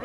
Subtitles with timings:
[0.00, 0.04] Hey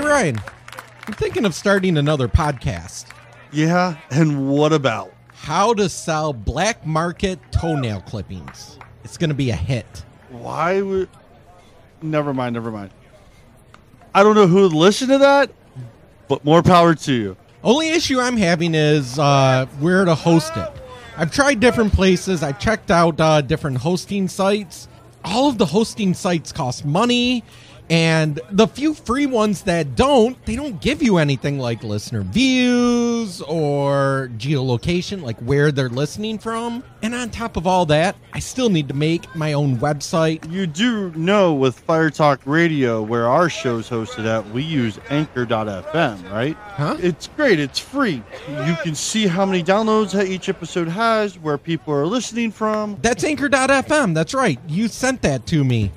[0.00, 0.40] Ryan,
[1.06, 3.06] I'm thinking of starting another podcast.
[3.52, 5.12] Yeah, and what about?
[5.34, 8.78] How to sell black market toenail clippings.
[9.04, 10.04] It's going to be a hit.
[10.30, 11.10] Why would?
[12.00, 12.54] Never mind.
[12.54, 12.92] Never mind.
[14.14, 15.50] I don't know who would listen to that,
[16.28, 17.36] but more power to you.
[17.62, 20.79] Only issue I'm having is uh, where to host it.
[21.20, 22.42] I've tried different places.
[22.42, 24.88] I've checked out uh, different hosting sites.
[25.22, 27.44] All of the hosting sites cost money,
[27.90, 33.40] and the few free ones that don't, they don't give you anything like listener views
[33.42, 36.84] or geolocation, like where they're listening from.
[37.02, 40.48] And on top of all that, I still need to make my own website.
[40.50, 46.30] You do know with Fire Talk Radio, where our show's hosted at, we use Anchor.fm,
[46.30, 46.56] right?
[46.56, 46.96] Huh?
[47.00, 47.58] It's great.
[47.58, 48.22] It's free.
[48.48, 52.98] You can see how many downloads that each episode has, where people are listening from.
[53.02, 54.14] That's Anchor.fm.
[54.14, 54.60] That's right.
[54.68, 55.90] You sent that to me.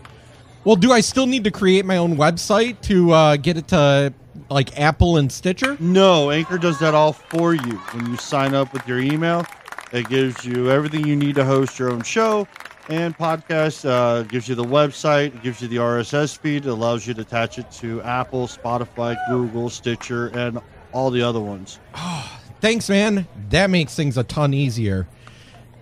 [0.66, 4.14] Well, do I still need to create my own website to uh, get it to
[4.50, 5.76] like Apple and Stitcher?
[5.80, 7.78] No, Anchor does that all for you.
[7.92, 9.46] When you sign up with your email,
[9.92, 12.48] it gives you everything you need to host your own show
[12.88, 13.84] and podcast.
[13.88, 17.60] Uh, gives you the website, gives you the RSS feed, it allows you to attach
[17.60, 20.62] it to Apple, Spotify, Google, Stitcher, and
[20.94, 21.80] all the other ones.
[22.62, 23.28] Thanks, man.
[23.50, 25.08] That makes things a ton easier.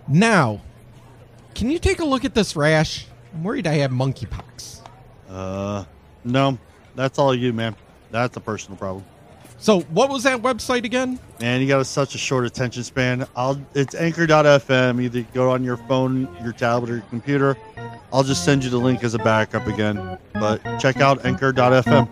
[0.08, 0.60] Now,
[1.54, 3.06] can you take a look at this rash?
[3.32, 4.80] I'm worried I have monkeypox.
[5.28, 5.84] Uh,
[6.24, 6.58] no,
[6.94, 7.74] that's all you, man.
[8.10, 9.04] That's a personal problem.
[9.58, 11.18] So, what was that website again?
[11.40, 13.26] Man, you got a, such a short attention span.
[13.36, 15.00] I'll it's anchor.fm.
[15.00, 17.56] Either go on your phone, your tablet, or your computer.
[18.12, 20.18] I'll just send you the link as a backup again.
[20.34, 22.08] But check out anchor.fm.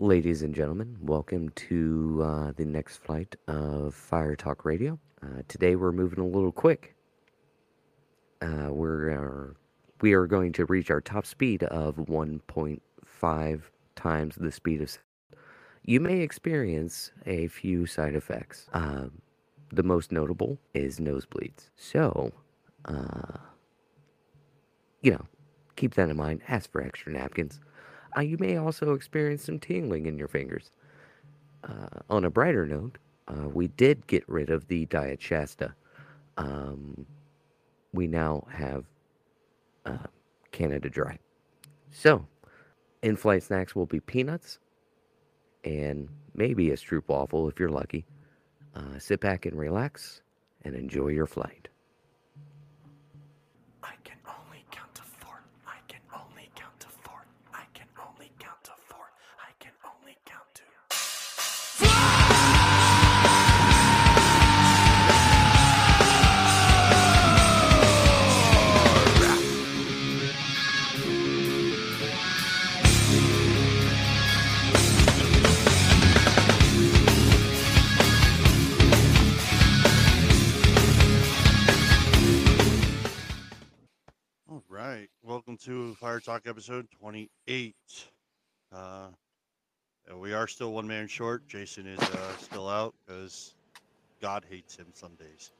[0.00, 4.98] Ladies and gentlemen, welcome to uh, the next flight of Fire Talk Radio.
[5.22, 6.96] Uh, today we're moving a little quick.
[8.42, 9.52] Uh, we're uh,
[10.00, 13.62] we are going to reach our top speed of 1.5
[13.96, 15.04] times the speed of sound.
[15.84, 18.66] You may experience a few side effects.
[18.72, 19.20] Um,
[19.72, 21.70] the most notable is nosebleeds.
[21.76, 22.32] So,
[22.86, 23.38] uh,
[25.02, 25.26] you know,
[25.76, 26.42] keep that in mind.
[26.48, 27.60] Ask for extra napkins.
[28.16, 30.70] Uh, you may also experience some tingling in your fingers.
[32.08, 32.98] On a brighter note,
[33.52, 35.74] we did get rid of the Diet Shasta.
[36.36, 37.06] Um,
[37.92, 38.84] we now have
[39.86, 40.06] uh,
[40.52, 41.18] Canada Dry.
[41.90, 42.26] So,
[43.02, 44.58] in flight snacks will be peanuts
[45.64, 48.06] and maybe a stroop waffle if you're lucky.
[48.74, 50.22] Uh, sit back and relax
[50.62, 51.69] and enjoy your flight.
[84.80, 85.08] Right.
[85.22, 87.74] Welcome to Fire Talk episode 28.
[88.72, 89.08] Uh,
[90.08, 91.46] and we are still one man short.
[91.48, 93.54] Jason is uh, still out because
[94.22, 95.50] God hates him some days.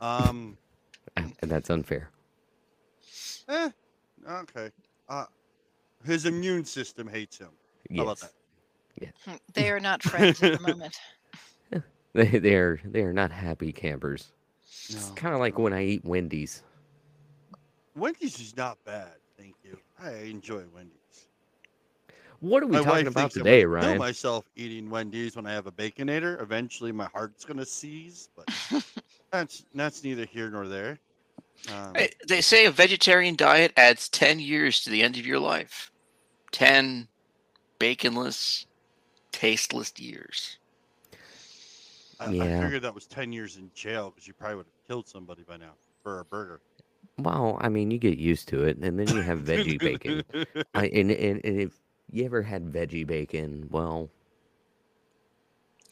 [0.00, 0.56] Um,
[1.16, 2.10] And that's unfair.
[3.48, 3.70] eh,
[4.28, 4.70] okay.
[5.08, 5.24] Uh,
[6.04, 7.50] his immune system hates him.
[7.96, 8.32] How about that?
[9.24, 10.98] Hmm, They are not friends at the moment.
[12.14, 14.32] They, they're they're not happy campers.
[14.88, 16.62] It's kind of like when I eat Wendy's.
[17.94, 19.12] Wendy's is not bad.
[19.38, 19.78] Thank you.
[20.02, 21.28] I enjoy Wendy's.
[22.40, 25.34] What are we My talking wife about thinks I'm today, gonna Kill myself eating Wendy's
[25.34, 26.40] when I have a baconator.
[26.40, 28.48] Eventually, my heart's gonna seize, but
[29.32, 30.98] that's that's neither here nor there.
[31.72, 35.40] Um, Hey, They say a vegetarian diet adds 10 years to the end of your
[35.40, 35.90] life.
[36.52, 37.08] 10
[37.80, 38.66] baconless,
[39.32, 40.58] tasteless years.
[42.20, 45.06] I, I figured that was ten years in jail because you probably would have killed
[45.08, 46.60] somebody by now for a burger.
[47.18, 50.24] Well, I mean, you get used to it, and then you have veggie bacon.
[50.74, 51.72] I, and, and, and if
[52.10, 54.08] you ever had veggie bacon, well,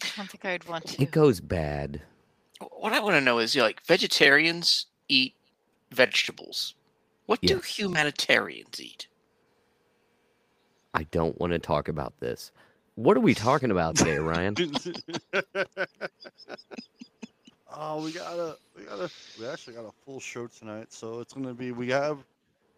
[0.02, 1.02] I don't think I'd want to.
[1.02, 2.02] it goes bad.
[2.78, 5.34] What I want to know is, you know, like, vegetarians eat
[5.92, 6.74] vegetables.
[7.26, 7.64] What do Yes.
[7.64, 9.08] humanitarians eat?
[10.94, 12.52] I don't want to talk about this.
[12.94, 14.54] What are we talking about today, Ryan?
[17.76, 21.20] oh, we got a we got a we actually got a full show tonight, so
[21.20, 22.18] it's gonna be we have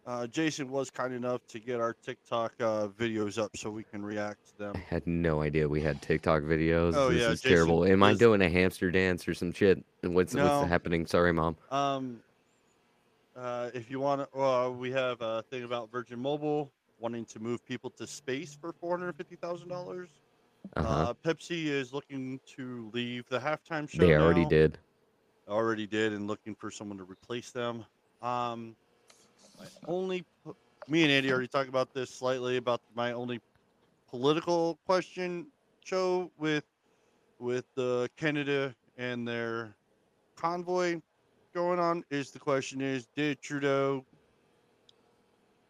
[0.07, 4.03] Uh, Jason was kind enough to get our TikTok uh, videos up so we can
[4.03, 4.71] react to them.
[4.75, 6.93] I had no idea we had TikTok videos.
[6.95, 7.85] Oh, this yeah, is Jason terrible.
[7.85, 9.83] Am I doing a hamster dance or some shit?
[10.01, 10.45] What's No.
[10.61, 11.05] what's happening?
[11.05, 11.57] Sorry, mom.
[11.69, 12.21] Um,
[13.35, 17.39] uh, if you want to, uh, we have a thing about Virgin Mobile wanting to
[17.39, 20.09] move people to space for four hundred fifty thousand dollars.
[20.75, 20.87] Uh-huh.
[20.89, 24.01] Uh, Pepsi is looking to leave the halftime show.
[24.01, 24.49] they already now.
[24.49, 24.77] did.
[25.49, 27.85] Already did and looking for someone to replace them.
[28.21, 28.75] Um,
[29.57, 30.23] my only,
[30.87, 33.41] me and Andy already talked about this slightly about my only
[34.09, 35.47] political question
[35.83, 36.63] show with
[37.39, 39.73] with uh, Canada and their
[40.35, 40.99] convoy
[41.53, 44.05] going on is the question is did Trudeau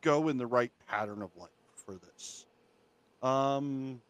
[0.02, 2.46] go in the right pattern of life for this?
[3.22, 4.02] Um,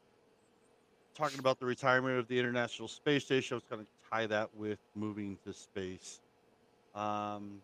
[1.16, 4.54] talking about the retirement of the International Space Station, I was going to tie that
[4.54, 6.22] with moving to space.
[6.96, 7.64] Um,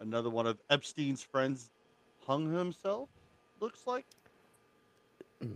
[0.00, 1.70] another one of Epstein's friends
[2.26, 3.10] hung himself,
[3.60, 4.06] looks like.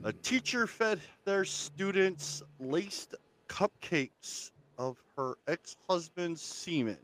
[0.04, 3.14] A teacher fed their students laced
[3.48, 6.98] cupcakes of her ex husband's semen.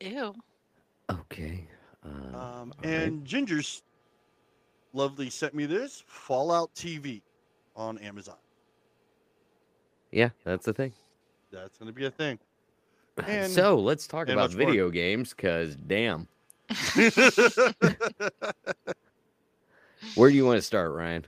[0.00, 0.34] Ew.
[1.10, 1.68] Okay.
[2.04, 3.14] Uh, Um, all right.
[3.14, 3.82] and Ginger's
[4.92, 7.22] lovely sent me this Fallout TV
[7.74, 8.38] on Amazon.
[10.10, 10.92] yeah, that's the thing.
[11.50, 12.38] That's going to be a thing.
[13.26, 14.66] And- so let's talk about much more.
[14.66, 16.28] video games, cause damn,
[20.14, 21.26] where do you want to start, Ryan?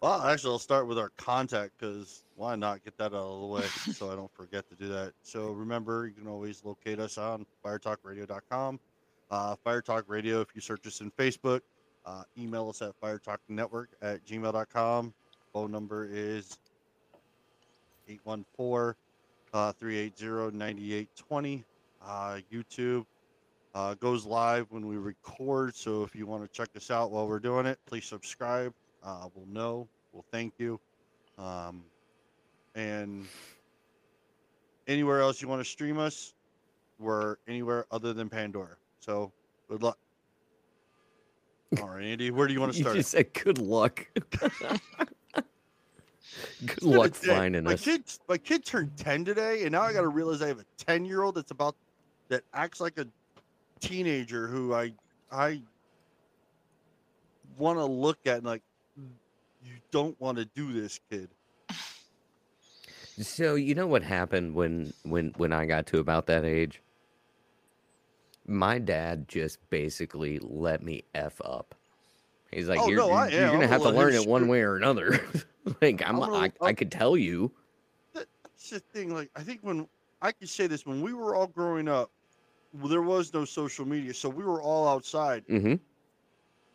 [0.00, 3.46] Well, actually, I'll start with our contact because why not get that out of the
[3.46, 3.62] way
[3.92, 5.12] so I don't forget to do that.
[5.22, 8.80] So remember, you can always locate us on firetalkradio.com.
[9.30, 9.56] Uh,
[10.06, 11.60] Radio, if you search us in Facebook,
[12.04, 15.14] uh, email us at firetalknetwork at gmail.com.
[15.52, 16.58] Phone number is
[18.08, 18.94] 814
[19.52, 21.64] uh, 380 9820.
[22.04, 23.04] Uh, YouTube
[23.74, 25.74] uh, goes live when we record.
[25.74, 28.72] So if you want to check us out while we're doing it, please subscribe.
[29.02, 29.88] Uh, we'll know.
[30.12, 30.80] We'll thank you.
[31.38, 31.84] Um,
[32.74, 33.26] and
[34.86, 36.34] anywhere else you want to stream us,
[36.98, 38.76] we're anywhere other than Pandora.
[39.00, 39.32] So
[39.68, 39.98] good luck.
[41.80, 42.96] All right, Andy, where do you want to You start?
[42.96, 44.06] just said good luck.
[46.66, 47.82] good luck finding my us.
[47.84, 50.64] Kid, my kid turned 10 today, and now I got to realize I have a
[50.78, 51.76] 10 year old that's about
[52.28, 53.06] that acts like a
[53.80, 54.92] teenager who I
[55.30, 55.60] I
[57.58, 58.62] want to look at and like
[58.96, 61.28] you don't want to do this, kid.
[63.20, 66.80] So you know what happened when when when I got to about that age?
[68.46, 71.74] My dad just basically let me f up.
[72.50, 74.62] He's like, Oh, "You're, no, I- you're gonna I'm have to learn it one way
[74.62, 75.20] or another."
[75.82, 77.52] like I'm, I'm gonna- I, I could tell you.
[78.14, 79.14] That's the thing.
[79.14, 79.88] Like I think when
[80.20, 82.10] I could say this, when we were all growing up,
[82.72, 85.44] well, there was no social media, so we were all outside.
[85.48, 85.74] hmm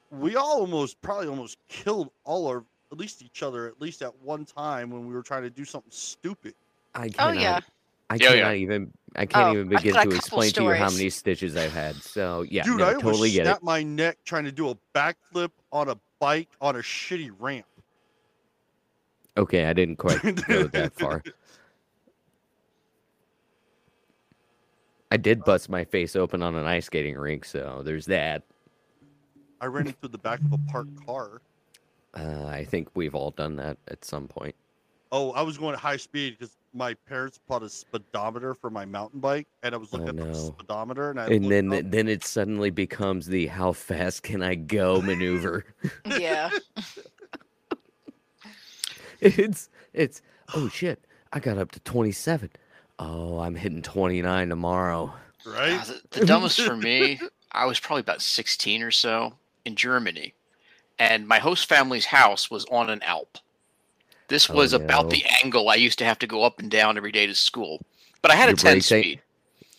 [0.09, 2.63] we all almost probably almost killed all our
[2.93, 5.65] at least each other at least at one time when we were trying to do
[5.65, 6.53] something stupid.
[6.95, 7.35] I Oh cannot.
[7.35, 7.59] yeah.
[8.09, 8.35] I Yeah, yeah.
[8.39, 8.91] cannot even.
[9.17, 11.95] I can't Oh, even begin to couple explain to you how many stitches I've had.
[11.95, 13.43] So yeah, Dude, no, I totally almost get it.
[13.43, 17.65] snapped my neck trying to do a backflip on a bike on a shitty ramp.
[19.37, 21.23] Okay, I didn't quite go that far.
[25.11, 28.43] I did bust my face open on an ice skating rink, so there's that.
[29.61, 31.41] I ran into the back of a parked car.
[32.13, 34.55] Uh, I think we've all done that at some point.
[35.11, 38.83] Oh, I was going at high speed because my parents bought a speedometer for my
[38.85, 41.83] mountain bike, and I was Oh, looking at the speedometer, and I And then up,
[41.85, 45.65] then it suddenly becomes the how fast can I go maneuver.
[46.19, 46.49] Yeah.
[49.21, 50.21] it's it's
[50.55, 50.99] oh shit,
[51.33, 52.49] I got up to 27.
[52.99, 55.13] Oh, I'm hitting 29 tomorrow.
[55.45, 55.79] right?
[55.79, 57.19] Uh, the, the dumbest for me,
[57.51, 59.33] I was probably about 16 or so
[59.65, 60.33] in Germany,
[60.99, 63.37] and my host family's house was on an Alp.
[64.29, 66.97] This Oh, was about the angle I used to have to go up and down
[66.97, 67.81] every day to school.
[68.21, 69.21] But I had a 10 brakes ain't- speed.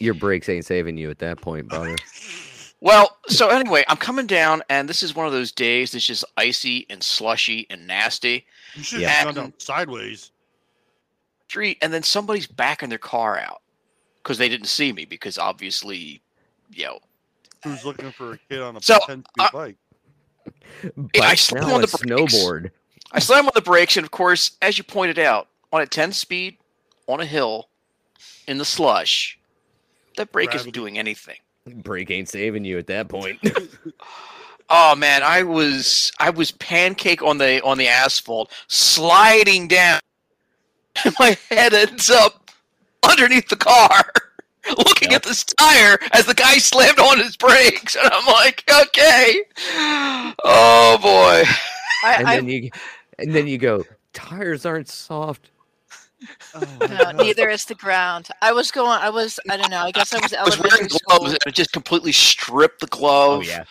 [0.01, 1.97] Your brakes ain't saving you at that point, brother.
[2.81, 6.25] Well, so anyway, I'm coming down, and this is one of those days that's just
[6.37, 8.47] icy and slushy and nasty.
[8.75, 10.31] You should have gone down sideways.
[11.49, 13.63] Street, and then somebody's backing their car out
[14.23, 16.23] because they didn't see me because obviously,
[16.71, 16.99] you know,
[17.65, 19.77] Who's looking for a kid on a So, 10 speed uh, bike?
[20.87, 22.35] I Bike, slam on the brakes.
[22.35, 22.71] snowboard.
[23.11, 26.13] I slam on the brakes, and of course, as you pointed out, on a 10
[26.13, 26.59] speed,
[27.09, 27.69] on a hill,
[28.47, 29.39] in the slush,
[30.17, 31.37] that brake isn't doing anything.
[31.75, 33.39] Brake ain't saving you at that point.
[34.71, 40.01] Oh man, I was I was pancake on the on the asphalt, sliding down,
[41.19, 42.51] my head ends up
[43.09, 44.13] underneath the car,
[44.77, 49.43] looking at this tire as the guy slammed on his brakes, and I'm like, okay,
[50.45, 51.51] oh boy.
[52.05, 52.71] I, And I, then you
[53.19, 55.51] and then you go, tires aren't soft.
[56.55, 58.29] Oh, no, neither is the ground.
[58.43, 58.91] I was going.
[59.01, 59.39] I was.
[59.49, 59.83] I don't know.
[59.85, 61.01] I guess I was I was wearing school.
[61.19, 63.41] gloves and it just completely stripped the glove.
[63.41, 63.65] Oh yeah.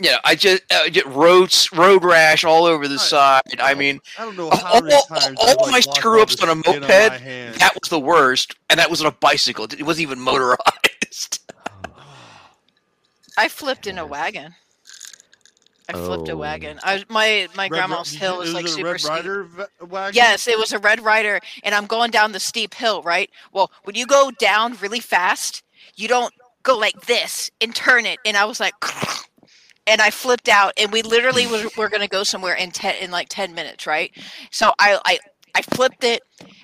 [0.00, 3.00] Yeah, I just uh, just road road rash all over the Right.
[3.00, 3.42] side.
[3.60, 6.42] I mean, I don't know all, how many all- all like, my lost screw ups
[6.42, 7.54] on a skin my moped, hand.
[7.56, 9.64] that was the worst, and that was on a bicycle.
[9.64, 11.52] It wasn't even motorized.
[13.38, 14.54] I flipped in a wagon.
[15.88, 16.36] I flipped a Oh.
[16.36, 16.78] wagon.
[16.82, 19.10] I my my Red grandma's Ri- hill is is it like a super Red steep.
[19.10, 19.48] Rider
[19.80, 20.14] wagon?
[20.14, 23.30] Yes, it was a Red Rider, and I'm going down the steep hill, right?
[23.52, 25.62] Well, when you go down really fast,
[25.96, 28.18] you don't go like this and turn it.
[28.24, 28.74] And I was like,
[29.86, 32.94] and I flipped out, and we literally were, were going to go somewhere in ten
[32.96, 34.12] in like ten minutes, right?
[34.50, 35.18] So I I
[35.54, 36.22] I flipped it,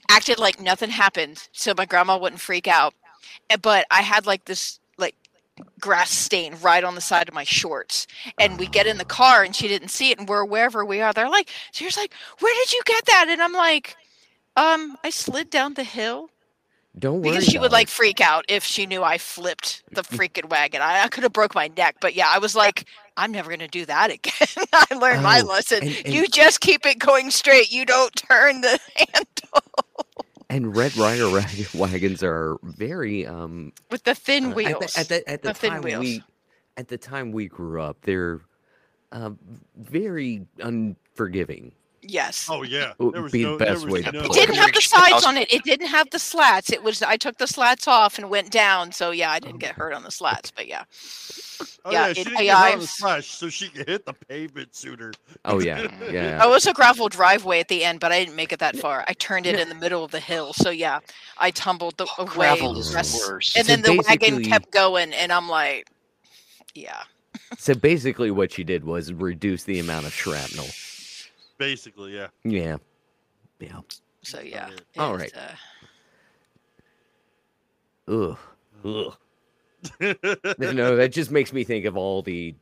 [0.08, 2.94] acted like nothing happened, so my grandma wouldn't freak out.
[3.50, 4.87] Eh, But I had like this like
[5.80, 8.06] grass stain right on the side of my shorts.
[8.38, 11.00] And we get in the car and she didn't see it and we're wherever we
[11.00, 11.12] are.
[11.12, 13.26] They're like, she was like, Where did you get that?
[13.28, 13.96] And I'm like,
[14.56, 16.30] um, I slid down the hill.
[16.98, 17.30] Don't worry.
[17.30, 20.80] Because she would like freak out if she knew I flipped the freaking wagon.
[20.82, 22.86] I, I could have broke my neck, but yeah, I was like,
[23.16, 24.66] I'm never gonna do that again.
[24.72, 25.78] I learned my Oh, lesson.
[25.82, 27.70] and- and- you just keep it going straight.
[27.70, 29.62] You don't turn the handle
[30.50, 31.28] And Red Rider
[31.74, 34.92] wagons are very um with the thin uh, at wheels.
[34.94, 36.00] the, at the, at the The thin time wheels.
[36.00, 36.22] we
[36.76, 38.40] at the time we grew up, they're
[39.12, 39.30] uh,
[39.76, 41.72] very unforgiving.
[42.02, 42.46] Yes.
[42.50, 42.92] Oh yeah.
[42.98, 44.80] Would There was be the no, there best way to no- It didn't have the
[44.80, 45.52] sides on it.
[45.52, 46.70] It didn't have the slats.
[46.72, 48.92] It was I took the slats off and went down.
[48.92, 50.50] So yeah, I didn't get hurt on the slats.
[50.50, 50.84] But yeah,
[51.84, 54.04] Oh Yeah, yeah, it- she didn't I- get out the slash, so she could hit
[54.06, 55.12] the pavement sooner.
[55.44, 56.38] Oh yeah, yeah.
[56.42, 59.04] I was a gravel driveway at the end, but I didn't make it that far.
[59.08, 60.52] I turned it in the middle of the hill.
[60.52, 61.00] So yeah,
[61.38, 62.34] I tumbled the oh, away.
[62.34, 63.56] Gravel is rest- the worst.
[63.56, 65.88] And So then the wagon kept going, and I'm like,
[66.74, 67.02] yeah.
[67.56, 70.66] So basically, what she did was reduce the amount of shrapnel.
[71.58, 72.28] Basically, yeah.
[72.44, 72.76] Yeah,
[73.60, 73.80] yeah.
[74.22, 74.70] So yeah.
[74.70, 74.82] it.
[74.96, 75.32] All right.
[75.36, 75.54] uh,
[78.10, 78.38] Ugh,
[78.84, 79.16] ugh.
[80.58, 82.54] no, that just makes me think of all the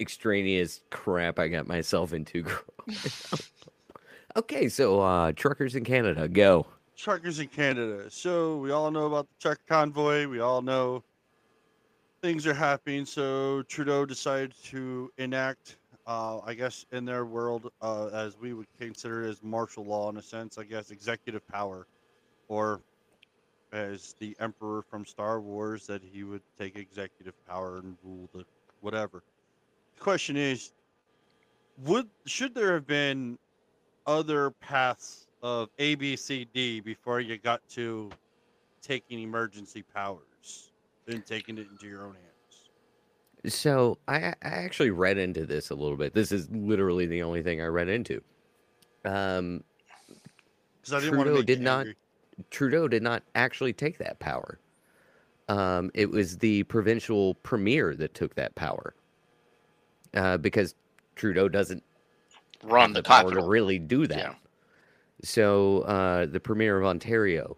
[0.00, 2.44] extraneous crap I got myself into.
[4.36, 6.66] okay, so uh truckers in Canada, go.
[6.96, 8.10] Truckers in Canada.
[8.10, 10.26] So we all know about the truck convoy.
[10.26, 11.02] We all know
[12.22, 13.06] things are happening.
[13.06, 15.76] So Trudeau decided to enact,
[16.10, 20.10] uh, I guess, in their world, uh, as we would consider it as martial law
[20.10, 21.86] in a sense, I guess, executive power,
[22.48, 22.80] or
[23.72, 28.44] as the Emperor from Star Wars, that he would take executive power and rule the
[28.80, 29.22] whatever.
[29.94, 30.72] The question is,
[31.84, 33.38] would should there have been
[34.04, 38.10] other paths of A, B, C, D before you got to
[38.82, 40.72] taking emergency powers
[41.06, 42.29] and taking it into your own hands.
[43.46, 46.14] So I, I actually read into this a little bit.
[46.14, 48.22] This is literally the only thing I read into.
[49.04, 49.64] Um,
[50.92, 51.96] I didn't want to Trudeau did not- angry.
[52.50, 54.58] Trudeau did not actually take that power.
[55.48, 58.94] Um, it was the provincial premier that took that power.
[60.14, 60.74] Uh, because
[61.16, 61.82] Trudeau doesn't
[62.62, 64.18] Run have the power to really do that.
[64.18, 64.34] Yeah.
[65.22, 67.56] So uh, the premier of Ontario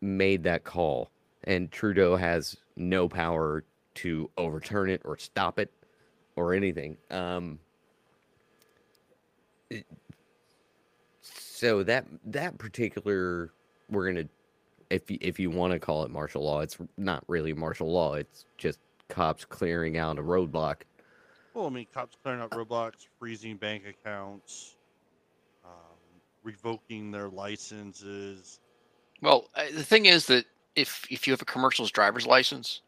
[0.00, 1.10] made that call,
[1.44, 3.64] and Trudeau has no power
[3.96, 5.72] to overturn it or stop it
[6.36, 6.96] or anything.
[7.10, 7.58] Um,
[9.68, 9.86] it-
[11.22, 13.52] so that that particular
[13.90, 14.28] we're gonna
[14.88, 18.14] if you, if you want to call it martial law, it's not really martial law.
[18.14, 18.78] It's just
[19.08, 20.82] cops clearing out a roadblock.
[21.54, 24.76] Well, I mean, cops clearing out roadblocks, freezing bank accounts,
[25.64, 25.70] um,
[26.42, 28.60] revoking their licenses.
[29.20, 32.80] Well, uh, the thing is that if if you have a commercial's driver's license,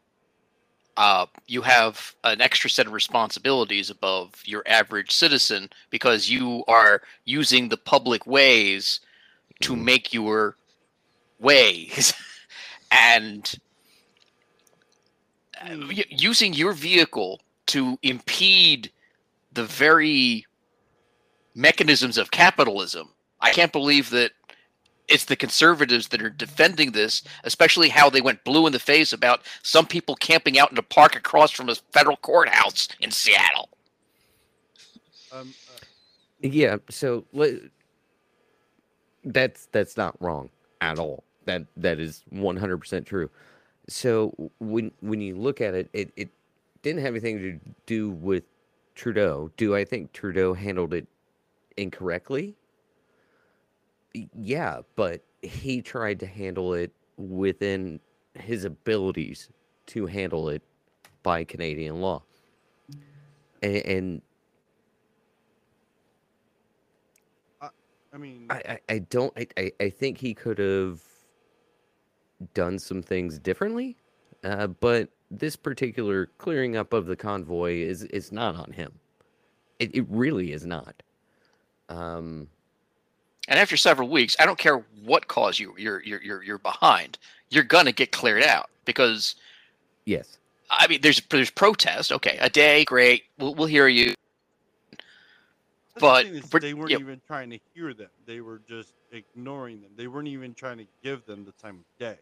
[0.97, 7.01] uh, you have an extra set of responsibilities above your average citizen because you are
[7.25, 8.99] using the public ways
[9.61, 9.83] to Mhm.
[9.83, 10.55] make your
[11.39, 12.13] ways,
[12.91, 13.55] and
[15.61, 16.05] uh, Mm.
[16.09, 18.91] using your vehicle to impede
[19.51, 20.45] the very
[21.55, 23.09] mechanisms of capitalism.
[23.41, 24.31] I can't believe that
[25.07, 29.11] it's the conservatives that are defending this, especially how they went blue in the face
[29.13, 33.69] about some people camping out in a park across from a federal courthouse in Seattle.
[35.31, 35.79] Um, uh,
[36.41, 37.25] Yeah, so
[39.23, 40.49] that's that's not wrong
[40.81, 41.23] at all.
[41.45, 43.29] That that is one hundred percent true.
[43.87, 46.29] So when when you look at it, it it
[46.81, 48.43] didn't have anything to do with
[48.95, 49.51] Trudeau.
[49.57, 51.07] Do I think Trudeau handled it
[51.77, 52.55] incorrectly?
[54.13, 57.99] Yeah, but he tried to handle it within
[58.35, 59.49] his abilities
[59.87, 60.61] to handle it
[61.23, 62.23] by Canadian law.
[63.61, 64.21] And, and
[68.13, 71.01] I mean, I, I, I don't I, I, I think he could have
[72.53, 73.97] done some things differently.
[74.43, 78.93] Uh, but this particular clearing up of the convoy is is not on him.
[79.79, 81.01] It it really is not.
[81.89, 82.49] Um
[83.47, 87.17] And after several weeks, I don't care what cause you you're you're you're, you're behind.
[87.49, 89.35] You're gonna get cleared out because
[90.05, 90.37] yes.
[90.69, 92.11] I mean, there's there's protest.
[92.11, 93.23] Okay, a day, great.
[93.37, 94.15] We'll we'll hear you.
[95.95, 96.97] That's the But thing is they weren't yeah.
[96.97, 98.09] even trying to hear them.
[98.25, 99.91] They were just ignoring them.
[99.95, 102.17] They weren't even trying to give them the time of day.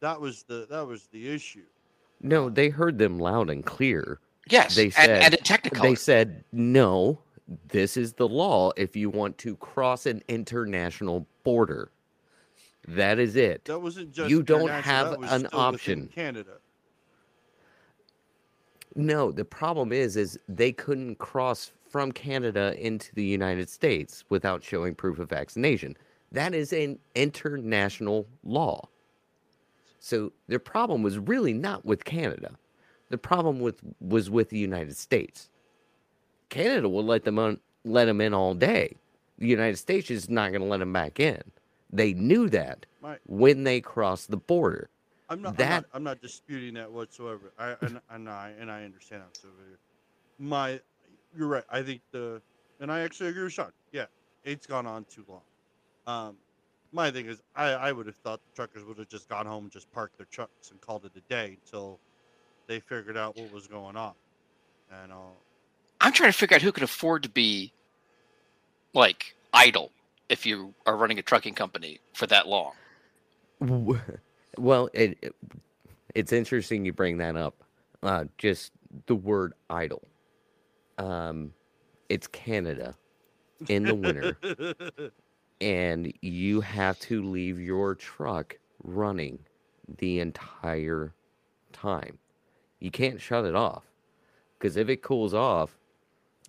[0.00, 1.64] That was the that was the issue.
[2.20, 4.18] No, they heard them loud and clear.
[4.48, 5.82] Yes, They said- and in technicolor.
[5.82, 7.20] They said, "No,
[7.68, 11.90] this is the law if you want to cross an international border."
[12.88, 13.64] That is it.
[13.66, 16.08] That wasn't just You don't have an option.
[16.08, 16.58] Canada.
[18.96, 24.64] No, the problem is is they couldn't cross from Canada into the United States without
[24.64, 25.96] showing proof of vaccination.
[26.32, 28.88] That is an international law.
[29.98, 32.56] So their problem was really not with Canada.
[33.10, 35.50] The problem with was with the United States.
[36.50, 38.96] Canada will let them on, let them in all day.
[39.38, 41.40] The United States is not going to let them back in.
[41.92, 44.90] They knew that My, when they crossed the border.
[45.28, 45.84] I'm not, I'm not.
[45.94, 47.52] I'm not disputing that whatsoever.
[47.58, 49.36] I and, and I and I understand that.
[49.40, 49.48] So
[50.38, 50.80] my,
[51.36, 51.64] you're right.
[51.70, 52.42] I think the,
[52.80, 53.70] and I actually agree with Sean.
[53.92, 54.06] Yeah,
[54.44, 55.42] it's gone on too long.
[56.06, 56.36] Um,
[56.92, 59.64] my thing is, I I would have thought the truckers would have just gone home
[59.64, 62.00] and just parked their trucks and called it a day until
[62.66, 64.14] they figured out what was going on.
[65.02, 65.16] And uh,
[66.00, 67.72] I'm trying to figure out who could afford to be
[68.94, 69.90] like idle
[70.28, 72.72] if you are running a trucking company for that long.
[74.58, 75.34] Well, it, it-
[76.14, 77.62] it's interesting you bring that up.
[78.02, 78.72] Uh, just
[79.06, 80.02] the word idle.
[80.98, 81.52] Um,
[82.08, 82.96] it's Canada
[83.68, 84.36] in the winter,
[85.60, 89.38] and you have to leave your truck running
[89.98, 91.14] the entire
[91.72, 92.18] time.
[92.80, 93.84] You can't shut it off
[94.58, 95.78] because if it cools off,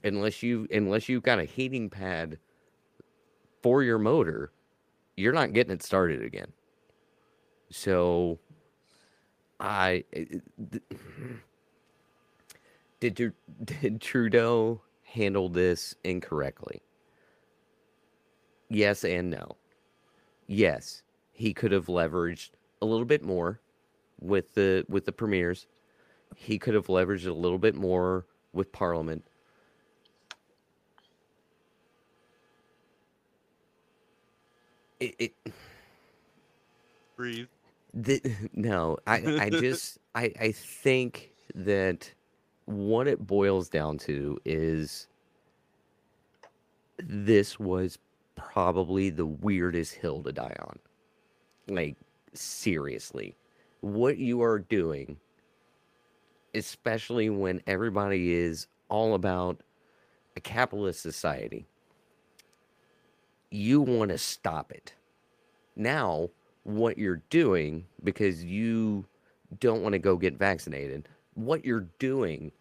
[0.04, 2.38] unless you unless you've got a heating pad
[3.62, 4.52] for your motor,
[5.16, 6.52] you're not getting it started again.
[7.70, 8.40] So,
[9.60, 10.04] I
[13.00, 13.16] did
[13.64, 16.82] did Trudeau handle this incorrectly?
[18.70, 19.58] Yes and no.
[20.48, 23.60] Yes, he could have leveraged a little bit more
[24.20, 25.68] with the with the premiers.
[26.36, 29.26] He could have leveraged a little bit more with Parliament.
[35.02, 35.34] It, it
[37.18, 37.48] breathe.
[37.94, 38.22] the,
[38.54, 42.14] no, I, I just I, I think that
[42.66, 45.08] what it boils down to is
[47.00, 47.98] this was
[48.36, 50.80] probably the weirdest hill to die on.
[51.68, 51.98] Like
[52.34, 53.36] seriously,
[53.82, 55.18] what you are doing,
[56.54, 59.62] especially when everybody is all about
[60.38, 61.68] a capitalist society,
[63.52, 64.94] you want to stop it.
[65.76, 66.30] Now,
[66.64, 69.06] what you're doing because you
[69.60, 72.52] don't want to go get vaccinated, what you're doing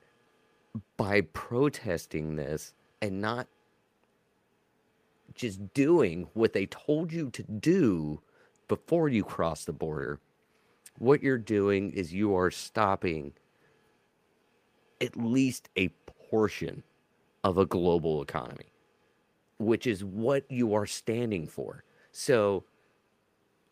[0.97, 3.47] by protesting this and not
[5.35, 8.21] just doing what they told you to do
[8.69, 10.21] before you cross the border,
[10.99, 13.33] what you're doing is you are stopping
[15.01, 15.89] at least a
[16.31, 16.83] portion
[17.43, 18.70] of a global economy,
[19.61, 21.85] which is what you are standing for.
[22.13, 22.65] So,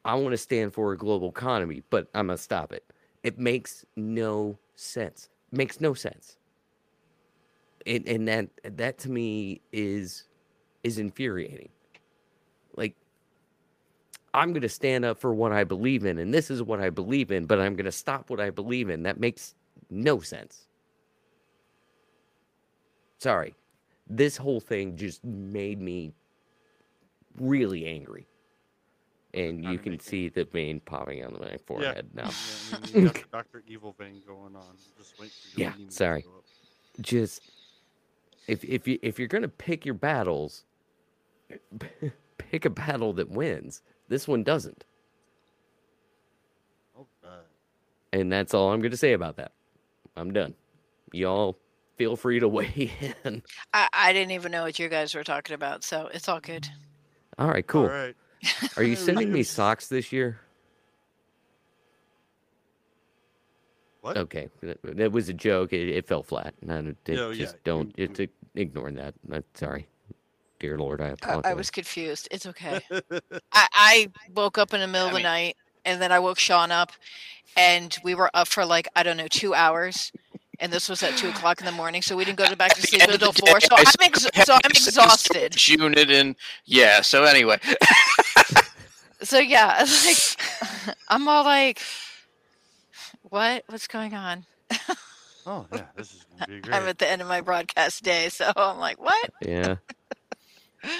[0.04, 2.84] I want to stand for a global economy, but I'm gonna stop it.
[3.22, 5.28] It makes no sense.
[5.52, 6.38] Makes no sense.
[7.86, 10.24] And and that that to me is
[10.84, 11.70] is infuriating.
[12.76, 12.96] Like
[14.34, 17.30] I'm gonna stand up for what I believe in, and this is what I believe
[17.32, 19.04] in, but I'm gonna stop what I believe in.
[19.04, 19.54] That makes
[19.90, 20.68] no sense.
[23.18, 23.54] Sorry.
[24.08, 26.12] This whole thing just made me
[27.38, 28.26] really angry.
[29.34, 32.24] And you can see the vein popping on my forehead now.
[32.24, 34.76] Yeah, I mean, you got the Doctor Evil vein going on.
[34.96, 36.24] Just wait for Yeah, sorry.
[37.00, 37.42] Just
[38.48, 40.64] if if you if you're gonna pick your battles,
[42.38, 43.82] pick a battle that wins.
[44.08, 44.86] This one doesn't,
[46.98, 47.06] Oh,
[48.12, 49.52] and that's all I'm gonna say about that.
[50.16, 50.54] I'm done.
[51.12, 51.58] Y'all
[51.98, 52.90] feel free to weigh
[53.24, 53.42] in.
[53.74, 56.66] I, I didn't even know what you guys were talking about, so it's all good.
[57.38, 57.82] All right, cool.
[57.82, 58.14] All right.
[58.76, 60.40] Are you sending me socks this year?
[64.00, 64.16] What?
[64.16, 65.72] Okay, that, that was a joke.
[65.72, 66.54] It, it fell flat.
[66.62, 67.92] No, it, it No, yeah, just don't.
[67.98, 69.14] you- It's ignore that.
[69.30, 69.88] I'm sorry,
[70.60, 71.00] dear Lord.
[71.00, 71.50] I I, apologize.
[71.50, 72.28] I was confused.
[72.30, 72.80] It's okay.
[73.52, 76.18] I, I woke up in the middle I of the mean- night and then I
[76.20, 76.92] woke Sean up
[77.56, 80.12] and we were up for like, I don't know, two hours.
[80.60, 82.02] And this was at two o'clock in the morning.
[82.02, 83.60] So we didn't go to back to sleep until the four.
[83.60, 85.54] So I I'm, ex- so I'm exhausted.
[85.54, 87.00] storage Unit and yeah.
[87.00, 87.58] So anyway,
[89.22, 90.16] So yeah, like
[91.08, 91.80] I'm all like,
[93.22, 93.64] what?
[93.68, 94.44] What's going on?
[95.46, 96.74] oh yeah, this is gonna be great.
[96.74, 98.28] I'm at the end of my broadcast day.
[98.28, 99.30] So I'm like, what?
[99.40, 99.76] Yeah.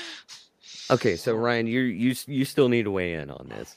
[0.90, 3.76] Okay, so Ryan, you you you still need to weigh in on this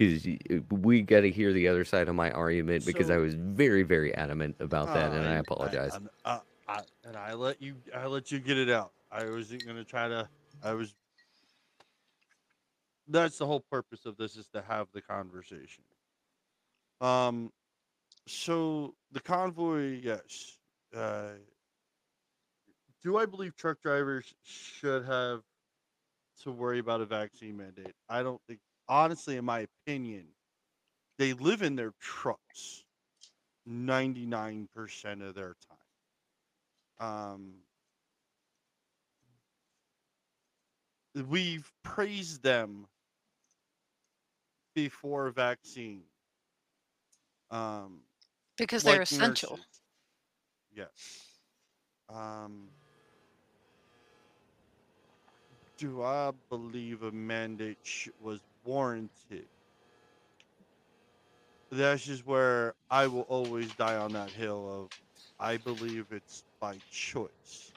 [0.00, 0.26] because
[0.70, 4.14] we got to hear the other side of my argument because I was very very
[4.14, 5.94] adamant about that, and I Uh, apologize.
[5.94, 7.76] and, uh, I, and I let you.
[7.94, 8.92] I let you get it out.
[9.12, 10.28] I wasn't gonna try to.
[10.62, 10.94] I was.
[13.08, 15.84] That's the whole purpose of this is to have the conversation.
[17.00, 17.52] Um,
[18.26, 20.58] so the convoy, yes.
[20.94, 21.32] Uh,
[23.02, 25.42] do I believe truck drivers should have
[26.42, 27.94] to worry about a vaccine mandate?
[28.08, 28.60] I don't think.
[28.90, 30.24] Honestly, in my opinion,
[31.16, 32.84] they live in their trucks.
[33.66, 35.54] 99% of their
[36.98, 37.08] time.
[37.34, 37.54] Um,
[41.28, 42.86] we've praised them
[44.74, 46.02] before vaccine.
[47.50, 48.00] Um,
[48.56, 49.50] Because they're like essential.
[49.56, 49.66] nurses.
[50.74, 51.38] Yes.
[52.08, 52.68] Um,
[55.78, 59.48] do I believe a mandate sh- was warranted?
[61.70, 64.90] That's just where I will always die on that hill of
[65.38, 67.74] I believe it's by choice.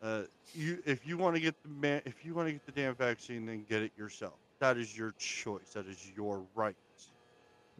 [0.00, 2.72] Uh, you if you want to get the man if you want to get the
[2.72, 4.40] damn vaccine, then get it yourself.
[4.60, 5.72] That is your choice.
[5.74, 6.76] That is your right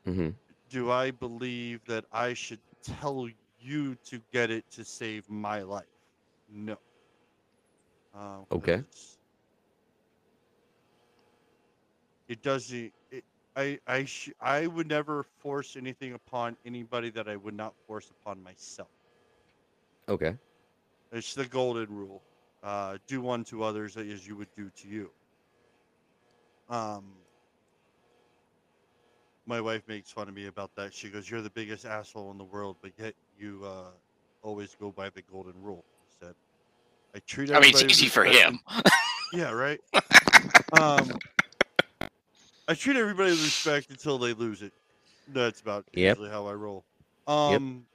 [0.04, 0.30] hmm
[0.68, 5.86] do I believe that I should tell you to get it to save my life?
[6.48, 6.78] No.
[8.12, 8.84] Uh, Okay.
[8.90, 9.21] it's-
[12.32, 12.94] It doesn't.
[13.10, 17.74] It, I I sh- I would never force anything upon anybody that I would not
[17.86, 18.88] force upon myself.
[20.08, 20.36] Okay.
[21.12, 22.22] It's the golden rule.
[22.62, 25.12] Uh, do unto others as you would do to you.
[26.70, 27.16] Um,
[29.46, 30.94] my wife makes fun of me about that.
[30.94, 33.90] She goes, "You're the biggest asshole in the world, but yet you uh,
[34.42, 36.34] always go by the golden rule." I said,
[37.14, 38.60] "I treat." I mean, it's easy for him.
[39.34, 39.80] Yeah, right.
[40.72, 41.10] um,
[42.72, 44.72] I treat everybody with respect until they lose it.
[45.28, 46.18] That's about Yep.
[46.18, 46.86] usually how I roll.
[47.26, 47.86] Um,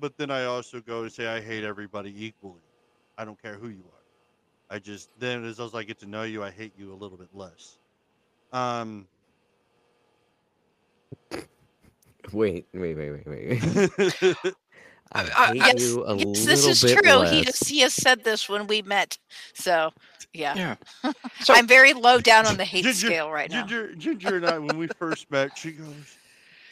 [0.00, 2.62] but then I also go to say I hate everybody equally.
[3.18, 4.76] I don't care who you are.
[4.76, 7.18] I just then as as I get to know you, I hate you a little
[7.18, 7.78] bit less.
[8.52, 9.06] Um,
[12.32, 14.44] Wait, wait, wait, wait, wait.
[15.12, 17.12] I Uh, hate yes, you a yes, little this is bit true.
[17.12, 17.30] less.
[17.32, 19.18] He has, he has said this when we met.
[19.54, 19.92] So,
[20.32, 20.54] yeah.
[21.02, 21.12] Yeah.
[21.40, 23.66] So I'm very low down on the hate Ginger- scale right now.
[23.66, 26.16] Ginger, Ginger and I, when we first met, she goes,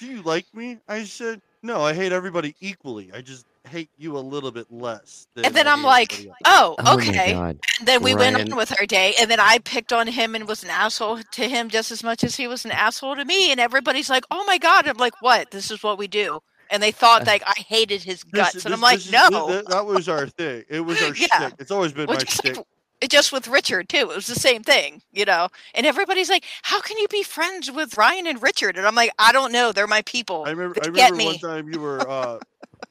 [0.01, 3.11] "Do you like me?" I said, "No, I hate everybody equally.
[3.15, 6.77] I just hate you a little bit less." And then I I'm like, everybody else."
[6.79, 7.33] oh, oh okay.
[7.35, 7.59] my god.
[7.79, 10.47] And then we went on with our day, and then I picked on him and
[10.47, 13.51] was an asshole to him just as much as he was an asshole to me.
[13.51, 15.51] And everybody's like, "Oh my god!" I'm like, "What?
[15.53, 18.65] This is what we do." And they thought Uh, like I hated his guts, this-
[18.65, 20.65] and I'm like, this "No." th- that was our thing.
[20.69, 21.27] It was our Yeah.
[21.27, 21.55] shtick.
[21.59, 22.59] It's always been Well, my just like-
[23.01, 23.99] it just with Richard too.
[23.99, 25.49] It was the same thing, you know.
[25.75, 29.11] And everybody's like, "How can you be friends with Ryan and Richard?" And I'm like,
[29.19, 29.71] "I don't know.
[29.73, 30.45] They're my people.
[30.47, 30.81] I remember.
[30.83, 32.39] I remember one time you were uh,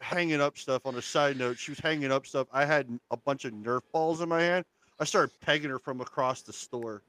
[0.01, 0.85] hanging up stuff.
[0.85, 2.47] On a side note, she was hanging up stuff.
[2.53, 4.63] I had a bunch of Nerf balls in my hand.
[4.99, 7.01] I started pegging her from across the store.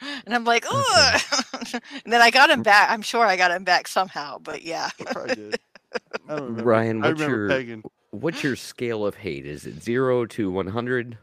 [0.00, 1.72] And I'm like, mm-hmm.
[1.74, 2.64] "Ugh." and then I got him mm.
[2.64, 2.90] back.
[2.90, 4.90] I'm sure I got him back somehow, but yeah.
[5.00, 5.58] I probably did.
[6.28, 6.62] I don't remember.
[6.64, 7.82] Ryan, what's your- pegging.
[8.10, 9.44] What's your scale of hate?
[9.44, 11.18] Is it zero to one hundred?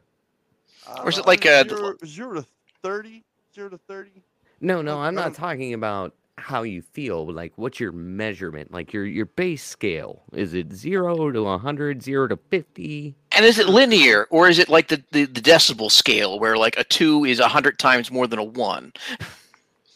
[0.86, 2.46] Uh, or is it like, uh, the- zero, zero to
[2.84, 3.24] thirty?
[3.56, 4.24] Zero to thirty?
[4.62, 7.32] No, no, Oh, I'm not talking about how you feel.
[7.32, 8.72] Like, what's your measurement?
[8.72, 10.24] Like your your base scale?
[10.34, 13.16] Is it zero to 100, zero to fifty?
[13.36, 16.78] And is it linear or is it like the, the, the decibel scale where like
[16.78, 18.94] a two is a hundred times more than a one?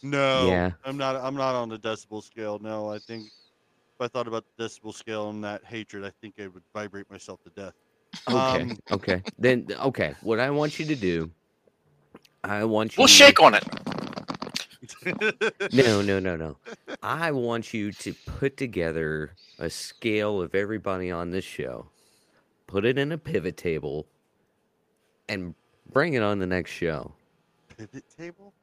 [0.02, 0.46] No.
[0.48, 0.70] Yeah.
[0.84, 1.16] I'm not.
[1.16, 2.58] I'm not on the decibel scale.
[2.60, 6.34] No, I think if I thought about the decibel scale and that hatred, I think
[6.40, 7.74] I would vibrate myself to death.
[8.28, 9.22] Okay, Um, okay.
[9.38, 11.30] Then okay, what I want you to do,
[12.44, 13.00] I want you.
[13.00, 13.64] We'll shake on it.
[15.72, 16.56] No, no, no, no.
[17.02, 21.90] I want you to put together a scale of everybody on this show,
[22.68, 24.06] put it in a pivot table,
[25.28, 25.56] and
[25.92, 27.12] bring it on the next show.
[27.76, 28.52] Pivot table?
[28.54, 28.62] Oh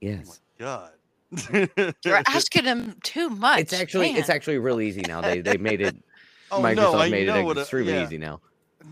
[0.00, 0.40] Yes.
[0.58, 0.92] my god.
[2.04, 3.60] You're asking him too much.
[3.60, 5.20] It's actually it's actually real easy now.
[5.20, 5.96] They they made it
[6.50, 8.40] oh Microsoft no, I made know it what a- extremely yeah, easy now.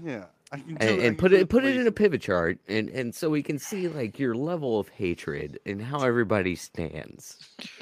[0.04, 2.22] Yeah, I can do And, I and can put it put it in a pivot
[2.22, 6.54] chart and and so we can see like your level of hatred and how everybody
[6.56, 7.38] stands.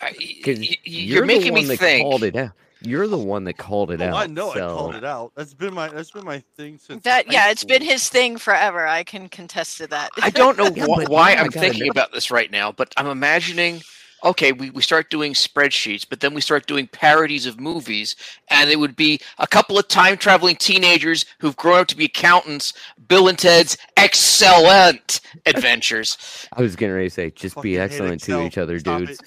[0.00, 2.02] Because y- y- you're, you're the making one me that think.
[2.04, 2.52] called it out.
[2.80, 4.14] You're the one that called it Oh, out.
[4.14, 5.32] I know so I called it out.
[5.34, 7.26] That's been my that's been my thing since that.
[7.26, 7.92] high Yeah, it's been school.
[7.92, 8.86] his thing forever.
[8.86, 10.10] I can contest to that.
[10.22, 11.90] I don't know Yeah, wh- why I I'm thinking know.
[11.90, 13.82] about this right now, but I'm imagining.
[14.24, 18.16] Okay, we, we start doing spreadsheets, but then we start doing parodies of movies,
[18.50, 22.06] and it would be a couple of time traveling teenagers who've grown up to be
[22.06, 22.72] accountants,
[23.06, 26.18] Bill and Ted's excellent adventures.
[26.52, 29.20] I was getting ready to say, just Fucking be excellent to each other, Stop dudes.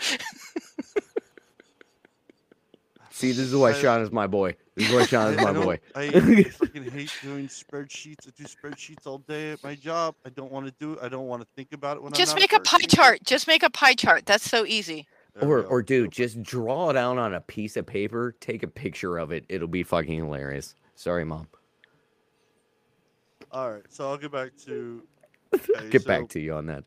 [3.10, 3.14] it.
[3.14, 4.56] See, this is why I- Sean is my boy.
[4.74, 5.80] This is why Sean is I- I my boy.
[5.94, 8.26] I, I fucking hate doing spreadsheets.
[8.28, 10.14] I do spreadsheets all day at my job.
[10.24, 10.98] I don't want to do it.
[11.02, 12.88] I don't want to think about it when Just I'm not make a pie person.
[12.90, 13.20] chart.
[13.24, 14.26] Just make a pie chart.
[14.26, 15.06] That's so easy.
[15.34, 15.68] There Or, go.
[15.68, 18.34] or dude, just draw it out on a piece of paper.
[18.40, 19.44] Take a picture of it.
[19.48, 20.74] It'll be fucking hilarious.
[20.94, 21.48] Sorry, mom.
[23.50, 25.02] All right, so I'll get back to.
[25.54, 26.84] okay, Get so- back to you on that.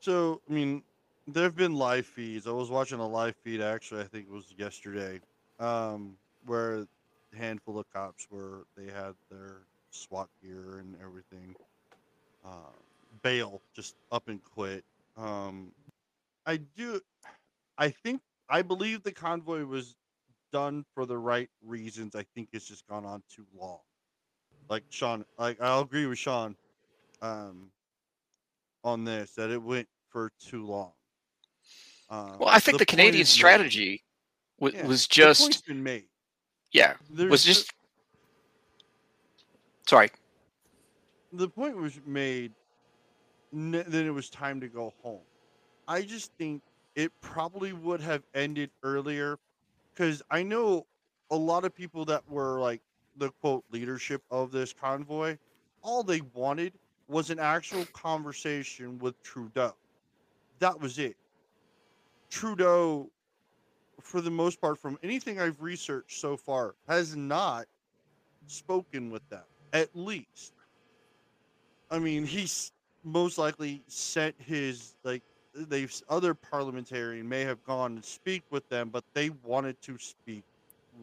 [0.00, 0.82] So, I mean,
[1.26, 2.46] there have been live feeds.
[2.46, 4.02] I was watching a live feed actually.
[4.02, 5.20] I think it was yesterday,
[5.58, 6.86] um, where a
[7.36, 11.54] handful of cops were they had their SWAT gear and everything.
[12.44, 12.72] Uh,
[13.22, 14.84] bail just up and quit.
[15.16, 15.72] Um,
[16.46, 17.00] I do.
[17.78, 19.96] I think I believe the convoy was
[20.52, 22.14] done for the right reasons.
[22.14, 23.80] I think it's just gone on too long.
[24.68, 26.56] Like Sean, like I'll agree with Sean.
[27.22, 27.70] Um,
[28.84, 30.92] on this that it went for too long.
[32.10, 34.02] Um, Well, I think the, point Canadian strategy
[34.58, 36.04] wa- Yeah, was the just, been made.
[36.72, 37.72] yeah, There's was ju- just.
[39.88, 40.10] Sorry.
[41.32, 42.52] the point was made.
[43.52, 45.20] Then it was time to go home.
[45.86, 46.62] I just think
[46.96, 49.38] it probably would have ended earlier,
[49.92, 50.86] because I know
[51.30, 52.80] a lot of people that were like
[53.16, 55.36] the quote leadership of this convoy.
[55.82, 56.72] All they wanted
[57.08, 59.74] was an actual conversation with Trudeau.
[60.58, 61.16] That was it.
[62.34, 63.08] Trudeau,
[64.00, 67.66] for the most part, from anything I've researched so far, has not
[68.48, 70.52] spoken with them, at least.
[71.92, 72.72] I mean, he's
[73.04, 75.22] most likely sent his, like,
[75.54, 80.42] they've, other parliamentarian may have gone and speak with them, but they wanted to speak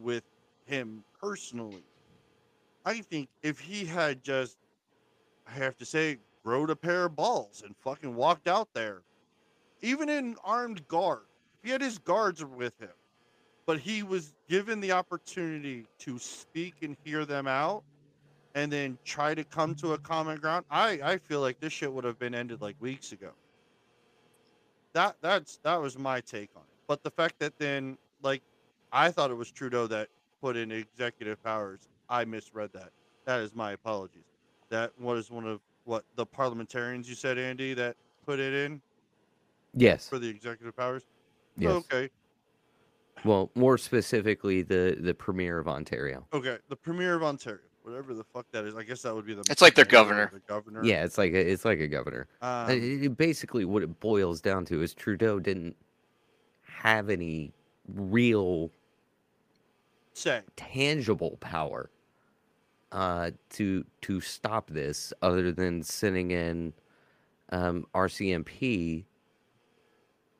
[0.02, 0.24] with
[0.66, 1.86] him personally.
[2.84, 4.58] I think if he had just,
[5.48, 9.00] I have to say, growed a pair of balls and fucking walked out there,
[9.82, 11.26] even in armed guard,
[11.62, 12.88] he had his guards with him,
[13.66, 17.82] but he was given the opportunity to speak and hear them out
[18.54, 21.92] and then try to come to a common ground, I, I feel like this shit
[21.92, 23.30] would have been ended like weeks ago.
[24.92, 26.68] That that's that was my take on it.
[26.86, 28.42] But the fact that then like
[28.92, 30.08] I thought it was Trudeau that
[30.42, 32.90] put in executive powers, I misread that.
[33.24, 34.24] That is my apologies.
[34.68, 38.82] That was one of what the parliamentarians you said, Andy, that put it in
[39.74, 40.08] Yes.
[40.08, 41.02] for the executive powers.
[41.56, 41.72] Yes.
[41.72, 42.10] Okay.
[43.24, 46.26] Well, more specifically, the the premier of Ontario.
[46.32, 46.58] Okay.
[46.68, 48.74] The premier of Ontario, whatever the fuck that is.
[48.74, 49.42] I guess that would be the.
[49.50, 50.30] It's like their governor.
[50.32, 50.82] The governor.
[50.84, 52.26] Yeah, it's like a, it's like a governor.
[52.40, 55.76] Um, Uh, it- it- basically, what it boils down to is Trudeau didn't
[56.62, 57.52] have any
[57.86, 58.72] real
[60.14, 60.40] say.
[60.56, 61.90] tangible power
[62.92, 66.72] uh, to to stop this, other than sending in
[67.50, 69.04] um, RCMP,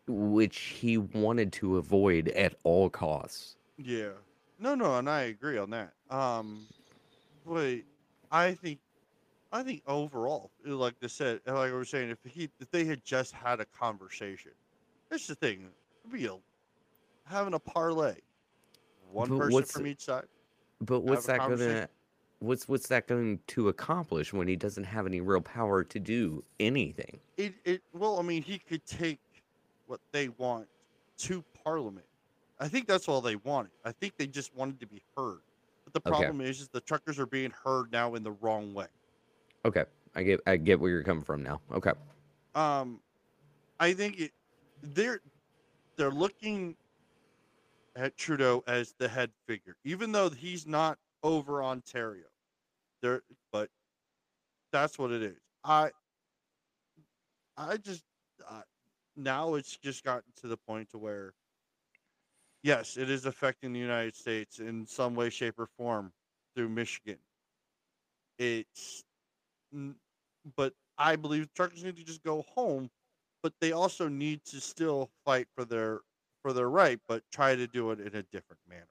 [0.07, 3.57] which he wanted to avoid at all costs.
[3.77, 4.11] Yeah.
[4.59, 5.93] No, no, and I agree on that.
[6.11, 6.67] Um,
[7.47, 7.79] but
[8.31, 8.79] I think,
[9.53, 13.05] I think overall, like I said, like I was saying, if he, if they had
[13.05, 14.53] just had a conversation,
[15.11, 15.69] that's the thing.
[16.11, 16.37] Be a,
[17.25, 18.17] having a parlay,
[19.11, 20.25] one But person from each side.
[20.81, 21.89] But what's that gonna?
[22.43, 26.45] what's what's that going to accomplish when he doesn't have any real power to do
[26.61, 27.21] anything?
[27.37, 27.83] It, it.
[27.93, 29.21] Well, I mean, he could take
[29.93, 30.69] what they want
[31.19, 32.07] to Parliament.
[32.59, 33.73] I think that's all they wanted.
[33.85, 35.41] I think they just wanted to be heard.
[35.85, 36.31] But the Okay.
[36.31, 38.89] problem is, is the truckers are being heard now in the wrong way.
[39.65, 41.61] Okay, I get I get where you're coming from now.
[41.73, 41.93] Okay,
[42.55, 43.01] um
[43.81, 44.33] i think it
[44.83, 45.21] they're
[45.97, 46.77] they're looking
[47.97, 52.27] at trudeau as the head figure even though he's not over ontario
[53.03, 53.69] there but
[54.73, 55.91] that's what it is i
[57.57, 58.05] i just
[59.17, 61.35] now it's just gotten to the point to where
[62.63, 66.13] yes it is affecting the united states in some way shape or form
[66.55, 67.19] through michigan
[68.39, 69.05] it's
[70.57, 72.91] but I believe truckers need to just go home
[73.43, 76.01] but they also need to still fight for their
[76.43, 78.89] for their right, but try to do it in a different manner.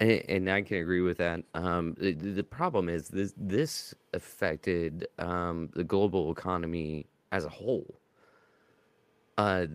[0.00, 1.44] And, I can agree with that.
[1.54, 7.98] Um, the, the problem is this this affected um, the global economy as a whole.
[9.38, 9.66] Uh,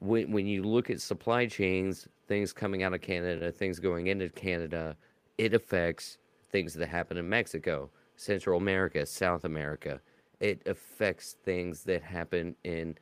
[0.00, 4.28] when when you look at supply chains, things coming out of Canada, things going into
[4.28, 4.96] Canada,
[5.38, 6.18] it affects
[6.50, 10.00] things that happen in Mexico, Central America, South America.
[10.40, 12.98] It affects things that happen in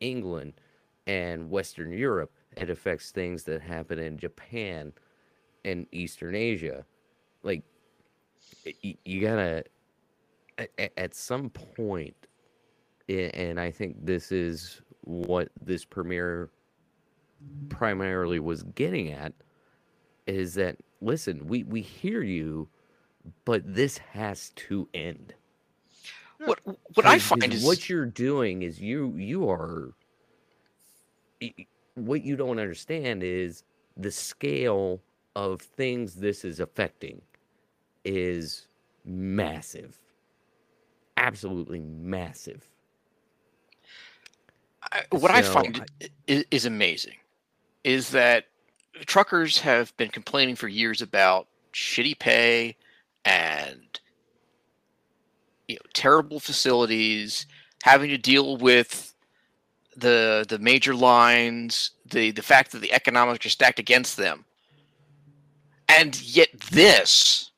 [0.00, 0.54] England
[1.06, 2.32] and Western Europe.
[2.56, 4.92] It affects things that happen in Japan
[5.64, 6.86] and Eastern Asia.
[7.42, 7.64] Like,
[8.80, 9.64] you, gotta,
[10.56, 12.16] at, at some point,
[13.08, 16.50] and I think this is what this premier
[17.68, 19.32] primarily was getting at,
[20.26, 22.68] is that listen, we, we hear you,
[23.44, 25.34] but this has to end.
[26.44, 26.60] What
[26.94, 29.94] what I find is what you're doing is you you are
[31.94, 33.64] what you don't understand is
[33.96, 35.00] the scale
[35.36, 37.22] of things this is affecting
[38.04, 38.68] is
[39.04, 39.96] massive
[41.16, 42.70] absolutely massive
[44.94, 45.84] I, what I So, find
[46.28, 47.16] is, is amazing
[47.84, 48.46] is that
[49.06, 52.76] truckers have been complaining for years about shitty pay
[53.24, 54.00] and
[55.68, 57.46] you know terrible facilities,
[57.82, 59.14] having to deal with
[59.96, 64.44] the the major lines, the the fact that the economics are stacked against them,
[65.88, 67.50] and yet this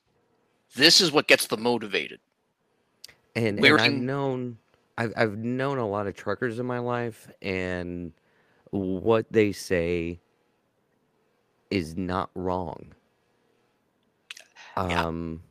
[0.77, 2.21] this is what gets them motivated.
[3.35, 4.59] and, and i've known
[4.99, 8.13] I've, I've known a lot of truckers in my life and
[8.71, 10.21] what they say
[11.71, 12.95] is not wrong.
[14.89, 15.05] Yeah.
[15.07, 15.43] um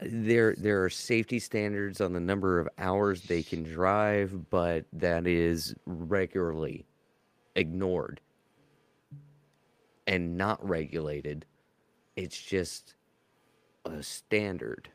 [0.00, 5.26] there there are safety standards on the number of hours they can drive but that
[5.26, 6.86] is regularly
[7.56, 8.20] ignored
[10.08, 11.44] and not regulated.
[12.16, 12.94] It's just
[13.84, 14.88] a standard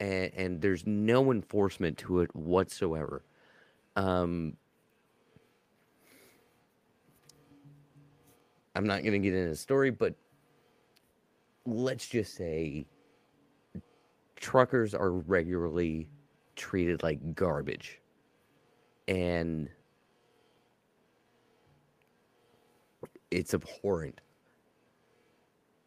[0.00, 3.22] and, and there's no enforcement to it whatsoever.
[3.96, 4.56] Um
[8.76, 10.14] i'm not going to get into the story but
[11.66, 12.86] let's just say
[14.36, 16.08] truckers are regularly
[16.56, 18.00] treated like garbage.
[19.06, 19.68] And
[23.30, 24.20] it's abhorrent.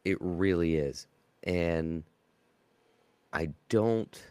[0.06, 1.08] It really is.
[1.44, 2.04] And
[3.34, 4.22] i don't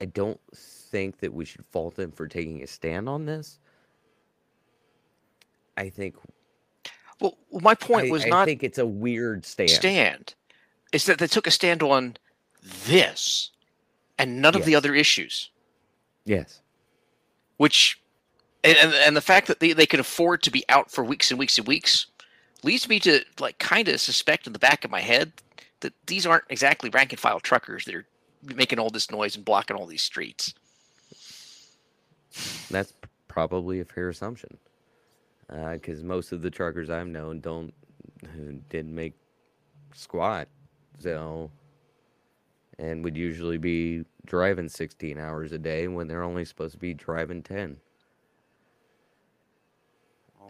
[0.00, 0.40] i don't
[0.96, 3.58] think that we should fault them for taking a stand on this.
[5.76, 6.16] I think
[7.20, 9.70] Well, my point I, was I not I think it's a weird stand.
[9.70, 10.34] stand
[10.92, 12.16] is that they took a stand on
[12.86, 13.50] this
[14.18, 15.50] and none of the other issues.
[16.24, 16.62] Yes.
[17.58, 18.00] Which
[18.64, 21.30] and, and and the fact that they, they can afford to be out for weeks
[21.30, 22.06] and weeks and weeks
[22.62, 25.32] leads me to like kind of suspect in the back of my head
[25.80, 28.06] that these aren't exactly rank and file truckers that are
[28.54, 30.54] making all this noise and blocking all these streets
[32.70, 32.92] That's
[33.28, 34.58] probably a fair assumption.
[35.48, 37.72] Uh, because most of the truckers I've known don't
[38.68, 39.14] didn't make
[39.94, 40.48] squat,
[40.98, 41.50] so
[42.78, 46.94] and would usually be driving 16 hours a day when they're only supposed to be
[46.94, 47.76] driving 10.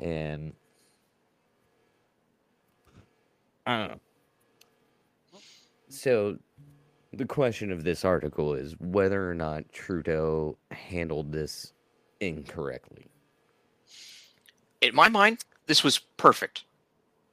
[0.00, 0.52] And
[3.66, 4.00] I don't know.
[5.88, 6.38] So
[7.12, 11.72] the question of this article is whether or not Trudeau handled this
[12.20, 13.06] incorrectly.
[14.80, 16.64] in my mind this was perfect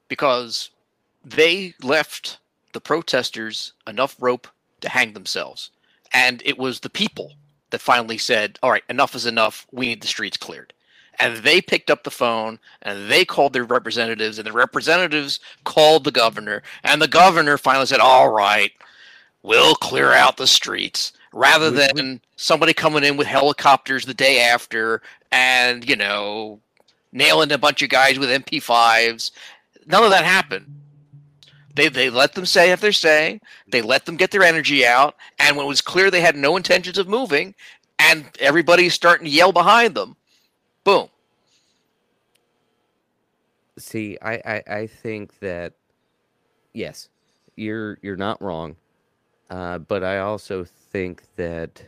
[0.08, 0.70] because
[1.24, 2.40] they left
[2.74, 4.48] the protesters enough rope
[4.82, 5.72] to hang themselves.
[6.14, 7.34] And it was the people
[7.70, 9.68] that finally said all right enough is enough.
[9.72, 10.74] We need the streets cleared
[11.20, 16.04] and they picked up the phone and they called their representatives and the representatives called
[16.04, 18.72] the governor and the governor finally said all right
[19.44, 25.02] we'll clear out the streets rather than somebody coming in with helicopters the day after
[25.32, 26.60] and you know
[27.12, 29.32] nailing a bunch of guys with mp5s
[29.88, 30.82] none of that happened.
[31.76, 35.16] They, they let them say if they're saying they let them get their energy out
[35.40, 37.56] and when it was clear they had no intentions of moving
[37.98, 40.16] and everybody's starting to yell behind them
[40.84, 41.10] boom
[43.78, 45.74] See, I, I, I think that
[46.74, 47.10] yes,
[47.56, 48.76] you're you're not wrong,
[49.50, 51.84] uh, but I also think that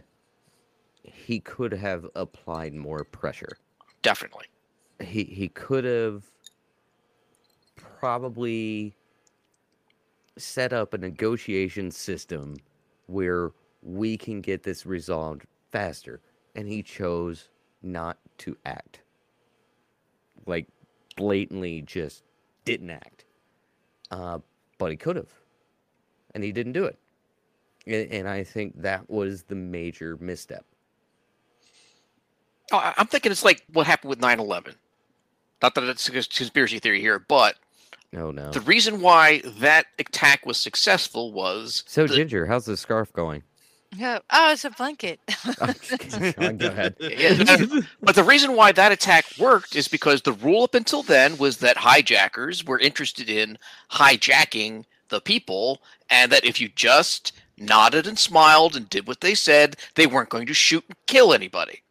[1.03, 3.57] he could have applied more pressure.
[4.01, 4.45] definitely
[4.99, 6.23] He he could have
[7.75, 8.95] probably
[10.37, 12.57] set up a negotiation system
[13.07, 16.21] where we can get this resolved faster.
[16.55, 17.49] And he chose
[17.83, 18.99] not to act.
[20.45, 20.67] Like,
[21.15, 22.23] blatantly just
[22.65, 23.25] didn't act.
[24.11, 24.39] Uh,
[24.77, 25.31] but he could have.
[26.33, 26.97] And he didn't do it.
[27.87, 30.65] And, and I think that was the major misstep.
[32.71, 34.75] Oh, I'm thinking it's like what happened with 9/11.
[35.61, 37.55] Not that it's a conspiracy theory here, but
[38.15, 38.49] Oh, no.
[38.51, 43.43] the reason why that attack was successful was So, the- Ginger, how's the scarf going?
[43.95, 44.19] Yeah.
[44.31, 45.19] Oh, it's a blanket.
[45.61, 46.95] I'm just kidding, Sean, go ahead.
[46.99, 51.37] Yeah, but the reason why that attack worked is because the rule up until then
[51.37, 53.57] was that hijackers were interested in
[53.91, 59.35] hijacking the people, and that if you just nodded and smiled and did what they
[59.35, 61.81] said, they weren't going to shoot and kill anybody.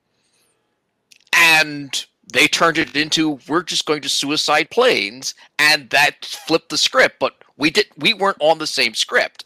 [1.33, 6.79] And they turned it into we're just going to suicide planes, and that flipped the
[6.79, 7.17] script.
[7.19, 9.45] But we did we weren't on the same script.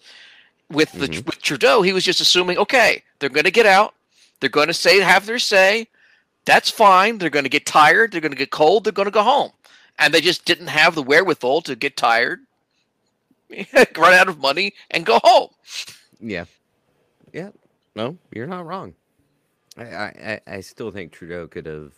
[0.71, 1.25] With the Mhm.
[1.27, 3.95] with Trudeau, he was just assuming, okay, they're going to get out,
[4.41, 5.89] they're going to say have their say,
[6.45, 7.19] that's fine.
[7.19, 8.13] They're going to get tired.
[8.13, 8.85] They're going to get cold.
[8.85, 9.53] They're going to go home.
[9.99, 12.41] And they just didn't have the wherewithal to get tired,
[13.97, 15.49] run out of money, and go home.
[16.21, 16.45] Yeah.
[17.33, 17.51] Yeah.
[17.95, 18.95] No, you're not wrong.
[19.77, 20.07] I, I,
[20.47, 21.93] I- I still think Trudeau could have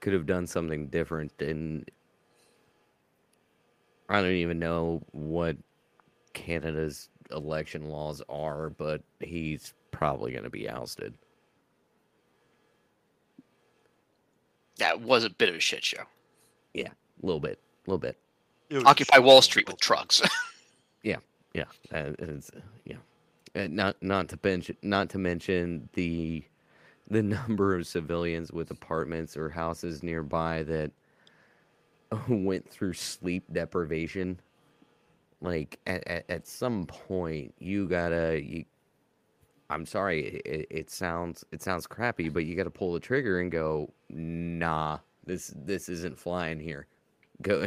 [0.00, 1.90] could have done something different and
[4.08, 5.56] I don't even know what
[6.32, 11.14] Canada's election laws are, but he's probably gonna be ousted.
[14.78, 16.02] That was a bit of a shit show.
[16.72, 17.58] Yeah, a little bit.
[17.86, 18.16] A little bit.
[18.86, 20.22] Occupy Wall Street with trucks.
[21.54, 22.96] Yeah, uh, it's, uh, yeah.
[23.54, 26.44] Uh, not not to mention not to mention the
[27.10, 30.92] the number of civilians with apartments or houses nearby that
[32.28, 34.38] went through sleep deprivation.
[35.40, 38.40] Like at, at, at some point, you gotta.
[38.42, 38.64] You,
[39.70, 43.50] I'm sorry, it, it sounds it sounds crappy, but you gotta pull the trigger and
[43.50, 46.86] go, nah, this this isn't flying here.
[47.42, 47.66] Go,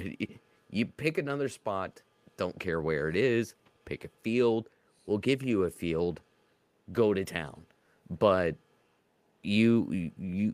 [0.70, 2.02] you pick another spot.
[2.38, 3.56] Don't care where it is.
[3.86, 4.70] Pick a field.
[5.08, 6.22] We'll give you a field.
[6.92, 7.64] Go to town.
[8.20, 8.56] But
[9.42, 10.54] you you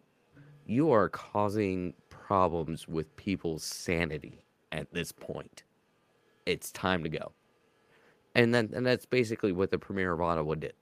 [0.66, 5.64] you are causing problems with people's sanity at this point.
[6.50, 7.32] It's time to go.
[8.34, 10.74] And then and that's basically what the premier of Ottawa did.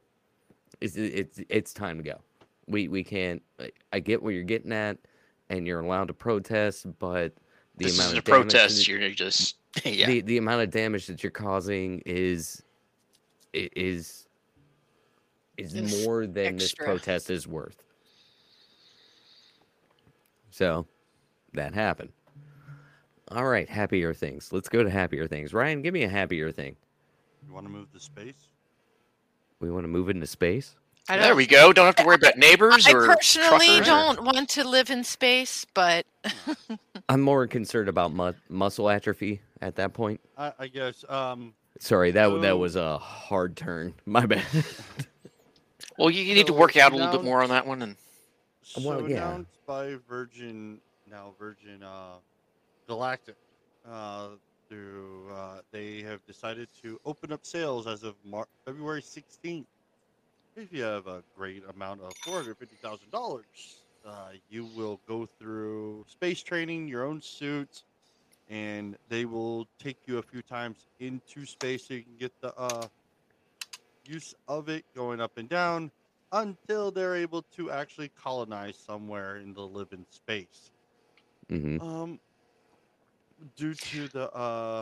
[0.80, 2.22] It's it's it's time to go.
[2.68, 4.97] We we can't I- I get what you're getting at
[5.49, 7.36] and you're allowed to protest, but
[7.76, 8.78] the this amount isn't of damage protest.
[8.78, 10.07] that- You're just yeah.
[10.07, 12.63] the the amount of damage that you're causing is
[13.53, 14.28] is
[15.57, 17.84] is Is more than this protest is worth.
[20.49, 20.88] So
[21.53, 22.11] that happened.
[23.32, 24.53] All right, happier things.
[24.53, 25.53] Let's go to happier things.
[25.53, 26.75] Ryan, give me a happier thing.
[27.45, 28.47] You want to move to space?
[29.59, 30.75] We want to move into space.
[31.09, 31.71] I there don't- we go.
[31.73, 34.89] Don't have to worry about neighbors or I or personally truckers don't want to live
[34.89, 36.05] in space, but
[37.09, 40.19] I'm more concerned about mu- muscle atrophy at that point.
[40.38, 41.03] I, I guess.
[41.09, 43.93] Um, Sorry, that w- that was a hard turn.
[44.05, 44.43] My bad.
[45.99, 47.82] Well, you, you need to work out a little bit more on that one.
[47.82, 47.95] And
[48.80, 49.30] Well, so yeah.
[49.30, 50.78] announced by Virgin
[51.09, 52.17] now Virgin uh,
[52.88, 53.38] Galactic.
[53.86, 54.38] Uh,
[54.70, 59.68] through uh, they have decided to open up sales as of Mar- February 16th.
[60.56, 65.02] If you have a great amount of four hundred fifty thousand dollars, uh, you will
[65.08, 67.84] go through space training, your own suit,
[68.48, 72.54] and they will take you a few times into space so you can get the
[72.58, 72.88] uh,
[74.04, 75.92] use of it going up and down
[76.32, 80.72] until they're able to actually colonize somewhere in the live in space.
[81.50, 82.20] hmm Um,
[83.56, 84.82] due to the uh,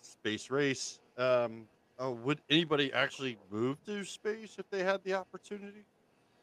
[0.00, 1.66] space race, um,
[2.02, 5.84] uh, would anybody actually move to space if they had the opportunity?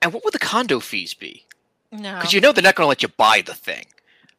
[0.03, 1.43] and what would the condo fees be?
[1.91, 2.15] no.
[2.15, 3.85] Because you know they're not going to let you buy the thing.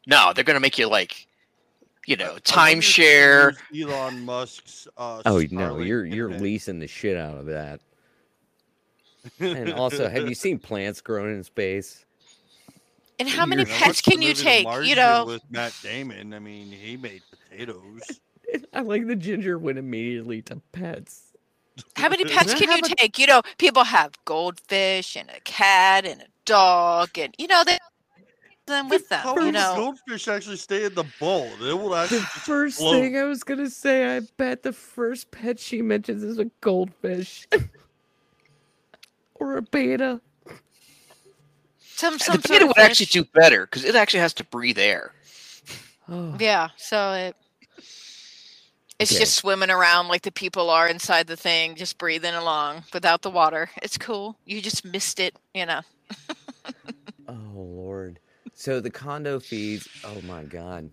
[0.06, 1.26] No, they're going to make you like,
[2.06, 3.56] you know, I wonder if they timeshare.
[3.76, 4.86] Elon Musk's.
[4.96, 6.42] Uh, Oh no, you're you're internet.
[6.42, 7.80] leasing the shit out of that.
[9.40, 12.06] And also, have you seen plants growing in space?
[13.18, 14.66] And how many pets watched can you take?
[14.84, 16.34] You know, with Matt Damon.
[16.34, 18.20] I mean, he made potatoes.
[18.72, 21.32] I like the ginger went immediately to pets.
[21.96, 23.18] how many pets can you a- take?
[23.18, 27.78] You know, people have goldfish and a cat and a dog, and you know they
[28.68, 29.20] them with them.
[29.20, 31.48] How You will know, goldfish actually stay in the bowl?
[31.60, 33.00] They will actually just first float.
[33.00, 37.48] thing I was gonna say, I bet the first pet she mentions is a goldfish.
[39.34, 40.20] or a beta.
[41.98, 44.44] Some some The sort beta of would actually do better because it actually has to
[44.44, 45.12] breathe air.
[46.10, 47.36] Oh, Yeah, so it
[48.98, 49.18] It's Okay.
[49.20, 53.30] just swimming around like the people are inside the thing, just breathing along without the
[53.30, 53.68] water.
[53.82, 54.38] It's cool.
[54.46, 55.80] You just missed it, you know.
[57.28, 58.20] Oh Lord.
[58.54, 59.86] So the condo fees.
[60.02, 60.90] Oh my God.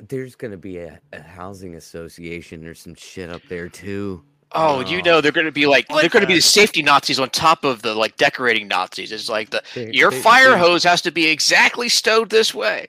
[0.00, 4.24] There's gonna be a, a housing association or some shit up there too.
[4.52, 5.02] Oh, you oh.
[5.02, 7.28] know they're going to be like What- they're going to be the safety Nazis on
[7.30, 9.12] top of the like decorating Nazis.
[9.12, 12.54] It's like the They- your they- fire they- hose has to be exactly stowed this
[12.54, 12.86] way.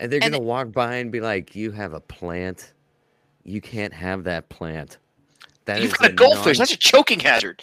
[0.00, 2.72] And they're and gonna walk by and be like, "You have a plant.
[3.44, 4.98] You can't have that plant.
[5.66, 6.58] That You've is got a goldfish.
[6.58, 7.62] non- That's a choking hazard.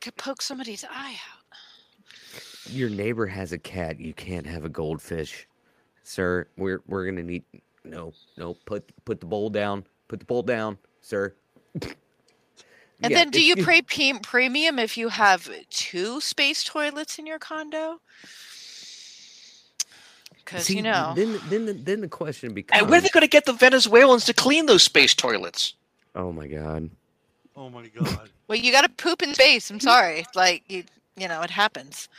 [0.00, 1.56] Could poke somebody's eye out.
[2.72, 4.00] Your neighbor has a cat.
[4.00, 5.46] You can't have a goldfish,
[6.02, 6.48] sir.
[6.56, 7.44] We're we're gonna need
[7.84, 8.54] no no.
[8.66, 9.84] Put put the bowl down.
[10.12, 11.34] Put the bowl down, sir.
[11.72, 11.94] And
[13.00, 17.38] Yeah, then do you it's- pay premium if you have two space toilets in your
[17.38, 17.98] condo?
[20.36, 22.82] Because you know, Then then the, then the question becomes.
[22.82, 25.72] And where are they going to get the Venezuelans to clean those space toilets?
[26.14, 26.90] Oh my god.
[27.56, 28.28] Oh my god.
[28.48, 29.70] well, you got to poop in space.
[29.70, 30.84] I'm sorry, like you,
[31.16, 32.10] you know, it happens.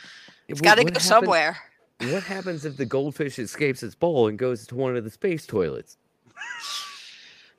[0.48, 1.58] It's got to go happens- somewhere.
[2.00, 5.46] What happens if the goldfish escapes its bowl and goes to one of the space
[5.46, 5.96] toilets?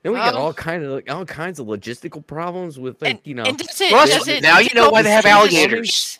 [0.05, 3.19] Then we got Well- all kind of all kinds of logistical problems with like And,
[3.23, 3.41] you know.
[3.41, 5.35] and does it, Well, does it, now does you it know why they have into
[5.35, 6.19] alligators space?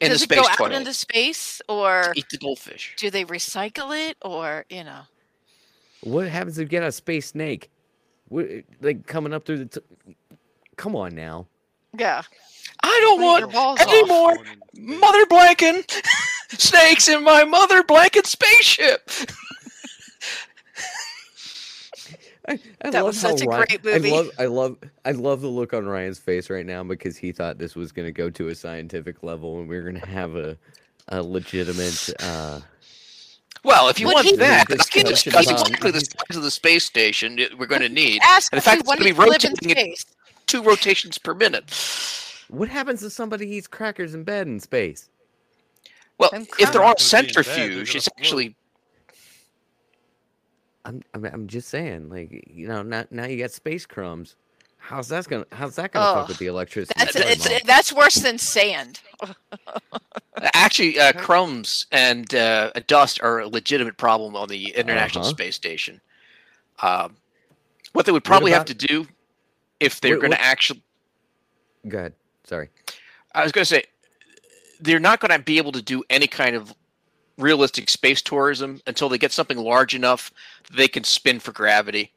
[0.00, 0.74] in does the it go out toilet.
[0.74, 2.92] into space, or Eat the goldfish.
[2.98, 5.04] do they recycle it, or you know?
[6.02, 7.70] What happens if you get a space snake?
[8.28, 8.46] What,
[8.82, 9.80] like coming up through the.
[9.80, 10.14] T-
[10.76, 11.46] Come on now.
[11.98, 12.20] Yeah.
[12.82, 14.36] I don't Clean want balls any more
[14.74, 16.02] mother blanket
[16.50, 19.10] snakes in my mother blanket spaceship.
[22.48, 24.10] I, I That was such a Ryan- great movie.
[24.10, 24.76] I love, I love,
[25.06, 28.06] I love the look on Ryan's face right now because he thought this was going
[28.06, 30.56] to go to a scientific level and we are going to have a,
[31.08, 32.10] a legitimate.
[32.20, 32.60] Uh,
[33.64, 36.50] Well, if you What want that, This I can discuss exactly the size of the
[36.50, 38.20] space station we're going to need.
[38.22, 40.06] Ask And the fact it's gonna be you in rotating it- space.
[40.46, 41.64] Two rotations per minute.
[42.48, 45.08] what happens if somebody eats crackers in bed in space?
[46.18, 48.18] Well, if they're on crackers would be in bed, centrifuge, it's float.
[48.18, 48.56] actually
[50.84, 54.36] I'm, I'm, I'm just saying, like you know, now, now you got space crumbs.
[54.78, 56.94] How's that gonna, how's that gonna fuck Oh, with the electricity?
[56.98, 57.60] That's it's, on?
[57.64, 59.00] that's worse than sand.
[60.52, 65.30] actually uh, crumbs and uh, dust are a legitimate problem on the International Uh-huh.
[65.30, 66.00] Space Station.
[66.82, 67.16] Um,
[67.92, 69.06] what they would probably have to do
[69.80, 70.82] if they're going to actually
[71.88, 72.12] Go ahead.
[72.44, 72.68] Sorry.
[73.34, 73.84] I was going to say
[74.80, 76.74] they're not going to be able to do any kind of
[77.38, 80.30] realistic space tourism until they get something large enough
[80.68, 82.12] that they can spin for gravity.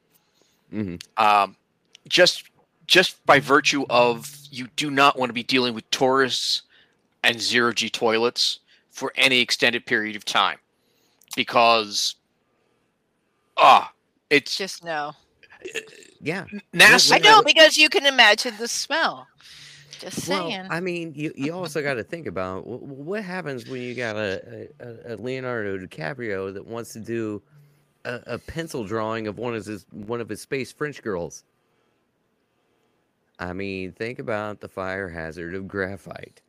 [0.70, 1.56] hmm Um,
[2.08, 2.44] just
[2.86, 6.64] just by virtue of you do not want to be dealing with tourists
[7.24, 8.60] and zero G toilets
[8.92, 10.58] for any extended period of time
[11.36, 12.16] because
[13.58, 13.92] ah
[14.30, 15.14] it's Just no.
[16.22, 16.46] Yeah.
[16.74, 19.28] NASA I know because you can imagine the smell.
[20.00, 20.50] Just saying.
[20.62, 23.82] Well, I mean, you, you also got to think about wh- wh- what happens when
[23.82, 27.42] you got a, a, a Leonardo DiCaprio that wants to do
[28.06, 31.44] a, a pencil drawing of one of his one of his space French girls.
[33.40, 36.42] I mean, think about the fire hazard of graphite.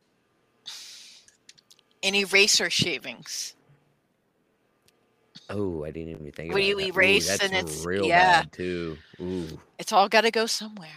[2.03, 3.55] and eraser shavings.
[5.51, 6.83] Oh, I didn't even think When about you that.
[6.83, 8.41] Ooh, erase that's and it's- real yeah.
[8.41, 8.97] bad too.
[9.19, 10.89] Ooh, It's all got to go somewhere.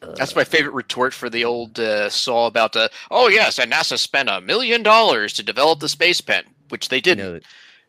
[0.00, 2.90] That's my favorite retort for the old uh, saw about the.
[3.10, 7.00] Oh yes, and NASA spent a million dollars to develop the space pen, which they
[7.00, 7.24] didn't.
[7.24, 7.40] know,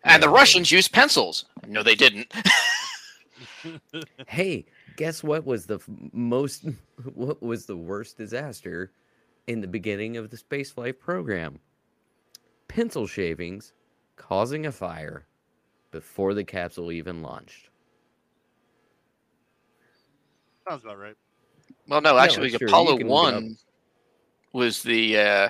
[0.04, 0.34] and the no.
[0.34, 1.46] Russians used pencils.
[1.68, 2.32] No, they didn't.
[4.28, 4.66] Hey,
[4.98, 5.80] guess what was the
[6.14, 6.66] most
[7.14, 8.92] what was the worst disaster
[9.48, 11.60] in the beginning of the spaceflight program?
[12.68, 13.74] Pencil shavings
[14.16, 15.26] causing a fire
[15.92, 17.70] before the capsule even launched.
[20.68, 21.18] Sounds about right.
[21.92, 22.70] Well, no, actually, true.
[22.70, 23.34] Apollo can look it up.
[23.44, 23.58] One
[24.54, 25.50] was the uh,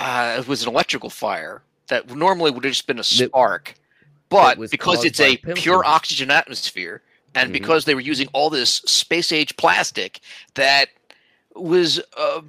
[0.00, 3.74] uh, it was an electrical fire that normally would have just been a spark,
[4.30, 7.02] but because it's a pencil pure oxygen atmosphere,
[7.34, 7.52] and Mhm.
[7.52, 10.20] because they were using all this space age plastic
[10.54, 10.88] that
[11.54, 12.40] was, uh,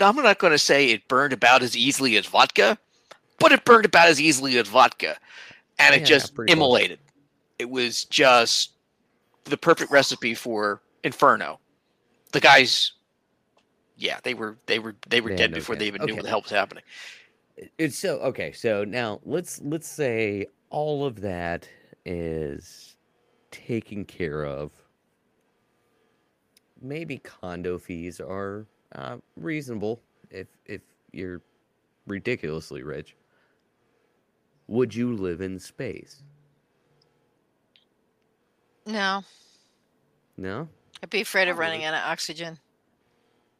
[0.00, 2.78] I'm not going to say it burned about as easily as vodka,
[3.38, 5.18] but it burned about as easily as vodka,
[5.78, 6.98] and Yeah, it just immolated.
[7.58, 8.70] It was just
[9.44, 11.59] the perfect recipe for Inferno.
[12.32, 12.92] The guys,
[13.96, 15.96] yeah, they were they were they were They dead no before they chance.
[15.96, 16.84] even knew what the hell was happening.
[17.78, 18.52] It's so okay.
[18.52, 21.68] So now let's let's say all of that
[22.04, 22.96] is
[23.50, 24.72] taken care of.
[26.80, 30.00] Maybe condo fees are uh, reasonable
[30.30, 31.42] if if you're
[32.06, 33.16] ridiculously rich.
[34.68, 36.22] Would you live in space?
[38.86, 39.22] No,
[40.36, 40.68] No.
[41.02, 42.58] I'd be afraid of running out of oxygen.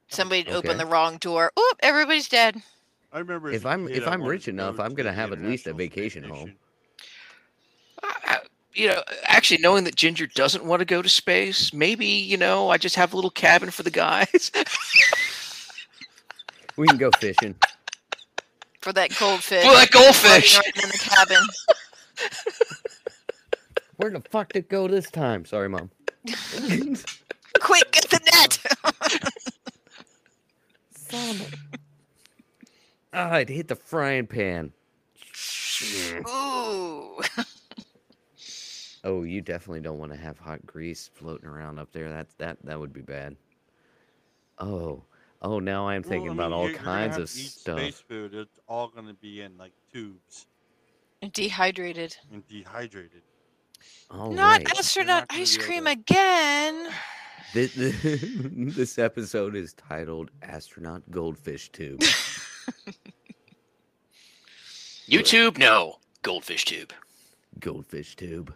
[0.09, 1.53] Somebody'd open the wrong door.
[1.59, 2.61] Oop, everybody's dead.
[3.12, 5.41] I remember If as a I'm- if I I'm rich enough, I'm gonna have at
[5.41, 6.36] least a vacation home.
[6.36, 6.57] Station.
[8.03, 8.36] Uh, uh,
[8.74, 12.70] you know, actually knowing that Ginger doesn't want to go to space, maybe you know,
[12.70, 14.51] I just have a little cabin for the guys.
[16.76, 17.57] We can go fishing.
[18.80, 19.64] For that goldfish.
[19.64, 20.55] well, that goldfish.
[20.57, 21.43] around in the cabin.
[23.97, 25.45] Where the fuck did it go this time?
[25.45, 25.91] Sorry, mom.
[27.61, 28.59] Quick, get the net.
[30.95, 31.57] Son of a-
[33.12, 34.73] Ah, it hit the frying pan.
[36.29, 37.21] Ooh.
[39.03, 42.11] Oh, you definitely don't want to have hot grease floating around up there.
[42.11, 43.35] That's that that would be bad.
[44.59, 45.03] Oh,
[45.41, 47.41] oh, now I'm thinking Well, I about mean, all you're- you're kinds have of to
[47.41, 47.79] eat stuff.
[47.79, 48.35] Space food.
[48.35, 50.45] It's all going to be in like tubes
[51.23, 52.14] And Dehydrated.
[52.31, 53.23] and dehydrated.
[54.11, 54.78] All Not right.
[54.78, 56.89] astronaut gonna ice be able cream to- again.
[57.53, 62.01] This, this episode is titled "Astronaut Goldfish Tube."
[65.09, 65.97] YouTube, no.
[66.22, 66.93] Goldfish tube.
[67.59, 68.55] Goldfish Tube.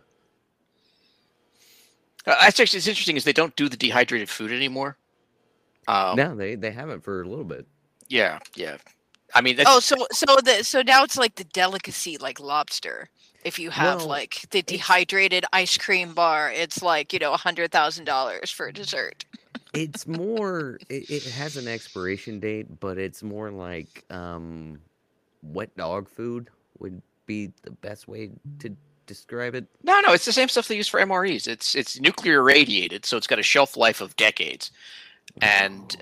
[2.27, 4.97] Uh, that's actually it's interesting is they don't do the dehydrated food anymore.
[5.89, 7.67] Um, no, they they haven't for a little bit.
[8.09, 8.77] Yeah, yeah.
[9.35, 13.09] I mean, that's, Oh, so so the so now it's like the delicacy, like lobster.
[13.45, 17.37] If you have Well, like the dehydrated ice cream bar, it's like you know a
[17.39, 19.25] hundred thousand dollars for a dessert.
[19.75, 20.79] It's more.
[20.89, 24.81] It, it has an expiration date, but it's more like um,
[25.43, 28.31] wet dog food would be the best way
[28.61, 28.75] to
[29.07, 29.67] describe it.
[29.83, 30.13] no, no.
[30.13, 31.47] It's the same stuff they use for MREs.
[31.49, 34.71] It's it's nuclear radiated so it's got a shelf life of decades.
[35.43, 35.97] And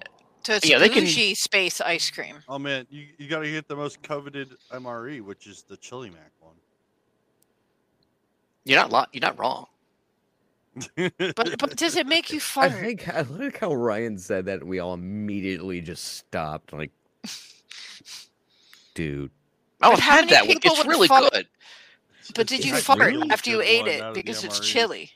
[0.45, 2.37] So it's Yeah, they can- bougie space ice cream.
[2.49, 6.11] Oh man, you, you got to get the most coveted MRE, which is the Chili
[6.11, 6.42] Mac one.
[8.65, 9.67] You're not lo- you're not wrong.
[10.97, 12.73] But but does it make you I fart?
[12.73, 14.61] think I like how Ryan said that.
[14.61, 16.73] and We all immediately just stopped.
[16.73, 16.91] Like,
[18.95, 19.31] dude,
[19.83, 20.55] Oh, I've had that one.
[20.59, 21.47] people It's really fart- good.
[22.35, 24.63] But did you It's fart really after you ate it because it's MREs.
[24.63, 25.11] chili?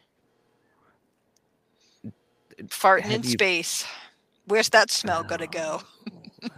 [2.64, 3.84] Farting have in you- space.
[4.46, 5.82] Where's that smell gonna go?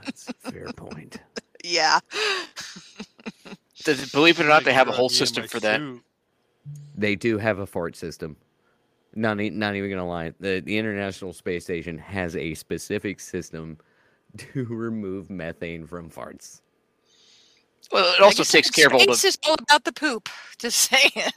[0.05, 1.18] that's a fair point.
[1.64, 1.99] Yeah.
[3.84, 5.80] Th- Believe it or not, they have a whole system for that.
[5.80, 6.03] suit,
[6.99, 8.36] They do have a fart system.
[9.14, 10.32] Not e- not even gonna lie.
[10.40, 13.78] The the International Space Station has a specific system
[14.36, 16.61] to remove methane from farts.
[17.90, 20.28] Well, it also takes care of all the Space is all about the poop.
[20.59, 21.32] Just saying.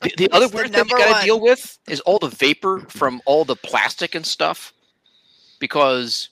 [0.00, 2.18] The, the other It's the weird thing you number got to deal with is all
[2.18, 4.72] the vapor from all the plastic and stuff.
[5.60, 6.30] Because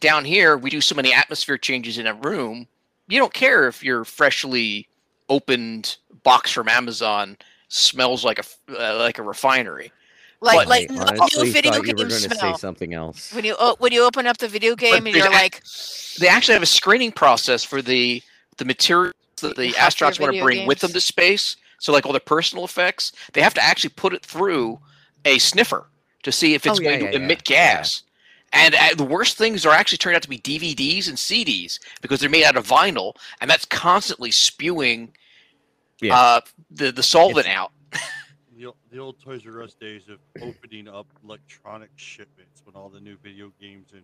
[0.00, 2.66] down here, we do so many atmosphere changes in a room.
[3.08, 4.88] You don't care if your freshly
[5.28, 7.36] opened box from Amazon
[7.68, 9.92] smells like a f- uh, like a refinery.
[10.40, 12.94] Like But- like I no honestly video thought you were game going to say something
[12.94, 13.32] else.
[13.32, 15.62] When you o- when you open up the video game and you're ac- like,
[16.18, 18.22] They actually have a screening process for the
[18.58, 21.00] the materials that the You have your astronauts want to video bring with them to
[21.00, 21.56] space.
[21.78, 24.78] So like all the personal effects, they have to actually put it through
[25.24, 25.86] a sniffer
[26.22, 27.74] to see if it's Oh, yeah, going yeah, to yeah, emit yeah.
[27.76, 28.02] gas.
[28.52, 32.20] And uh, the worst things are actually turned out to be DVDs and CDs because
[32.20, 35.12] they're made out of vinyl, and that's constantly spewing
[36.00, 36.18] Yeah.
[36.18, 36.40] uh,
[36.70, 37.72] the the solvent out.
[38.58, 43.00] The, the old Toys R Us days of opening up electronic shipments when all the
[43.00, 44.00] new video games and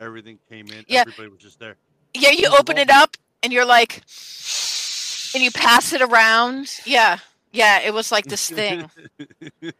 [0.00, 0.82] everything came in.
[0.88, 1.00] Yeah.
[1.02, 1.76] Everybody was just there.
[2.14, 4.02] yeah, you There's open it up and you're like,
[5.34, 6.70] and you pass it around.
[6.86, 7.18] Yeah,
[7.52, 8.88] yeah, it was like this thing.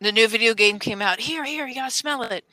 [0.00, 1.18] The new video game came out.
[1.20, 2.44] Here, here, you gotta smell it.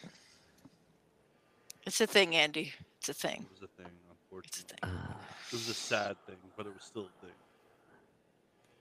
[1.85, 2.73] It's a thing, Andy.
[2.99, 3.45] It's a thing.
[3.55, 4.77] It was a thing, It's a unfortunately.
[4.81, 4.89] thing.
[4.89, 5.13] Uh,
[5.47, 7.35] It was a sad thing, but it was still a thing.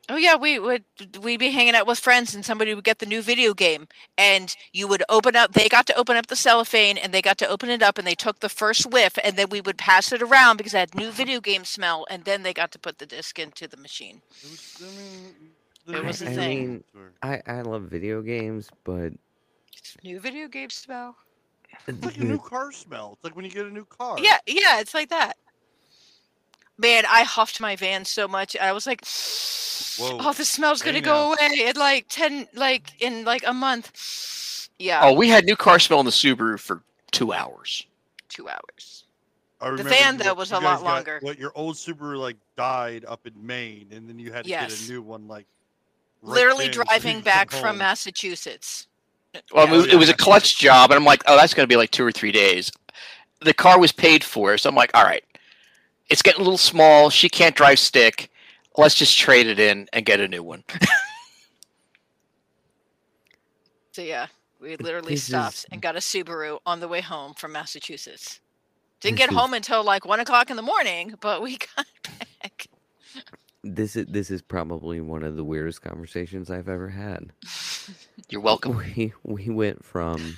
[0.09, 0.85] Oh yeah, we would
[1.21, 4.55] we'd be hanging out with friends and somebody would get the new video game and
[4.73, 7.49] you would open up they got to open up the cellophane and they got to
[7.49, 10.23] open it up and they took the first whiff and then we would pass it
[10.23, 13.07] around because it had new video game smell and then they got to put the
[13.07, 14.23] disc into the machine.
[14.45, 15.35] It was, I mean,
[15.89, 16.67] It the was new thing.
[16.67, 19.13] games were- I I love video games, but
[20.05, 21.17] New video game smell?
[21.87, 23.13] It's like a new car smell.
[23.15, 24.17] It's like when you get a new car.
[24.21, 25.37] Yeah, yeah, it's like that.
[26.79, 28.55] Man, I huffed my van so much.
[28.57, 29.01] I was like,
[29.99, 30.19] Whoa.
[30.21, 35.01] "Oh, the smell's gonna go away in like ten, like in like a month." Yeah,
[35.03, 37.87] Oh, we had new car smell in the Subaru for two hours.
[38.29, 39.05] two hours.
[39.59, 41.19] I remember van, though, was a lot guys got- longer.
[41.23, 44.79] What your old Subaru like died up in Maine, and then you had to Yes.
[44.81, 45.47] get a new one like.
[46.21, 47.79] right Literally then so you driving back come from.
[47.79, 48.87] Massachusetts.
[49.53, 49.73] Well, Yeah.
[49.73, 51.77] it, was, it was a clutch job, and I'm like, oh, that's going to be
[51.77, 52.71] like two or three days.
[53.41, 55.25] The car was paid for, so I'm like, all right,
[56.09, 57.11] it's getting a little small.
[57.11, 58.31] She can't drive stick.
[58.77, 60.65] Let's just trade it in and get a new one.
[63.93, 64.27] So yeah,
[64.61, 68.41] we literally This stopped is- and got a Subaru on the way home from Massachusetts.
[69.01, 71.87] Didn't This get is- home until like one o'clock in the morning, but we got
[72.43, 72.67] back.
[73.65, 77.33] This is this is probably one of the weirdest conversations I've ever had.
[78.29, 78.77] You're welcome.
[78.77, 80.37] We we went from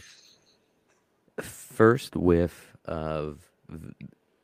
[1.40, 3.94] first whiff of v-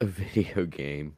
[0.04, 1.16] a video game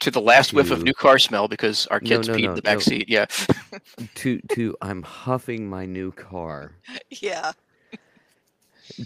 [0.00, 2.50] To the last whiff of new car smell because our No, kids no, peed no,
[2.50, 2.80] in the back no.
[2.80, 3.08] seat.
[3.08, 3.26] Yeah.
[4.16, 6.72] to to I'm huffing my new car
[7.10, 7.52] Yeah.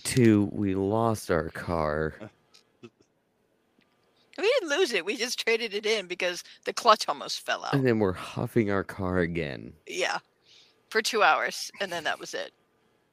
[0.05, 2.15] to we lost our car
[4.37, 5.05] We didn't lose it.
[5.05, 7.73] We just traded it in because the clutch almost fell out.
[7.73, 9.73] and then we're huffing our car again.
[9.87, 10.19] Yeah.
[10.91, 11.71] For two hours.
[11.81, 12.51] And then that was it.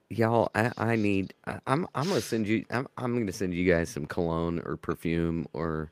[0.10, 1.36] Y'all, I, I need.
[1.46, 2.66] I, I'm I'm gonna send you.
[2.72, 5.92] I'm I'm gonna send you guys some cologne or perfume or,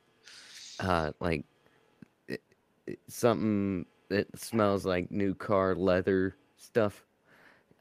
[0.80, 1.46] uh, like,
[2.30, 2.38] i-
[2.90, 7.06] i- something that smells like new car leather stuff.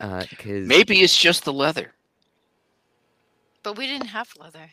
[0.00, 1.92] Uh, cause Maybe it's just the leather.
[3.62, 4.70] But we didn't have leather.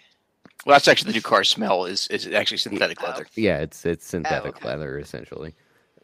[0.65, 1.85] Well, that's actually the new car smell.
[1.85, 3.07] Is is actually synthetic Oh.
[3.07, 3.27] leather.
[3.35, 4.67] yeah, it's it's synthetic okay.
[4.67, 5.53] leather essentially.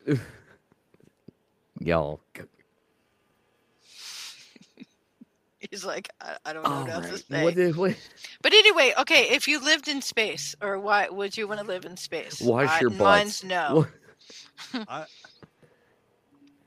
[1.80, 2.44] Y'all, g-
[5.70, 7.56] He's like, I, I don't know all what else to right.
[7.56, 7.72] say.
[7.72, 7.96] What what?
[8.42, 11.86] But anyway, okay, if you lived in space, or why would you want to live
[11.86, 12.42] in space?
[12.42, 13.88] Wash I- your Mine's no.
[14.74, 15.06] I,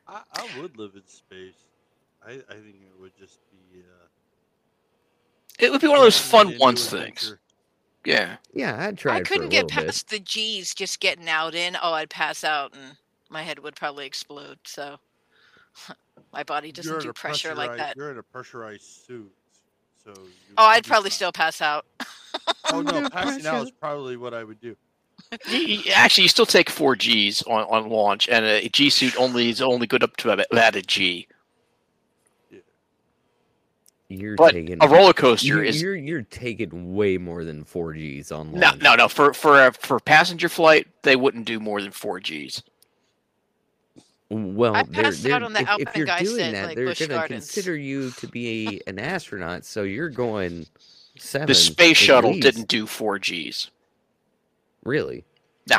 [0.07, 1.55] I I would live in space.
[2.27, 3.81] I I think it would just be.
[3.81, 4.07] Uh,
[5.59, 7.35] It would be one of those fun once things.
[8.05, 8.37] Yeah.
[8.53, 9.87] Yeah, I'd try I it for a couldn't get little bit.
[9.87, 11.77] past the G's just getting out in.
[11.83, 12.97] Oh, I'd pass out and
[13.31, 14.59] my head would probably explode.
[14.65, 14.99] So
[16.33, 17.97] my body doesn't You're do pressure like that.
[17.97, 19.31] You're in a pressurized suit,
[20.05, 20.13] so.
[20.59, 21.17] Oh, I'd probably fine.
[21.17, 21.87] still pass out.
[22.73, 24.77] Oh no, Under passing out is probably what I would do.
[25.33, 25.39] Y-
[25.87, 29.49] y- Actually, you still take four Gs on, on launch, and a G suit only
[29.51, 31.27] is only good up to about- about a G.
[34.09, 37.95] You're But taking a roller coaster you're, is you're you're taking way more than four
[37.95, 38.83] Gs on no, launch.
[38.83, 39.09] no, no.
[39.09, 42.63] For for a, for passenger flight, they wouldn't do more than four Gs.
[44.31, 46.53] Well, I they're, passed out they're- on the if, if Alpine you're Guy doing set,
[46.53, 47.45] that, like they're Busch going to Gardens.
[47.53, 49.65] consider you to be an astronaut.
[49.65, 50.67] So you're going
[51.19, 51.47] seven.
[51.47, 52.43] The space at shuttle least.
[52.43, 53.71] didn't do four Gs.
[54.85, 55.25] really.
[55.69, 55.77] No.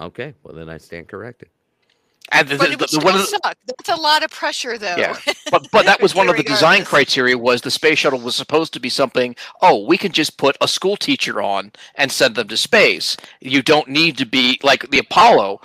[0.00, 1.48] Okay, well then I stand corrected.
[2.30, 3.56] And the, But the- it would the- still of the- suck.
[3.66, 4.94] That's a lot of pressure, though.
[4.96, 5.16] Yeah.
[5.50, 8.72] but but that was one of the design criteria was the space shuttle was supposed
[8.74, 12.48] to be something oh we can just put a school teacher on and send them
[12.48, 15.60] to space you don't need to be like the apollo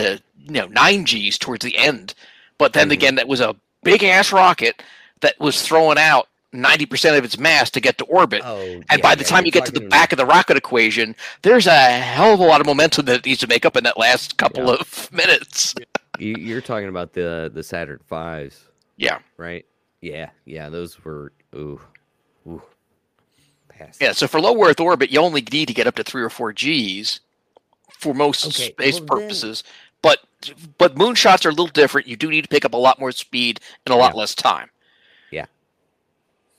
[0.00, 0.16] uh,
[0.48, 2.14] you know 9 g's towards the end
[2.58, 2.92] but then Mhm.
[2.92, 4.82] again that was a big ass rocket
[5.20, 9.14] that was throwing out 90% of its mass to get to orbit Oh, and by
[9.14, 12.40] the time you get to the back of the rocket equation there's a hell of
[12.40, 14.76] a lot of momentum that it needs to make up in that last couple Yeah.
[14.76, 15.74] of minutes
[16.18, 18.64] you, you're talking about the the Saturn fives,
[18.96, 19.64] yeah right?
[20.00, 21.80] Yeah, yeah, those were ooh,
[22.46, 22.62] ooh,
[23.68, 23.98] pass.
[24.00, 26.30] Yeah, so for low Earth orbit, you only need to get up to three or
[26.30, 27.20] four Gs
[27.90, 29.62] for most Okay, space well purposes.
[29.62, 29.87] But
[30.78, 32.06] but moonshots are a little different.
[32.06, 34.18] You do need to pick up a lot more speed in a lot Yeah.
[34.20, 34.70] less time.
[35.30, 35.46] Yeah.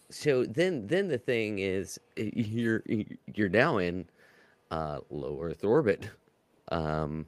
[0.10, 2.84] So then then the thing is you're
[3.34, 4.06] you're now in
[4.72, 6.10] uh low earth orbit
[6.72, 7.26] um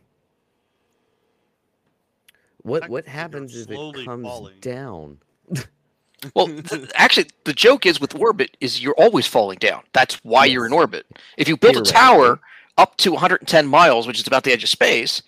[2.64, 4.60] what what happens is it comes falling.
[4.60, 5.18] down
[6.36, 9.82] Well, th- actually, the joke is with orbit is you're always falling down.
[9.94, 11.08] That's why you're in orbit.
[11.38, 12.00] If you built a Theoretically.
[12.00, 12.40] tower
[12.78, 15.24] up to 110 miles, which is about the edge of space,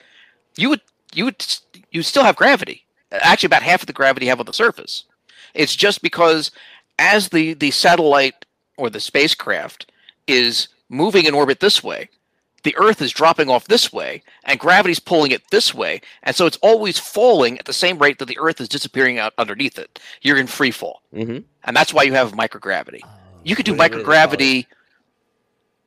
[0.55, 0.81] you would
[1.15, 1.45] you would
[1.91, 2.85] you still have gravity.
[3.11, 5.03] Actually, about half of the gravity you have on the surface.
[5.53, 6.51] It's just because
[6.99, 8.45] as the the satellite
[8.77, 9.91] or the spacecraft
[10.27, 12.09] is moving in orbit this way,
[12.63, 16.45] the Earth is dropping off this way, and gravity's pulling it this way, and so
[16.45, 19.99] it's always falling at the same rate that the Earth is disappearing out underneath it.
[20.21, 21.39] You're in free fall, mm-hmm.
[21.65, 23.01] and that's why you have microgravity.
[23.43, 24.29] You could do Whatever they call it.
[24.39, 24.65] microgravity.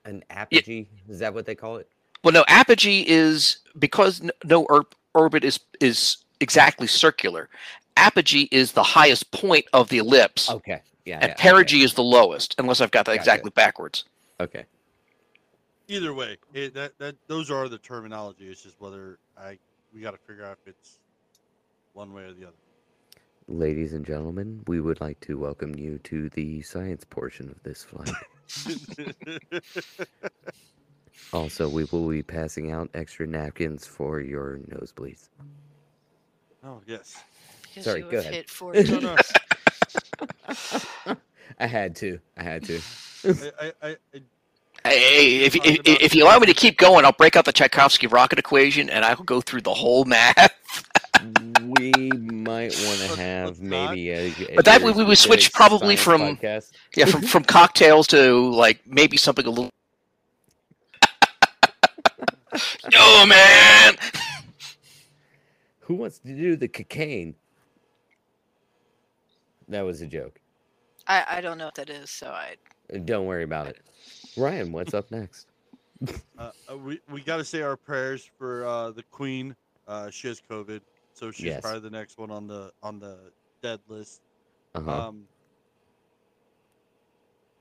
[0.05, 1.89] an apogee is that what they call it
[2.22, 4.85] Well, no, apogee is because n- no or-
[5.17, 7.49] orbit is is exactly circular.
[7.97, 12.03] Apogee is the highest point of the ellipse, okay yeah and yeah, perigee is the
[12.05, 12.55] lowest.
[12.59, 13.21] Unless I've got that Gotcha.
[13.21, 14.05] exactly backwards.
[14.41, 14.67] okay, okay.
[15.89, 18.49] Either way, it, that that those are the terminology.
[18.49, 19.59] It's just whether I
[19.95, 21.01] we got to figure out if it's
[21.95, 22.57] one way or the other.
[23.49, 27.85] ladies and gentlemen we would like to welcome you to the science portion of this
[27.85, 28.17] flight
[28.57, 28.73] other.
[31.33, 35.29] also we will be passing out extra napkins for your nosebleeds
[36.64, 37.17] oh yes.
[37.81, 38.35] Sorry, you go have ahead.
[38.35, 39.17] hit four No, no.
[41.59, 42.81] i had to i had to
[43.25, 44.23] I, I, I, I
[44.85, 47.53] Hey, if, Talking if, if you allow me to keep going, I'll break out the
[47.53, 50.53] Tsiolkovsky rocket equation and I'll go through the whole math.
[51.61, 55.53] we might want to have let's maybe a, a But that we- we would switch
[55.53, 56.71] probably science from- podcast.
[56.95, 59.71] Yeah, from from cocktails to like maybe something a little.
[62.93, 63.97] Yo, man.
[65.81, 67.35] Who wants to do the cocaine?
[69.69, 70.41] That was a joke.
[71.07, 72.57] I, I don't know what that is, so I
[73.05, 73.81] Don't worry about it.
[74.37, 75.49] Ryan, what's up next?
[76.39, 79.55] Uh, uh, we we got to say our prayers for uh, the queen.
[79.87, 80.81] Uh, she has COVID,
[81.15, 81.61] so she's Yes.
[81.63, 83.19] probably the next one on the on the
[83.63, 84.21] dead list.
[84.75, 85.09] Uh-huh.
[85.09, 85.25] Um,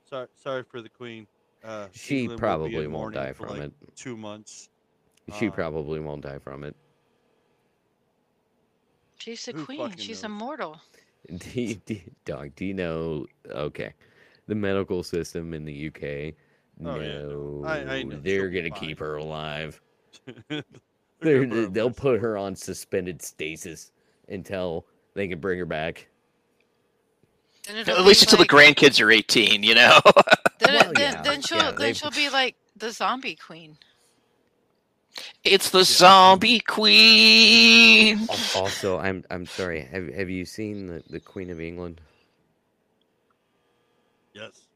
[0.10, 1.28] sorry, sorry for the queen.
[1.64, 3.74] Uh, she England probably won't die from like, it.
[3.96, 4.70] Two months.
[5.40, 6.76] She uh, probably won't die from it.
[9.18, 9.96] she's a queen.
[9.98, 10.26] She's knows?
[10.26, 10.82] immortal.
[11.38, 13.26] Do you, do, dog, do you know?
[13.50, 13.94] Okay,
[14.48, 16.36] the medical system in the UK.
[16.86, 17.70] Oh, no, yeah.
[17.70, 18.20] I- I know.
[18.22, 18.80] they're She'll gonna fine.
[18.80, 19.82] keep her alive.
[20.50, 20.64] they're
[21.22, 23.92] they're, her they'll put her on suspended stasis
[24.30, 26.08] until they can bring her back.
[27.68, 30.00] At least be until the grandkids are 18, you know.
[30.60, 33.78] Then, Well, then, yeah, then she'll yeah, then they've- she'll be like the zombie queen.
[35.44, 38.28] It's the zombie queen.
[38.56, 39.82] Also, I'm I'm sorry.
[39.82, 42.02] Have have you seen the, the Queen of England?
[44.34, 44.68] Yes.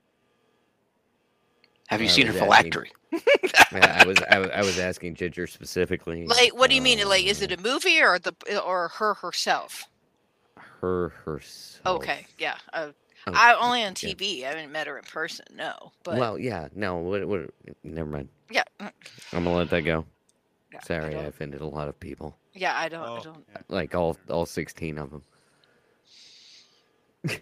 [1.88, 2.92] Have you I seen her was asking- phylactery?
[3.72, 6.26] I, I was I, was- I was asking Ginger specifically.
[6.28, 7.06] Like, what do you mean?
[7.08, 8.34] Like, is it uh, a movie or the
[8.64, 9.86] or her herself?
[10.82, 11.98] her herself?
[12.02, 12.56] Okay, yeah.
[12.72, 12.90] Uh,
[13.28, 14.14] Oh, I only on yeah.
[14.14, 14.46] TV.
[14.46, 15.46] I haven't met her in person.
[15.54, 16.70] No, but Well, yeah.
[16.74, 16.96] No.
[16.98, 17.28] What?
[17.28, 17.50] What?
[17.84, 18.30] Never mind.
[18.50, 18.90] yeah, mm,
[19.34, 20.06] I'm gonna let that go.
[20.74, 22.38] Yeah, Sorry, I don't- offended a lot of people.
[22.54, 23.08] yeah, I don't.
[23.08, 23.46] Oh, I don't.
[23.52, 23.62] yeah.
[23.70, 25.24] Like all all 16 of them.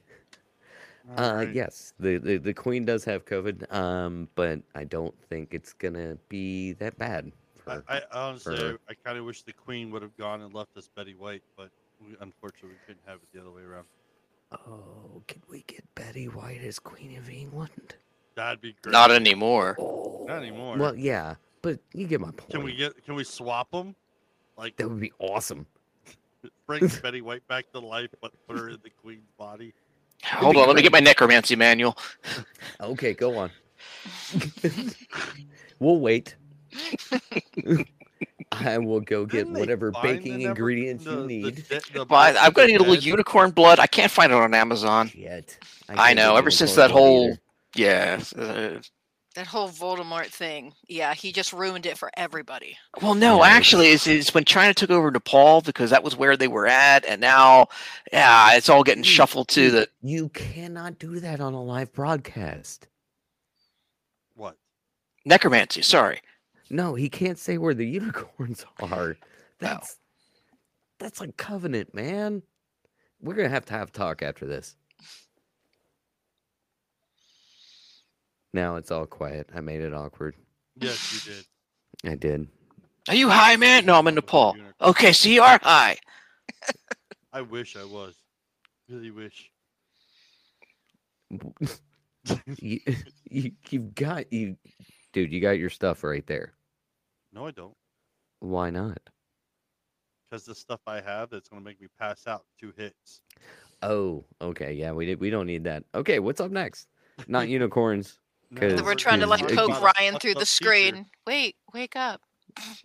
[1.16, 1.56] Uh, Alright.
[1.56, 6.18] yes, the, the the queen does have COVID, um, but I don't think it's gonna
[6.28, 7.32] be that bad.
[7.66, 8.78] I, For, I honestly, her.
[8.90, 11.70] I, kind of wish the queen would have gone and left us Betty White, but
[12.06, 13.86] we, unfortunately, we couldn't have it the other way around.
[14.52, 17.96] oh, can we get Betty White as Queen of England?
[18.36, 18.92] That'd be great.
[18.92, 19.78] Not anymore.
[19.80, 20.78] Oh, Not anymore.
[20.78, 21.36] Well, yeah,
[21.68, 22.50] but you get my point.
[22.50, 23.04] Can we get?
[23.06, 23.94] Can we swap them?
[24.58, 25.66] Like That would be awesome.
[26.68, 29.74] bring Betty White back to life, but put her in the queen's body.
[30.24, 31.98] Hold be on, let me get my necromancy manual.
[32.80, 33.50] Okay, go on.
[35.80, 36.36] we'll wait.
[38.52, 41.56] I will go get Didn't they whatever baking ingredients the- you need.
[41.68, 43.80] de- the But I'm gonna need a little unicorn blood.
[43.80, 45.12] I can't find it on Amazon.
[45.14, 45.58] Yet.
[45.90, 46.36] I can't know.
[46.36, 47.40] Ever since that whole either.
[47.76, 48.22] yeah.
[48.38, 48.80] uh,
[49.38, 50.74] That whole Voldemort thing.
[50.88, 52.76] Yeah, he just ruined it for everybody.
[53.04, 56.36] well, no, Yeah, actually, it's, it's when China took over Nepal because that was where
[56.36, 57.68] they were at, and now,
[58.12, 61.62] yeah, it's all getting You- shuffled to you- the You cannot do that on a
[61.62, 62.88] live broadcast.
[64.34, 64.58] What?
[65.24, 65.84] necromancy.
[65.84, 66.20] Sorry.
[66.72, 69.18] No, he can't say where the unicorns are.
[69.22, 69.28] Oh.
[69.60, 69.98] That's
[70.98, 72.42] that's like covenant, man.
[73.22, 74.76] We're gonna have to have talk after this.
[78.58, 79.52] Now it's all quiet.
[79.54, 80.36] I made it awkward.
[80.82, 81.46] Yes, you did.
[82.12, 82.48] I did.
[83.08, 83.86] Are you high, man?
[83.86, 84.56] No, I'm in Nepal.
[84.56, 84.74] Unicorn.
[84.82, 85.98] Okay, so you are high.
[87.34, 88.16] I wish I was.
[88.90, 89.52] Really wish.
[92.58, 92.80] you,
[93.30, 94.58] you you've got you
[95.14, 96.54] dude, you got your stuff right there.
[97.32, 97.78] No, I don't.
[98.40, 98.98] Why not?
[100.32, 103.22] Because the stuff I have that's going to make me pass out two hits.
[103.84, 105.84] Oh, okay, yeah, we did we don't need that.
[105.94, 106.88] Okay, what's up next?
[107.28, 108.18] Not unicorns.
[108.50, 111.06] No, 'Cause- We're trying to like it poke Ryan through the screen.
[111.26, 112.22] Wait, wake up.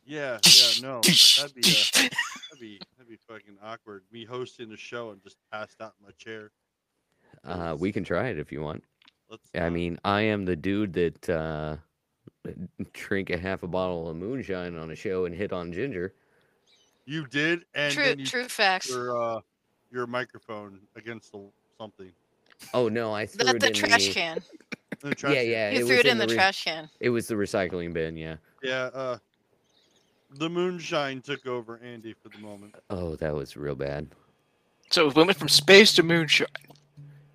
[0.04, 1.00] Yeah, yeah, no.
[1.00, 4.02] That'd be, uh, that'd be that'd be fucking awkward.
[4.12, 6.50] Me hosting the show and just passed out in my chair.
[7.44, 8.84] Uh we can try it if you want.
[9.30, 9.48] Let's.
[9.54, 9.72] I not.
[9.72, 11.76] mean, I am the dude that uh
[12.92, 16.12] drink a half a bottle of moonshine on a show and hit on Ginger.
[17.06, 18.90] you did, and True, then you true facts.
[18.90, 19.40] your uh
[19.90, 21.48] your microphone against the
[21.78, 22.12] something.
[22.74, 24.42] Oh no, I threw The, it the in trash the, can.
[25.00, 25.50] The trash Yeah, can.
[25.50, 25.70] yeah.
[25.70, 26.88] You it threw it in the re- trash can.
[27.00, 28.36] It was the recycling bin, yeah.
[28.62, 29.18] Yeah, uh,
[30.30, 32.74] the moonshine took over Andy for the moment.
[32.90, 34.08] Oh, that was real bad.
[34.90, 36.46] So we went from space to moonshine.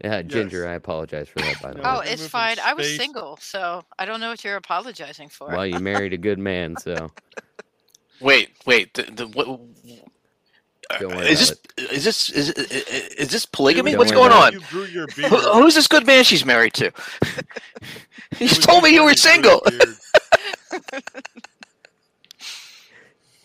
[0.04, 0.70] Yeah, Ginger, Yes.
[0.70, 2.06] I apologize for that by the No, Oh, way.
[2.06, 2.58] we it's fine.
[2.64, 5.52] I was single, so I don't know what you're apologizing for.
[5.52, 7.12] Well, you married a good man, so
[8.20, 8.94] Wait, wait.
[8.94, 9.60] The, the what?
[11.00, 11.58] Don't is this
[11.92, 12.84] is this is, is,
[13.16, 13.92] is this polygamy?
[13.92, 14.54] Don't What's going on?
[14.54, 15.08] You grew your.
[15.08, 16.86] Who, who's this good man she's married to?
[16.86, 16.92] you
[18.40, 19.62] It was told me you were fucking single.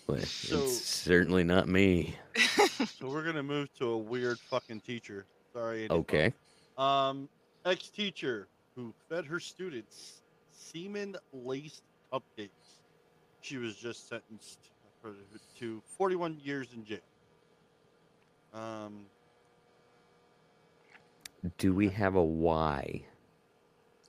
[0.07, 2.16] but So- it's certainly not me.
[2.99, 5.24] So we're gonna move to a weird fucking teacher.
[5.53, 5.82] Sorry.
[5.82, 5.95] Andy.
[5.95, 6.32] Okay.
[6.78, 7.28] Um,
[7.64, 10.22] ex-teacher who fed her students
[10.53, 11.82] semen-laced
[12.12, 12.49] cupcakes.
[13.40, 14.59] She was just sentenced
[15.01, 15.12] for,
[15.59, 16.99] to 41 years in jail.
[18.55, 19.07] Um,
[21.59, 23.03] Do we have a why?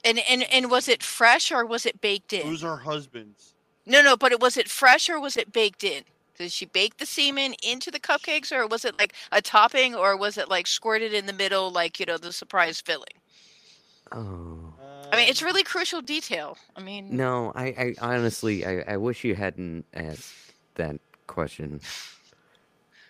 [0.06, 2.46] And and and was it fresh or was it baked in?
[2.46, 3.54] who's her husbands?
[3.86, 6.04] No, no, but it was it fresh or was it baked in?
[6.38, 10.18] Did she bake the semen into the cupcakes or was it like a topping or
[10.18, 13.06] was it like squirted in the middle like, you know, the surprise filling?
[14.12, 14.74] Oh.
[15.12, 16.58] I mean, it's Um, really crucial detail.
[16.76, 20.34] I mean, No, I, I honestly, I, I wish you hadn't asked
[20.76, 21.80] that question.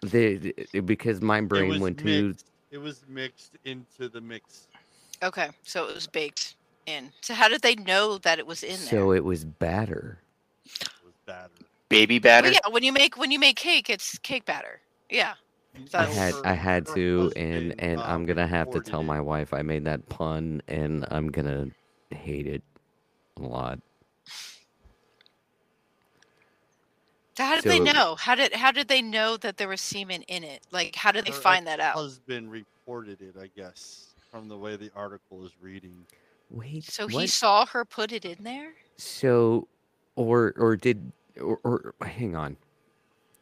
[0.09, 2.47] The, the- because my brain was went to mixed.
[2.71, 4.67] It was mixed into the mix.
[5.21, 7.11] okay, so it was baked in.
[7.21, 8.77] So how did they know that it was in there?
[8.89, 10.19] so it was batter.
[10.65, 11.49] It was batter.
[11.89, 12.51] Baby Well, batter.
[12.51, 14.81] yeah, when you make when you make cake, it's cake batter.
[15.09, 15.33] Yeah.
[15.75, 19.03] I That's- had I had to, and husband, and I'm um, gonna have to tell
[19.03, 21.67] my wife I made that pun, and I'm gonna
[22.11, 22.63] hate it
[23.37, 23.79] a lot.
[27.35, 28.15] So how did they know?
[28.15, 30.61] How did how did they know that there was semen in it?
[30.71, 31.95] Like how did they find that out?
[31.95, 36.05] Husband reported it, I guess, from the way the article is reading.
[36.51, 38.73] Wait, So he saw her put it in there?
[38.97, 39.67] So,
[40.15, 41.11] or or did
[41.41, 42.57] or, or hang on,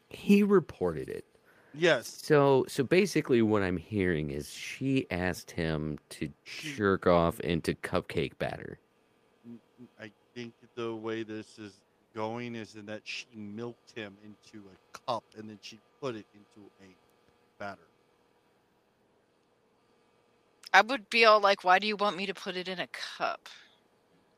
[0.10, 1.26] he reported it.
[1.74, 7.40] Yes, So so basically, what I'm hearing is she asked him to She- jerk off
[7.42, 8.80] into cupcake batter.
[9.48, 11.74] Mm, mm, I think the way this is
[12.16, 16.26] going is in that she milked him into a cup and then she put it
[16.34, 16.96] into a
[17.60, 17.80] batter.
[20.74, 22.88] I would be all like, why do you want me to put it in a
[22.88, 23.50] cup?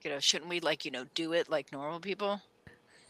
[0.04, 2.42] You know, shouldn't we like, you know, do it like normal people?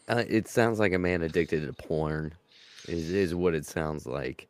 [0.07, 2.33] Uh, it sounds like a man addicted to porn.
[2.87, 4.47] Is is what it sounds like.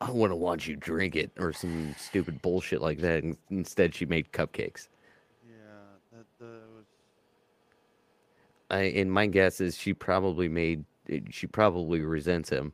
[0.00, 3.24] I want to watch you drink it or some stupid bullshit like that.
[3.24, 4.88] And instead, she made cupcakes.
[5.48, 5.56] Yeah,
[6.12, 6.84] that uh, was.
[8.70, 10.84] I, and my guess is she probably made.
[11.10, 12.72] eh, She probably resents him,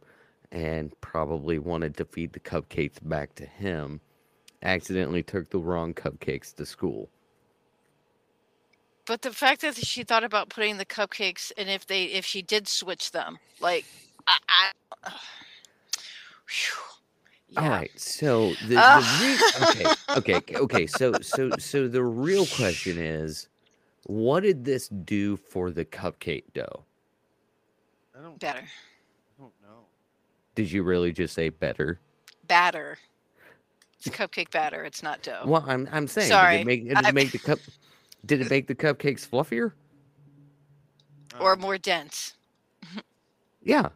[0.52, 4.00] and probably wanted to feed the cupcakes back to him.
[4.62, 7.10] Accidentally took the wrong cupcakes to school.
[9.06, 12.42] But the fact that she thought about putting the cupcakes and if they if she
[12.42, 13.86] did switch them, like
[14.26, 14.38] I,
[15.06, 15.12] I.
[17.48, 17.68] Yeah.
[17.68, 18.84] right, so the, Ah.
[18.84, 20.86] the re- okay, okay, okay.
[20.86, 23.48] So, so, so the real question is,
[24.04, 26.84] what did this do for the cupcake dough?
[28.18, 28.38] I don't.
[28.38, 28.60] Better.
[28.60, 29.80] I don't know.
[30.54, 31.98] Did you really just say better?
[32.46, 32.98] Batter.
[33.98, 34.84] It's cupcake batter.
[34.84, 35.42] It's not dough.
[35.46, 37.58] Well, I'm, I'm saying, did Sorry, it make, did it make the cup?
[38.26, 39.72] Did it make the cupcakes fluffier?
[41.40, 42.34] Or Um, more dense.
[43.62, 43.88] Yeah.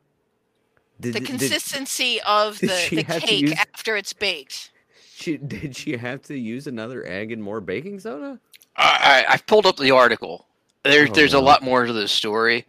[1.00, 4.72] Did, The did- consistency of the, the cake use- after it's baked.
[5.18, 8.38] She did she have to use another egg and more baking soda?
[8.76, 10.46] I, I, I've pulled up the article.
[10.84, 12.66] There's Oh, there's a lot more to this story.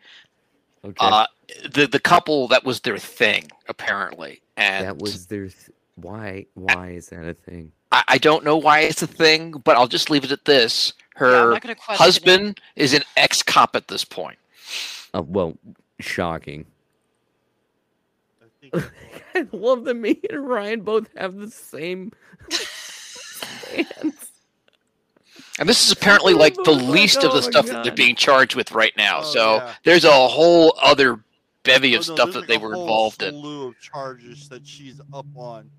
[0.83, 1.25] Okay, Uh,
[1.71, 5.47] the the couple that was their thing apparently, and that was their.
[5.47, 6.45] Th- why?
[6.53, 7.71] Why is that a thing?
[7.91, 10.93] I, I don't know why it's a thing, but I'll just leave it at this.
[11.15, 11.97] Her not gonna question it.
[11.97, 14.37] husband is an ex cop at this point.
[15.13, 15.57] Uh, well,
[15.99, 16.65] shocking.
[18.61, 18.83] I think it was.
[19.35, 22.11] I love that me and Ryan both have the same
[22.49, 24.31] stance.
[25.59, 27.51] And this is apparently like the Oh least of the God.
[27.51, 29.19] stuff that they're being charged with right now.
[29.19, 29.73] Oh, so yeah.
[29.83, 31.21] there's a whole other
[31.63, 33.33] bevy of Oh, no, stuff that like they a were whole involved in.
[33.39, 35.69] slew of charges that she's up on,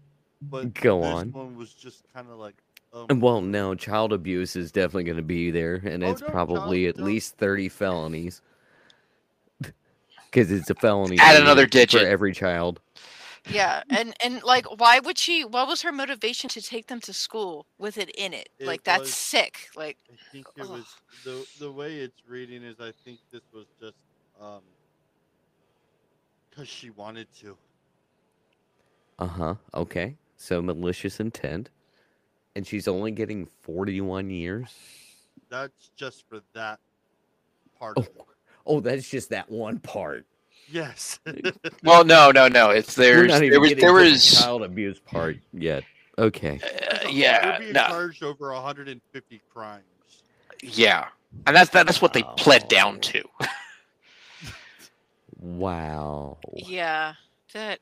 [0.43, 1.33] but Go this on.
[1.33, 2.55] one was just kind of like.
[2.93, 6.27] Um, Well, no, child abuse is definitely going to be there, and Oh, it's no,
[6.29, 7.07] probably child- at no.
[7.07, 8.43] least 30 felonies.
[10.31, 11.19] Because it's a felony.
[11.19, 12.81] Add another another For every child.
[13.51, 15.45] Yeah, and and like, why would she?
[15.45, 18.51] What was her motivation to take them to school with it in it?
[18.59, 19.69] It like, that's was- sick.
[19.75, 20.71] Like, I think it Ugh.
[20.71, 20.85] was
[21.25, 23.97] the the way it's reading is I think this was just
[24.41, 24.61] um
[26.51, 27.57] because she wanted to.
[29.19, 29.55] Uh huh.
[29.75, 30.17] Okay.
[30.37, 31.71] So malicious intent.
[32.57, 34.75] And she's only getting 41 years.
[35.51, 36.81] That's just for that
[37.79, 37.95] part.
[37.97, 38.17] Oh, Of it.
[38.71, 40.27] Oh that's just that one part.
[40.71, 41.19] Yes.
[41.83, 42.71] Well, no, no, no.
[42.71, 45.83] It's there's there was there to the was child abuse part yet.
[46.19, 46.61] Okay.
[46.63, 49.83] uh, They're yeah being no charged over 150 crimes.
[50.63, 51.09] yeah,
[51.47, 53.23] and that's that, that's what they pled down to.
[55.39, 56.37] Wow.
[56.55, 57.15] yeah,
[57.55, 57.81] that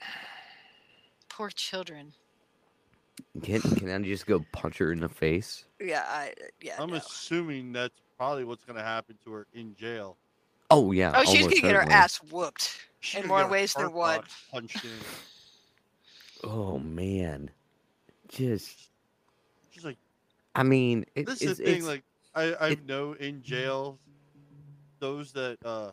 [1.28, 2.12] poor children.
[3.42, 5.64] Can, can I just go punch her in the face?
[5.80, 6.76] Yeah, I yeah.
[6.78, 6.96] I'm no.
[6.96, 10.16] assuming that's probably what's going to happen to her in jail.
[10.70, 11.12] Oh, yeah.
[11.14, 11.94] Oh, she's gonna get her certainly.
[11.94, 12.76] ass whooped.
[13.00, 14.18] She In could more get her ways than heart one.
[14.20, 14.90] box Punched in.
[16.44, 17.50] Oh, man.
[18.28, 18.90] Just,
[19.70, 19.96] She's like,
[20.54, 21.74] I mean, it, this it's, is the thing.
[21.76, 22.02] it's- Like,
[22.34, 23.98] I I it- know in jail,
[24.98, 25.90] those that uh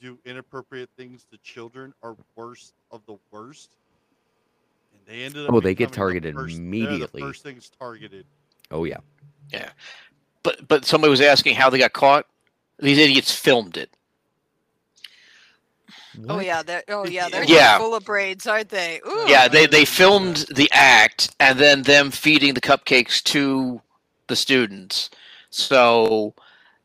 [0.00, 3.70] do inappropriate things to children are worst of the worst.
[4.92, 5.52] And they ended up.
[5.54, 7.22] Oh, they get becoming the targeted first- they're immediately.
[7.22, 8.26] The first things targeted.
[8.70, 8.98] Oh yeah.
[9.50, 9.70] yeah.
[10.46, 12.24] But but somebody was asking how they got caught.
[12.78, 13.90] These idiots filmed it.
[16.28, 17.78] Oh yeah, they're oh yeah, they're Yeah.
[17.78, 19.00] full of braids, aren't they?
[19.06, 19.24] Ooh.
[19.26, 23.82] Yeah, they they filmed the act and then them feeding the cupcakes to
[24.28, 25.10] the students.
[25.50, 26.32] So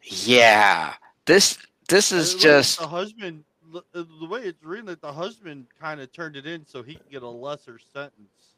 [0.02, 0.96] yeah,
[1.28, 3.44] this this is it looks just the husband.
[3.76, 6.96] uh, The way it's written, that the husband kind of turned it in so he
[6.96, 8.56] can get a lesser sentence.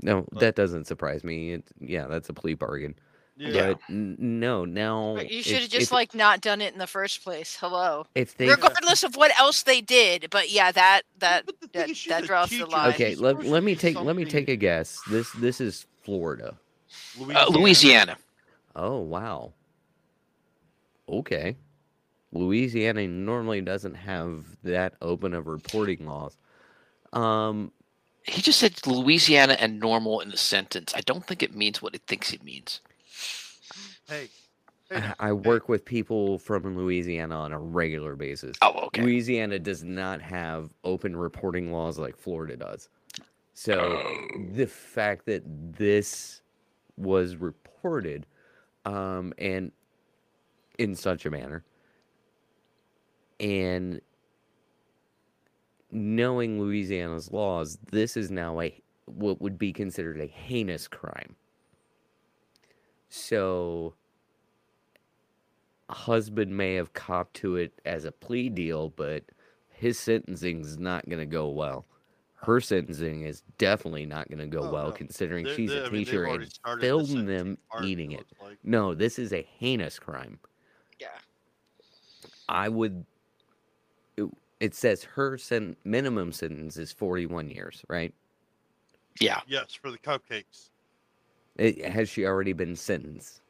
[0.00, 1.54] No, But- that doesn't surprise me.
[1.54, 2.94] It, yeah, that's a plea bargain.
[3.36, 3.72] Yeah.
[3.72, 6.78] But n- no, now But you should have just if, like not done it in
[6.78, 7.56] the first place.
[7.58, 8.06] Hello.
[8.14, 11.80] if they Regardless of what else they did, but yeah, that that But the thing
[11.80, 12.90] that, is, she's that a draws the line.
[12.90, 15.00] okay, She's let, let me do take let me take a guess.
[15.10, 16.54] This this is Florida.
[17.34, 18.16] uh, Louisiana.
[18.76, 19.52] Oh wow.
[21.08, 21.56] Okay.
[22.32, 26.36] Louisiana normally doesn't have that open of reporting laws.
[27.12, 27.72] Um,
[28.24, 30.92] He just said Louisiana and normal in a sentence.
[30.96, 32.80] I don't think it means what it thinks it means.
[34.12, 34.28] Hey,
[34.90, 38.56] hey, I- I work with people from Louisiana on a regular basis.
[38.60, 39.02] Oh, okay.
[39.02, 42.90] Louisiana does not have open reporting laws like Florida does.
[43.54, 44.02] So
[44.52, 46.42] the fact that this
[46.98, 48.26] was reported
[48.84, 49.72] um, and
[50.78, 51.64] in such a manner
[53.40, 54.00] and
[55.90, 61.34] knowing Louisiana's laws, this is now a what would be considered a heinous crime.
[63.08, 63.94] So
[65.92, 69.22] husband may have copped to it as a plea deal, but
[69.70, 71.84] his sentencing is not going to go well.
[72.34, 74.92] Her sentencing is definitely not going to go Oh, well, no.
[74.92, 77.84] considering they're- she's they- a I mean, they've teacher and started the filmed them part,
[77.84, 78.26] eating it.
[78.40, 80.38] like- No, this is a heinous crime.
[80.98, 81.08] Yeah.
[82.48, 83.04] I would.
[84.16, 84.28] It,
[84.60, 88.12] it says her sen- minimum sentence is 41 years, right?
[89.20, 89.40] Yeah.
[89.46, 90.70] Yes, for the cupcakes.
[91.56, 93.41] It, has she already been sentenced?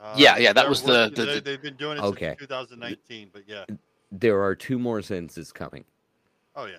[0.00, 2.28] Uh, Yeah, yeah, that was the- the- they, the- they've been doing it Okay.
[2.38, 3.64] since 2019, but yeah.
[4.12, 5.84] There are two more sentences coming.
[6.54, 6.76] Oh yeah.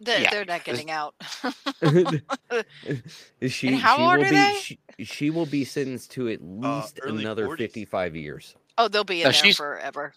[0.00, 0.30] They're, Yeah.
[0.30, 1.14] they're not getting out.
[3.48, 4.58] she, And how she old will are be they?
[4.60, 7.58] She, she will be sentenced to at least early another 40s.
[7.58, 8.54] 55 years.
[8.78, 10.14] oh, they'll be in No, there forever.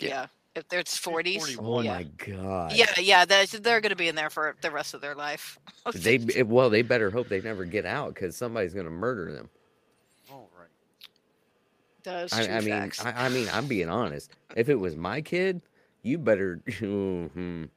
[0.00, 0.08] Yeah.
[0.08, 0.26] Yeah.
[0.54, 1.54] If there's forties.
[1.56, 1.66] 41.
[1.66, 1.94] Oh yeah.
[1.94, 2.72] my god.
[2.72, 5.58] Yeah, yeah, they're, they're going to be in there for the rest of their life.
[5.94, 9.48] They well, they better hope they never get out because somebody's gonna murder them.
[12.06, 12.30] All right.
[12.30, 12.92] Those I, I mean.
[13.04, 14.30] I, I mean, I'm being honest.
[14.56, 15.60] If it was my kid,
[16.02, 16.60] you better.
[16.66, 17.68] Mm-mm.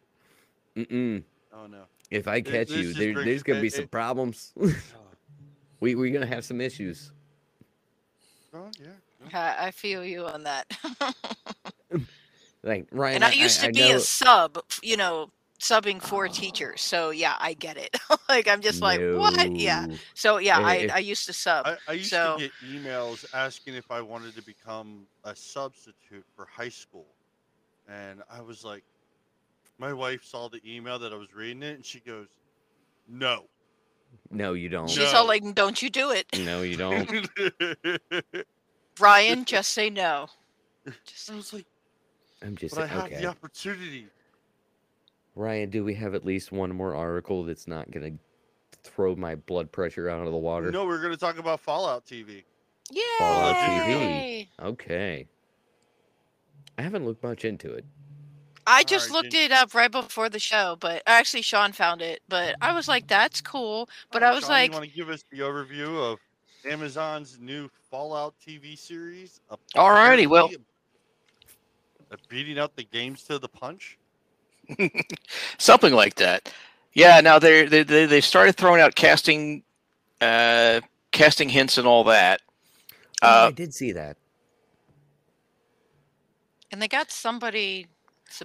[0.76, 1.24] Mm-mm.
[1.54, 1.84] Oh no.
[2.12, 4.54] If I catch this you, just there, brings- there's gonna be it- some it- problems.
[5.80, 7.12] we we're gonna have some issues.
[8.54, 8.88] Oh yeah.
[9.32, 9.56] yeah.
[9.60, 10.66] I, I feel you on that.
[12.62, 16.82] Like Ryan, and I used to be know- a sub, you know, subbing for teachers.
[16.82, 17.96] So yeah, I get it.
[18.30, 19.56] like I'm just like, what?
[19.56, 19.88] Yeah.
[20.14, 21.66] So yeah, I, If- I used to sub.
[21.68, 26.26] I, I used So- to get emails asking if I wanted to become a substitute
[26.36, 27.08] for high school,
[27.88, 28.84] and I was like,
[29.78, 32.28] my wife saw the email that I was reading it, and she goes,
[33.08, 33.46] "No."
[34.32, 34.90] No, you don't.
[34.90, 37.30] She's all like, don't you do it, No, you don't.
[39.00, 39.46] Ryan?
[39.46, 40.28] Just say no.
[41.06, 41.66] Just, I was like,
[42.42, 43.18] I'm just "But I have okay.
[43.22, 44.08] the opportunity."
[45.36, 48.12] Ryan, do we have at least one more article that's not gonna
[48.84, 50.72] throw my blood pressure out of the water?
[50.72, 52.44] No, we're going to talk about Fallout TV.
[52.92, 53.04] Yeah.
[53.18, 54.48] Fallout TV.
[54.62, 55.28] Okay.
[56.78, 57.86] I haven't looked much into it.
[58.66, 62.02] I just Alright, looked Jen- it up right before the show, but actually Sean found
[62.02, 62.22] it.
[62.30, 63.90] But I was like, that's cool.
[64.12, 66.20] But Alright, I was Sean, like, you want to give us the overview of
[66.70, 69.42] Amazon's new Fallout TV series?
[69.76, 70.52] Alrighty, well-
[72.12, 73.99] uh, beating out the games to the punch.
[75.58, 76.52] Something like that.
[76.94, 77.22] Yeah.
[77.22, 79.64] Now they they they they started throwing out casting,
[80.22, 80.82] uh,
[81.12, 82.42] casting hints and all that.
[83.22, 84.18] Oh, I Uh, did see that.
[86.72, 87.88] and they got somebody.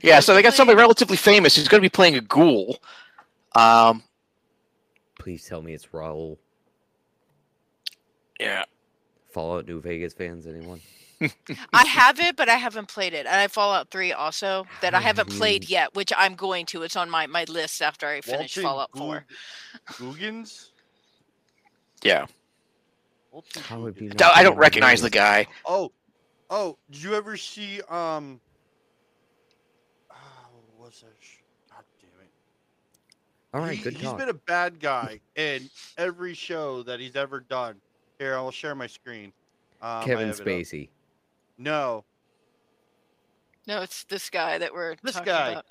[0.03, 0.21] yeah.
[0.21, 2.79] So they got somebody relatively famous who's going to be playing a ghoul.
[3.55, 4.03] Um.
[5.19, 6.39] Please tell me it's Raul.
[8.41, 8.65] Yeah.
[9.33, 10.81] Fallout New Vegas fans, anyone?
[11.73, 13.27] I have it, but I haven't played it.
[13.27, 16.83] And I Fallout 3 also that I haven't played yet, which I'm going to.
[16.83, 19.25] It's on my, my list after I finish Walton Fallout 4.
[19.99, 20.71] Goggins?
[22.03, 22.27] Yeah.
[23.33, 24.21] Walton How have you Goggins.
[24.21, 25.47] not I don't recognize the guy.
[25.65, 25.91] Oh,
[26.51, 26.77] oh!
[26.91, 28.41] Did you ever see um?
[30.11, 30.15] Oh,
[30.77, 31.09] what's that?
[31.71, 32.31] God damn it!
[33.53, 34.19] All right, He- good He's talk.
[34.19, 35.69] been a bad guy in
[35.99, 37.77] every show that he's ever done.
[38.19, 39.33] Here, I'll share my screen.
[39.83, 40.47] Um, Kevin have up.
[40.47, 40.89] Spacey.
[41.59, 42.05] No.
[43.67, 45.51] No, it's this guy that we're This talking guy.
[45.53, 45.65] about.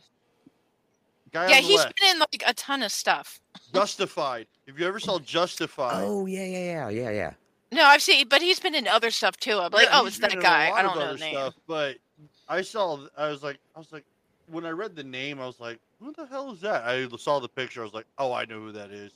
[1.31, 3.39] Guy Yeah, on the he's left, been in like a ton of stuff.
[3.73, 4.47] Justified.
[4.68, 7.34] If you ever saw Justified, Oh yeah, yeah, yeah, yeah, yeah.
[7.72, 9.60] No, I've seen, but he's been in other stuff too.
[9.60, 10.69] I'm like, Yeah, oh, he's that a guy.
[10.69, 11.34] I don't know the name.
[11.35, 11.97] stuff, but
[12.47, 12.99] I saw.
[13.18, 14.05] I was like, I was like,
[14.47, 16.84] when I read the name, I was like, who the hell is that?
[16.84, 17.81] I saw the picture.
[17.81, 19.11] I was like, oh, I know who that is.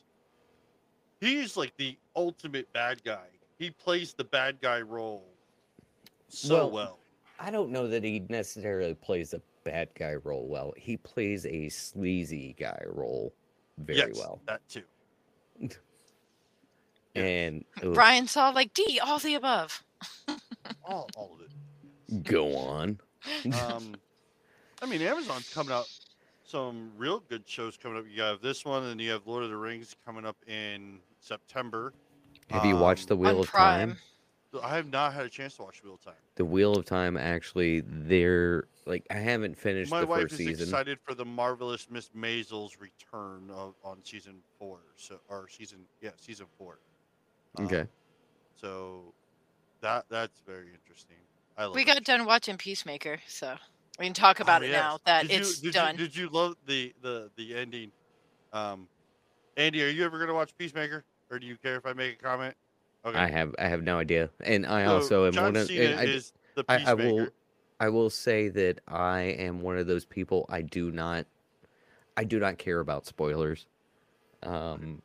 [1.22, 3.26] He's like the ultimate bad guy.
[3.60, 5.26] He plays the bad guy role
[6.30, 7.00] so Well, well.
[7.40, 10.74] I don't know that he necessarily plays a bad guy role well.
[10.78, 13.34] He plays a sleazy guy role
[13.78, 14.42] very yes, well.
[14.48, 14.84] that too.
[17.16, 19.84] And ugh, Brian saw like D, all the above.
[20.84, 22.24] All, all of it.
[22.24, 23.00] go on.
[23.64, 23.96] Um,
[24.84, 25.88] I mean, Amazon's coming out
[26.44, 28.06] some real good shows coming up.
[28.08, 31.94] You have this one, and you have Lord of the Rings coming up in September.
[32.52, 33.98] Have you watched the Um, Wheel On of Time?
[34.52, 34.64] Prime.
[34.64, 36.14] I have not had a chance to watch Wheel of Time.
[36.36, 40.38] The Wheel of Time actually, they're like I haven't finished My the wife first is
[40.40, 40.64] season.
[40.64, 44.80] excited for the marvelous Miss Maisel's return of, on season four.
[44.96, 46.80] So, or season, yeah, season four.
[47.58, 47.86] Um, Okay.
[48.60, 49.14] So,
[49.82, 51.18] that that's very interesting.
[51.58, 53.56] I love We that got done watching Peacemaker, so
[54.00, 54.82] we can talk about Oh, it yes.
[54.82, 55.96] now that Did you- it's did done.
[55.96, 57.92] You, did you love the the the ending?
[58.54, 58.88] Um,
[59.58, 62.24] Andy, are you ever gonna watch Peacemaker, or do you care if I make a
[62.24, 62.56] comment?
[63.08, 63.18] Okay.
[63.18, 65.68] I have I have no idea, and I So, also am John one of.
[65.68, 67.02] Cena and I, is the I, Peacemaker.
[67.02, 67.28] I will
[67.80, 70.46] I will say that I am one of those people.
[70.50, 71.26] I do not
[72.18, 73.66] I do not care about spoilers.
[74.44, 75.02] Um,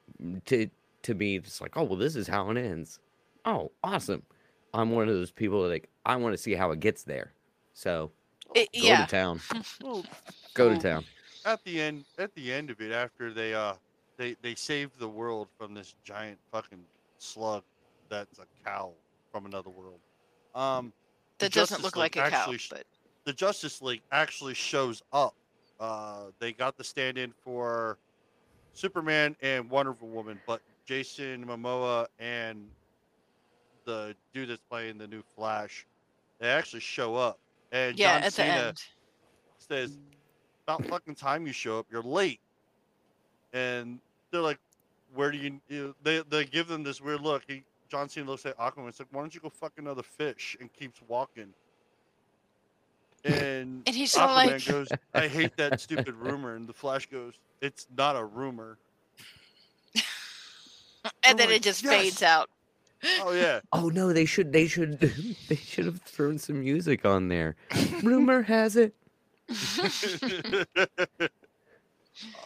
[0.46, 0.68] to
[1.02, 2.98] to me, it's like, oh well, this is how it ends.
[3.44, 4.22] Oh, awesome!
[4.74, 7.32] I'm one of those people that like I want to see how it gets there.
[7.74, 8.10] So
[8.54, 9.40] It- go yeah, to town.
[9.82, 10.04] Well,
[10.54, 11.04] Go to town.
[11.46, 13.74] At the end, at the end of it, after they uh
[14.16, 16.84] they they saved the world from this giant fucking
[17.18, 17.62] slug
[18.12, 18.93] that's a cow
[19.30, 20.01] from another world.
[20.55, 20.93] Um,
[21.39, 22.84] that doesn't Justice look League like a cow, but
[23.24, 25.34] the Justice League actually shows up.
[25.80, 27.98] Uh, they got the stand-in for
[28.74, 32.68] Superman and Wonder Woman, but Jason Momoa and
[33.84, 35.86] the dude that's playing the new Flash,
[36.39, 37.39] they actually show up.
[37.72, 38.74] And yeah, John Cena
[39.59, 39.98] says,
[40.66, 41.86] "About fucking time you show up.
[41.90, 42.40] You're late."
[43.52, 43.98] And
[44.30, 44.59] they're like,
[45.14, 47.43] "Where do you?" you know, they they give them this weird look.
[47.48, 48.89] He John Cena looks at Aquaman.
[48.89, 51.52] It's like, "Why don't you go fuck another fish?" And keeps walking.
[53.23, 57.35] And And he's Aquaman like- goes, "I hate that stupid rumor." And the Flash goes,
[57.60, 58.78] "It's not a rumor."
[61.23, 62.48] And then like, it just "Yes!" fades out.
[63.20, 63.60] Oh yeah.
[63.74, 64.98] Oh no, they should they should
[65.48, 67.56] they should have thrown some music on there.
[68.02, 68.94] Rumor has it.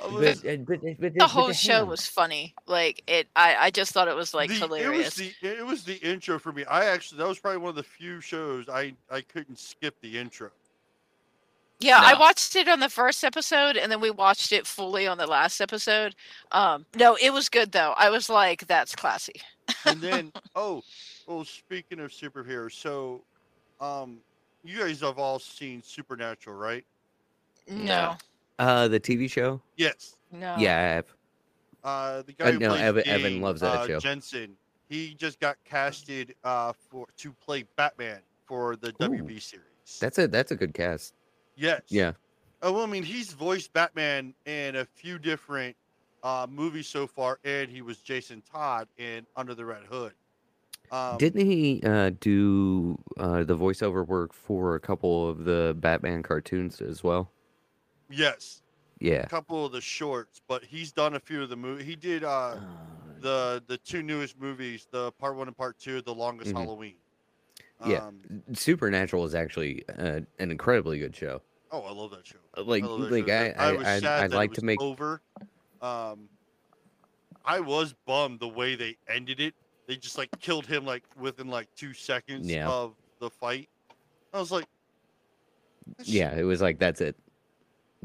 [0.01, 1.89] I But, was- but, but, but, The whole but show on.
[1.89, 2.55] was funny.
[2.67, 5.19] Like it, I, I just thought it was like the- hilarious.
[5.19, 6.65] It was, the, it was the intro for me.
[6.67, 10.19] I actually that was probably one of the few shows I I couldn't skip the
[10.19, 10.51] intro.
[11.79, 15.19] Yeah, I watched it on the first episode and then we watched it fully on
[15.19, 16.15] the last episode.
[16.51, 17.93] Um, no, it was good though.
[17.99, 19.35] I was like, that's classy.
[19.85, 20.83] And then oh
[21.29, 23.21] oh speaking of superheroes, so
[23.81, 24.19] um
[24.65, 26.85] you guys have all seen Supernatural, right?
[27.69, 28.17] No,
[28.59, 29.61] Uh, the TV show.
[29.77, 30.17] Yes.
[30.33, 30.57] no.
[30.59, 31.05] Yeah, I have.
[31.85, 33.99] Uh, the guy Uh, who no, plays Evan- Evan loves that uh, show.
[34.01, 34.57] Jensen.
[34.89, 39.99] He just got casted uh for to play Batman for the WB series.
[40.01, 41.15] That's a that's a good cast.
[41.57, 41.83] yes.
[41.89, 42.13] Yeah.
[42.63, 45.77] Oh, well, I mean, he's voiced Batman in a few different
[46.23, 50.13] uh, movies so far, and he was Jason Todd in Under the Red Hood.
[50.91, 56.23] Um, Didn't he uh, do uh, the voiceover work for a couple of the Batman
[56.23, 57.31] cartoons as well?
[58.11, 58.63] Yes,
[59.01, 59.23] Yeah.
[59.23, 61.87] a couple of the shorts, but he's done a few of the movies.
[61.87, 62.57] He did uh,
[63.21, 66.59] the the two newest movies, the part one and part two, the longest Mhm.
[66.63, 66.97] Halloween.
[67.87, 68.07] Yeah.
[68.07, 71.43] Um, Supernatural is actually uh, an incredibly good show.
[71.73, 72.39] oh, I love that show.
[72.57, 73.33] Uh, Like, I like show.
[73.35, 74.81] I, I, I was I, sad I'd, that like to make.
[74.81, 75.21] over.
[75.83, 76.29] Um,
[77.45, 79.55] I was bummed the way they ended it.
[79.87, 82.69] They just like killed him like within like two seconds Yeah.
[82.69, 83.69] of the fight.
[84.33, 84.67] I was like,
[86.03, 87.15] Yeah, it was like that's it,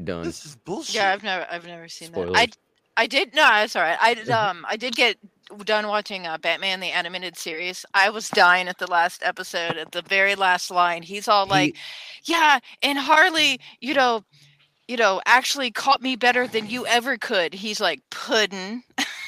[0.04, 0.22] done.
[0.22, 0.96] this is bullshit.
[0.96, 2.30] Yeah, I've never, I've never seen that.
[2.34, 2.48] I,
[2.96, 3.34] I did.
[3.34, 3.98] No, it's all right.
[4.00, 4.28] I did.
[4.30, 5.16] Um, I did get
[5.64, 7.84] done watching uh, Batman the animated series.
[7.94, 9.76] I was dying at the last episode.
[9.76, 11.76] At the very last line, he's all like,
[12.24, 14.24] "Yeah," and Harley, you know,
[14.88, 17.54] you know, actually caught me better than you ever could.
[17.54, 18.82] He's like puddin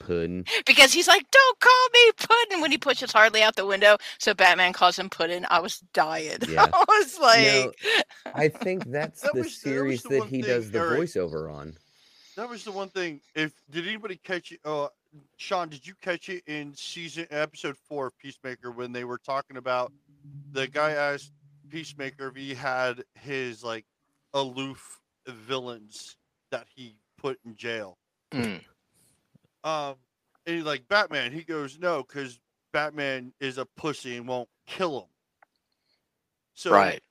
[0.00, 0.44] Puddin.
[0.66, 3.96] because he's like, "Don't call me puddin" when he pushes Harley out the window.
[4.18, 5.46] So Batman calls him puddin.
[5.50, 6.38] I was dying.
[6.48, 6.66] Yeah.
[6.72, 7.78] I was like,
[8.34, 11.00] I think that's That the was- that series the that he thing, does the Eric.
[11.00, 11.76] voiceover on.
[12.36, 13.20] That was the one thing.
[13.34, 14.60] If did anybody catch it?
[14.64, 14.88] Uh,
[15.38, 19.56] Sean, did you catch it in season episode four of Peacemaker when they were talking
[19.56, 19.90] about
[20.52, 21.32] the guy asked
[21.70, 23.86] Peacemaker if he had his like
[24.34, 26.16] aloof villains
[26.50, 27.96] that he put in jail.
[28.32, 28.60] Mm.
[29.66, 29.96] Um,
[30.46, 32.38] and like Batman, he goes no because
[32.72, 35.08] Batman is a pussy and won't kill him.
[36.54, 37.02] So right.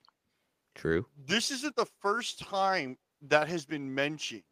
[0.74, 1.06] True.
[1.26, 4.42] this isn't the first time that has been mentioned.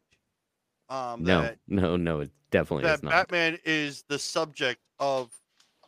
[0.89, 3.11] Um, No, that, no, no, it definitely that is not.
[3.11, 5.31] Batman is the subject of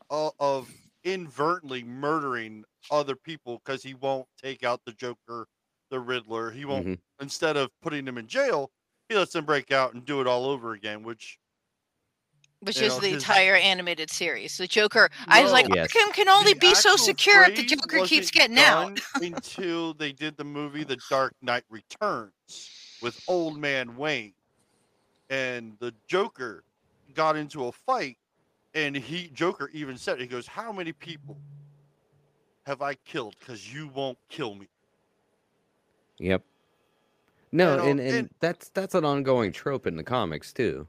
[0.09, 0.71] of, of
[1.03, 5.47] inadvertently murdering other people because he won't take out the Joker,
[5.91, 6.51] the Riddler.
[6.51, 6.99] He won't Mhm.
[7.21, 8.71] instead of putting them in jail,
[9.09, 11.03] he lets them break out and do it all over again.
[11.03, 11.39] Which
[12.61, 14.57] which you is know, the entire animated series.
[14.57, 15.87] The Joker, I was like, Yes.
[15.87, 18.99] Arkham can only the be so secure if the Joker keeps getting out.
[19.15, 22.69] until they did the movie The Dark Knight Returns
[23.01, 24.33] with Old Man Wayne,
[25.29, 26.63] and the Joker
[27.13, 28.17] got into a fight,
[28.73, 31.37] and he Joker even said he goes, "How many people
[32.65, 33.35] have I killed?
[33.39, 34.67] Because you won't kill me."
[36.19, 36.43] Yep.
[37.51, 40.87] No, know, uh, and, and and- that's that's an ongoing trope in the comics too.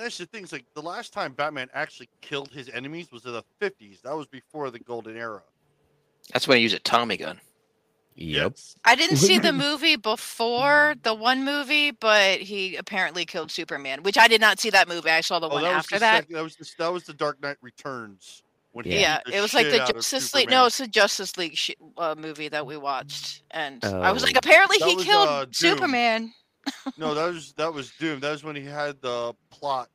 [0.00, 0.42] That's the thing.
[0.44, 4.00] It's like the last time Batman actually killed his enemies was in the fifties.
[4.02, 5.42] That was before the Golden Era.
[6.32, 7.40] That's when he used a Tommy gun.
[8.16, 8.56] Yep.
[8.84, 14.18] I didn't see the movie before the one movie, but he apparently killed Superman, which
[14.18, 15.10] I did not see that movie.
[15.10, 16.16] I saw the Oh, one that after the that.
[16.24, 18.42] sec- that was the, that was the Dark Knight Returns.
[18.72, 20.48] When he Yeah, it was like the out Justice League.
[20.50, 24.36] No, it's the Justice League sh- uh, movie that we watched, and I was like,
[24.36, 24.38] Oh.
[24.44, 25.52] apparently That he was, killed uh, Doom.
[25.52, 26.32] Superman.
[26.96, 28.20] No, that was that was Doom.
[28.20, 29.88] That was when he had the plot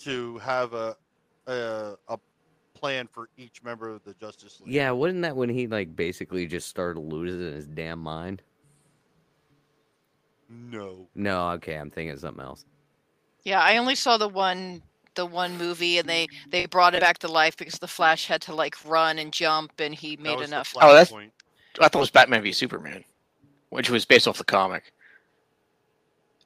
[0.00, 0.96] to have a
[1.46, 2.18] a, a
[2.74, 4.74] plan for each member of the Justice League.
[4.74, 8.42] Yeah, wasn't that when he like basically just started losing his damn mind?
[10.48, 11.08] No.
[11.14, 12.64] No, okay, I'm thinking of something else.
[13.44, 14.82] Yeah, I only saw the one
[15.14, 18.40] the one movie, and they they brought it back to life because the Flash had
[18.42, 20.74] to like run and jump, and he made enough.
[20.76, 21.30] Oh, that's- Flashpoint.
[21.80, 23.02] I thought it was Batman v Superman,
[23.70, 24.92] which was based off the comic.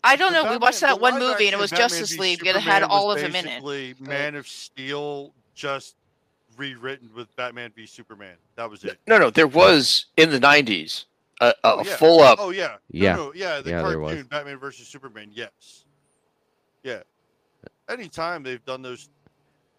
[0.07, 0.51] I don't The know.
[0.51, 2.47] we watched that one movie, and it action was Batman Justice v League.
[2.47, 3.63] It had all of them in it.
[3.63, 5.97] basically Man of Steel just
[6.57, 8.37] rewritten with Batman v Superman.
[8.57, 8.99] That was it.
[9.07, 11.05] No, no, there was in the '90s
[11.41, 11.97] a, a, Oh, yeah.
[11.97, 12.39] full up.
[12.41, 12.67] Oh yeah.
[12.69, 13.17] No, Yeah.
[13.17, 13.61] no, yeah.
[13.61, 14.13] The Yeah, there was.
[14.13, 15.31] cartoon Batman versus Superman.
[15.33, 15.85] Yes.
[16.83, 17.01] Yeah.
[17.89, 19.09] Anytime they've done those,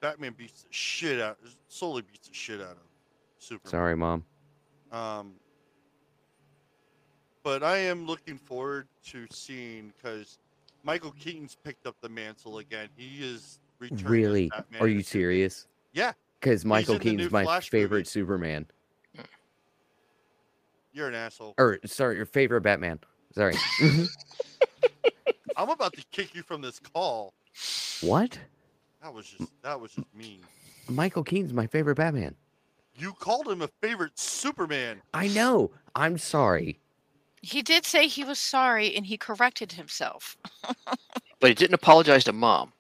[0.02, 1.38] Batman beats the shit out.
[1.68, 2.78] Solely beats the shit out of
[3.40, 3.72] Superman.
[3.72, 4.24] Sorry, mom.
[4.92, 5.34] Um,
[7.48, 10.38] but I am looking forward to seeing because
[10.84, 12.90] Michael Keaton's picked up the mantle again.
[12.98, 14.06] He is returning.
[14.06, 14.52] Really?
[14.82, 15.66] Are you serious?
[15.94, 16.12] Yeah,
[16.42, 18.10] Because Michael in the new Keaton's my Flash favorite movie.
[18.10, 18.66] Superman.
[20.92, 21.54] you're an asshole.
[21.58, 23.00] Or sorry, your favorite Batman.
[23.34, 23.56] Sorry.
[25.56, 27.34] I'm about to kick you from this call.
[28.02, 28.38] what?
[29.02, 30.42] That was just that was just mean.
[30.90, 32.36] Michael Keaton's my favorite Batman.
[32.98, 35.02] You called him a favorite Superman.
[35.14, 35.72] I know.
[35.96, 36.82] I'm sorry.
[37.42, 40.38] He did say he was sorry, and he corrected himself.
[41.40, 42.74] but he didn't apologize to mom.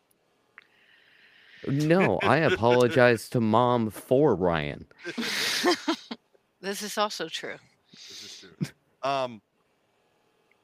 [1.67, 4.85] No, I apologize to mom for Ryan.
[6.59, 7.55] This is also true.
[7.93, 8.69] This is true.
[9.03, 9.41] Um,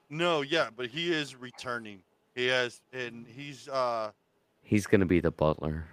[0.09, 2.01] no, yeah, but he is returning.
[2.35, 4.11] He has, and he's uh,
[4.63, 5.85] He's gonna be the butler.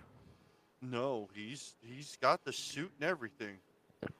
[0.81, 3.59] no, he's he's got the suit and everything.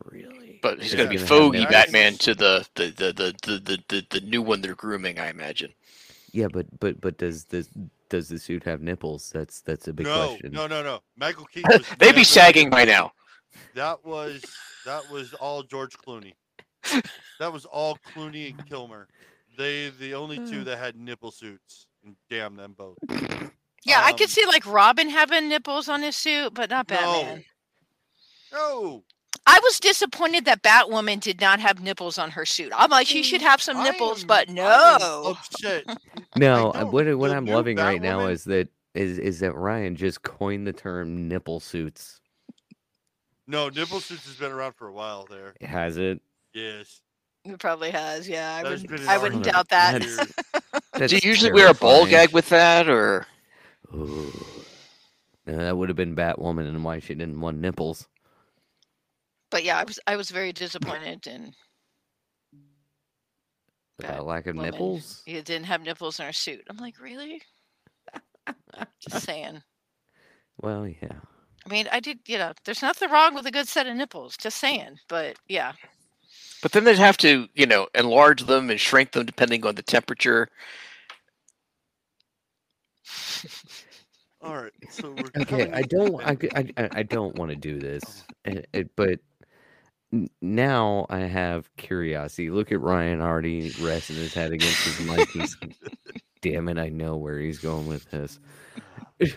[0.05, 0.59] Really?
[0.63, 1.67] But he's going to be gonna fogey.
[1.67, 5.29] Batman to the the, the, the, the, the, the the new one they're grooming, I
[5.31, 5.73] imagine.
[6.33, 7.69] Yeah, but but but does this
[8.09, 9.31] does the suit have nipples?
[9.33, 10.53] That's that's a big no, question.
[10.53, 11.01] no, no, no.
[11.17, 11.83] Michael Keaton.
[11.99, 13.13] They'd be sagging by now.
[13.75, 14.45] That was
[14.85, 16.35] that was all George Clooney.
[17.39, 19.09] That was all Clooney and Kilmer.
[19.57, 21.87] They the only two that had nipple suits.
[22.05, 22.99] And damn them both.
[23.83, 26.97] Yeah, I could Um, see like Robin having nipples on his suit, but not No.
[26.97, 27.45] Batman.
[28.53, 29.05] No.
[29.51, 32.73] I was disappointed that Batwoman did not have nipples on her suit.
[32.75, 35.37] I'm like, she should have some nipples, am- but no.
[36.37, 39.97] No, uh, what what I'm new loving right now is that is is that Ryan
[39.97, 42.21] just coined the term nipple suits.
[43.49, 45.55] No, nipple suits has been around for a while there.
[45.61, 46.21] Has it?
[46.55, 47.01] Yes.
[47.45, 48.29] It probably has.
[48.29, 49.09] Yeah, I There's wouldn't.
[49.09, 50.03] I wouldn't doubt that.
[50.93, 53.27] That's Do you usually wear a ball gag with that, or
[53.93, 54.33] Ooh.
[55.47, 58.07] No, that would have been Batwoman and why she didn't want nipples.
[59.51, 60.01] But yeah, I was.
[60.07, 61.55] I was very disappointed in
[63.99, 64.65] Without lack of Batwoman.
[64.65, 65.25] nipples.
[65.27, 66.63] You didn't have nipples in her suit.
[66.71, 67.43] I'm like, really?
[69.01, 69.63] Just saying.
[70.61, 71.21] Well, yeah.
[71.67, 72.21] I mean, I did.
[72.27, 74.37] You know, there's nothing wrong with a good set of nipples.
[74.37, 74.99] Just saying.
[75.09, 75.75] But yeah,
[76.63, 79.83] but then they'd have to, you know, enlarge them and shrink them depending on the
[79.83, 80.49] temperature.
[84.43, 84.73] All right.
[84.91, 86.23] So we're Okay, I don't.
[86.27, 89.30] I, I, I- I don't want to do this, uh, uh, but N-
[90.41, 92.51] now I have curiosity.
[92.51, 95.29] Look at Ryan already resting his head against his mic.
[95.31, 95.57] He's,
[96.43, 98.39] damn it, I know where he's going with this.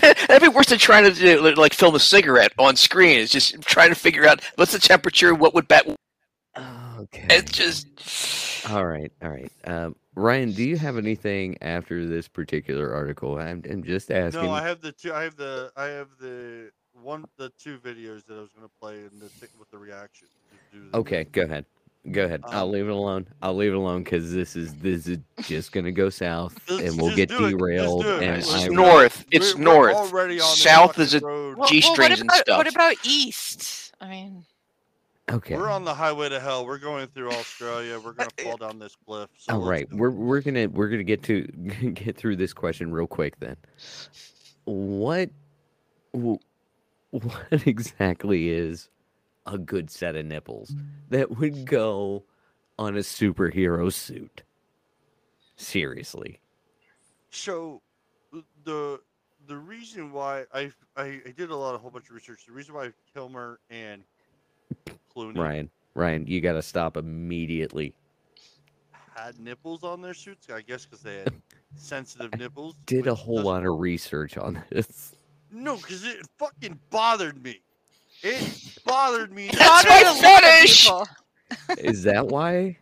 [0.00, 3.20] That'd be worse than trying to do, like film a cigarette on screen.
[3.20, 5.86] It's just trying to figure out what's the temperature, what would bat.
[6.98, 7.26] Okay.
[7.30, 9.52] It's just All right, all right.
[9.64, 13.38] Um, Ryan, do you have anything after this particular article?
[13.38, 14.42] I'm, I'm just asking.
[14.42, 15.12] No, I have the two.
[15.12, 15.72] I have the.
[15.76, 16.70] I have the
[17.02, 17.24] one.
[17.36, 20.28] The two videos that I was going to play and the thi- with the reaction.
[20.72, 21.64] to do the- Okay, go ahead.
[22.10, 22.42] Go ahead.
[22.48, 23.26] I'll Um, leave it alone.
[23.40, 27.16] I'll leave it alone because this is this is just gonna go south and we'll
[27.16, 28.04] get do it, just derailed.
[28.04, 28.22] it.
[28.22, 29.24] And It's I, We're- north.
[29.30, 29.94] It's we're- we're north.
[30.12, 31.56] already on South is a g road.
[31.56, 32.58] Well, G well, strings and stuff.
[32.58, 33.94] what about east?
[34.02, 34.44] I mean,
[35.30, 35.56] okay.
[35.56, 36.66] We're on the highway to hell.
[36.66, 37.98] We're going through Australia.
[37.98, 39.30] We're going to fall down this cliff.
[39.38, 41.42] So All let's right, we're we're gonna we're gonna get to
[41.94, 43.56] get through this question real quick then.
[44.66, 45.30] What
[46.14, 46.34] wh-
[47.22, 48.88] what exactly is
[49.46, 50.74] a good set of nipples
[51.10, 52.24] that would go
[52.78, 54.42] on a superhero suit?
[55.56, 56.40] Seriously.
[57.30, 57.80] So
[58.64, 59.00] the
[59.46, 62.46] the reason why I, I I did a lot of whole bunch of research.
[62.46, 64.02] The reason why Kilmer and
[65.14, 67.94] Clooney Ryan, Ryan, you got to stop immediately.
[69.14, 71.32] had nipples on their suits, I guess because they had
[71.76, 72.74] sensitive nipples.
[72.86, 75.14] Did a whole doesn't- lot of research on this.
[75.54, 77.60] No, because it fucking bothered me.
[78.22, 79.48] It bothered me.
[79.52, 80.90] That's my a lot of fetish!
[81.78, 82.76] Is that why?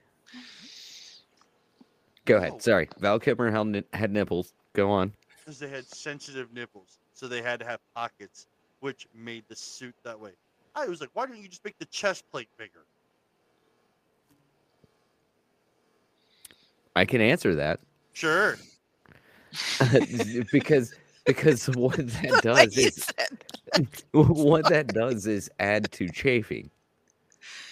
[2.25, 2.41] Go No.
[2.41, 2.63] ahead.
[2.63, 4.55] Sorry, Val Kilmer had, had nipples.
[4.73, 5.13] Go on.
[5.39, 8.47] because they had sensitive nipples, so they had to have pockets,
[8.81, 10.31] which made the suit that way.
[10.75, 12.87] I was like, why don't you just make the chest plate bigger?
[16.97, 17.81] I can answer that
[18.15, 18.57] Sure.
[20.53, 20.95] because
[21.25, 23.89] because what that does is said.
[24.13, 26.71] what that does is add to chafing.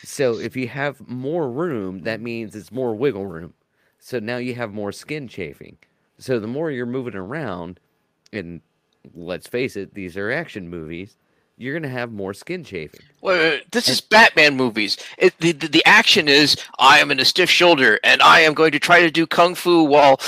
[0.03, 3.55] So if you have more room, that means it's more wiggle room.
[3.99, 5.77] So now you have more skin chafing.
[6.19, 7.81] So the more you're moving around,
[8.33, 8.61] and
[9.15, 11.17] let's face it, these are action movies,
[11.59, 13.01] you're gonna have more skin chafing.
[13.21, 14.97] Wait, wait, wait, this is Batman movies.
[15.19, 18.55] It, the, the the action is I am in a stiff shoulder and I am
[18.55, 20.19] going to try to do kung fu while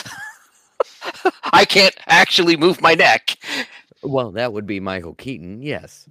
[1.52, 3.36] I can't actually move my neck.
[4.02, 6.08] Well, that would be Michael Keaton, yes.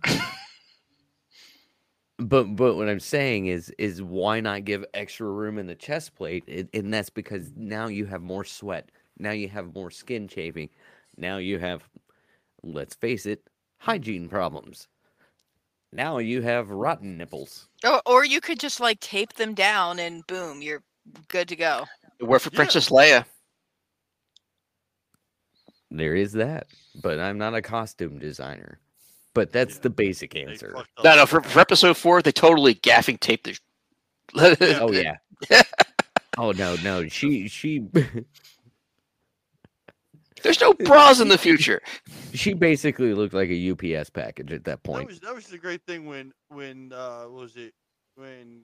[2.17, 6.15] but but what I'm saying is is why not give extra room in the chest
[6.15, 6.43] plate?
[6.47, 8.89] It, and that's because now you have more sweat.
[9.19, 10.69] Now you have more skin chafing.
[11.17, 11.83] Now you have,
[12.63, 13.43] let's face it,
[13.77, 14.87] hygiene problems.
[15.93, 17.67] Now you have rotten nipples.
[17.83, 20.83] Or, or you could just like tape them down and boom, you're
[21.27, 21.85] good to go.
[22.19, 22.57] Where for Yeah.
[22.57, 23.25] Princess Leia?
[25.91, 26.67] There is that.
[27.01, 28.79] But I'm not a costume designer.
[29.33, 30.73] But that's Yeah, the basic answer.
[31.03, 31.25] No, no.
[31.25, 33.57] For, for episode four, they totally gaffing taped the.
[34.81, 35.17] Oh yeah.
[36.37, 37.07] oh no, no.
[37.07, 37.85] She she
[40.43, 41.81] There's no bras in the future.
[42.33, 45.07] she basically looked like a UPS package at that That point.
[45.07, 47.73] was that was the great thing when when uh what was it
[48.15, 48.61] when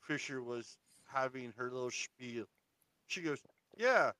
[0.00, 0.76] Fisher was
[1.06, 2.44] having her little spiel.
[3.06, 3.38] She goes,
[3.76, 4.12] "Yeah,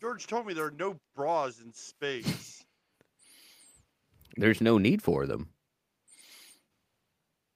[0.00, 2.64] George told me there are no bras in space."
[4.36, 5.48] There's no need for them.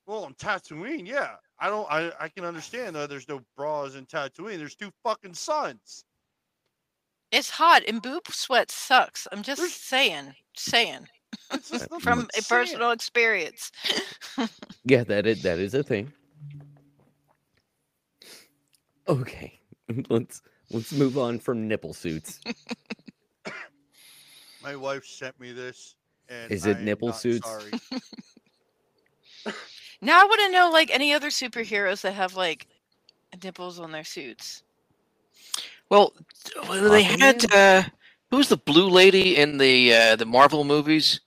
[0.06, 4.04] well, on Tatooine, yeah, I don't, I I can understand that there's no bras in
[4.06, 4.58] Tatooine.
[4.58, 6.04] There's two fucking suns.
[7.32, 9.26] It's hot and boob sweat sucks.
[9.32, 11.08] I'm just There's- saying, saying
[11.68, 12.46] just from a sand.
[12.48, 13.70] personal experience.
[14.84, 16.12] Yeah, that is that is a thing.
[19.08, 19.58] Okay,
[20.08, 20.42] let's
[20.74, 22.40] let's move on from nipple suits.
[24.62, 25.94] My wife sent me this.
[26.28, 27.46] And Is it I am nipple not suits?
[27.48, 27.70] Sorry.
[30.00, 32.66] now I want to know like any other superheroes that have like
[33.42, 34.62] nipples on their suits.
[35.90, 36.12] Well,
[36.68, 37.82] well, they had uh,
[38.30, 41.20] who's the blue lady in the uh, the Marvel movies?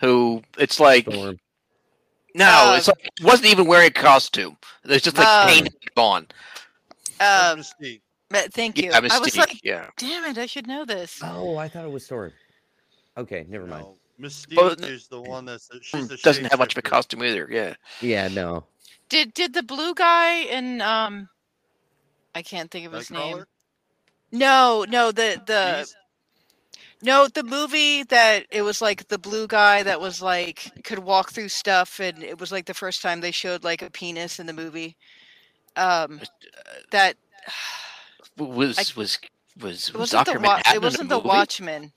[0.00, 1.38] Who it's like Storm.
[2.34, 4.58] no, Uh, it's like wasn't even wearing a costume.
[4.84, 6.26] It's just like Um, painted on.
[7.18, 8.02] Uh, Mystique.
[8.34, 8.90] But thank you.
[8.90, 9.90] Yeah, I was like, yeah.
[9.96, 11.20] damn it, I should know this.
[11.22, 12.32] Oh, I thought it was Storm.
[13.16, 13.84] Okay, never mind.
[13.84, 16.78] No, Mystique Well, is the one that's the, she's the Hmm, Doesn't have much of
[16.78, 16.90] a shapeshifter.
[16.90, 17.48] costume either.
[17.48, 17.74] Yeah.
[18.00, 18.64] Yeah, no.
[19.08, 21.28] Did did the blue guy in um,
[22.34, 23.36] I can't think of his name.
[23.36, 23.44] Nightcrawler?
[24.32, 25.96] No, no, the the Beast?
[27.02, 31.30] no, the movie that it was like the blue guy that was like could walk
[31.30, 34.46] through stuff, and it was like the first time they showed like a penis in
[34.46, 34.96] the movie.
[35.76, 36.20] Um,
[36.90, 37.16] that
[38.36, 39.18] Was I- was
[39.60, 41.28] was was it wasn't the Doctor wa- Manhattan it wasn't the movie?
[41.28, 41.92] Watchmen.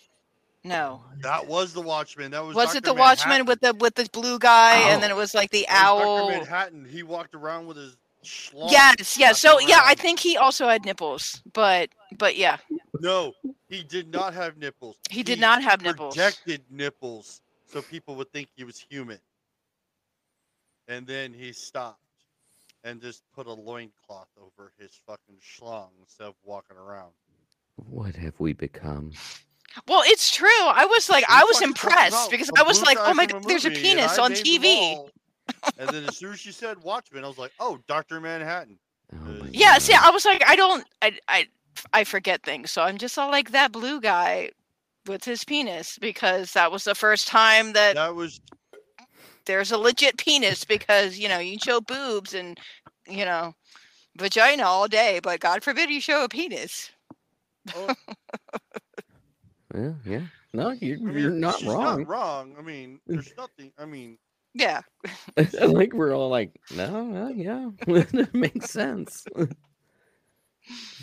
[0.64, 1.02] No.
[1.22, 2.32] That was the Watchman.
[2.32, 2.56] That was.
[2.56, 2.78] Was Dr.
[2.80, 4.88] it the Watchman with the with the blue guy, Oh.
[4.90, 6.28] and then it was like the That was owl?
[6.28, 6.38] Dr.
[6.40, 6.86] Manhattan.
[6.86, 7.96] He walked around with his.
[8.24, 9.40] schlong Yes, yes.
[9.40, 12.58] So wrapped yeah, I think he also had nipples, but but yeah,
[13.00, 13.34] No,
[13.70, 14.98] he did not have nipples.
[15.10, 16.16] he did not have nipples.
[16.16, 17.42] Projected nipples,
[17.72, 19.20] so people would think he was human.
[20.90, 22.00] And then he stopped
[22.84, 27.12] and just put a loincloth over his fucking schlong instead of walking around.
[27.76, 29.12] What have we become?
[29.88, 30.48] Well, it's true.
[30.64, 33.70] I was like, I was impressed because I was like, oh my god, there's a
[33.72, 35.08] penis on TV.
[35.78, 38.80] and then as soon as she said Watchmen, I was like, oh, Doctor Manhattan.
[39.14, 41.48] Oh my uh, Yeah, see, I was like, I don't, I, I,
[41.94, 44.50] I forget things, so I'm just all like that blue guy
[45.06, 48.42] with his penis because that was the first time that That was
[49.48, 52.60] there's a legit penis because you know you show boobs and
[53.10, 53.56] you know
[54.18, 56.92] vagina all day, but God forbid you show a penis.
[57.76, 57.96] oh,
[59.76, 60.22] Yeah, yeah.
[60.54, 62.00] No, you're, I mean, you're not wrong.
[62.00, 62.56] Not wrong.
[62.58, 63.72] I mean, there's nothing.
[63.78, 64.18] I mean,
[64.54, 64.82] Yeah,
[65.62, 69.26] like we're all like, no, no yeah, that makes sense.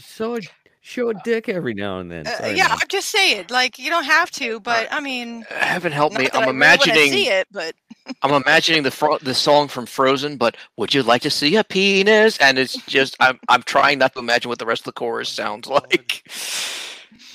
[0.00, 0.40] show a
[0.84, 2.26] show a dick every now and then.
[2.26, 2.68] Uh, yeah.
[2.70, 6.28] I'm just saying, like you don't have to, but I mean, Heaven help me.
[6.32, 7.10] I'm I really imagining.
[7.10, 7.74] see it, but
[8.22, 11.64] I'm imagining the fro- the song from Frozen, but would you like to see a
[11.64, 12.38] penis?
[12.38, 15.28] And it's just I'm I'm trying not to imagine what the rest of the chorus
[15.30, 16.22] sounds like.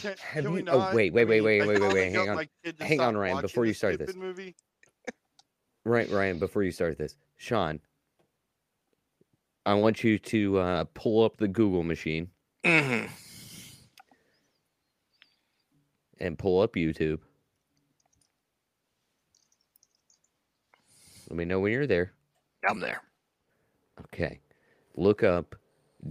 [0.02, 2.36] can, Have can you- oh, wait, wait, wait, wait, wait, wait, wait, hang on.
[2.36, 4.16] my kid to Hang on, Ryan, before you start this.
[4.16, 4.56] Movie.
[5.86, 6.38] Right, Ryan.
[6.40, 7.80] Before you start this, Sean,
[9.66, 12.30] I want you to uh, pull up the Google machine
[12.66, 13.06] hmm
[16.20, 17.20] and pull up YouTube.
[21.30, 22.14] Let me know when you're there.
[22.68, 23.02] I'm there.
[24.02, 24.40] Okay.
[24.96, 25.56] Look up.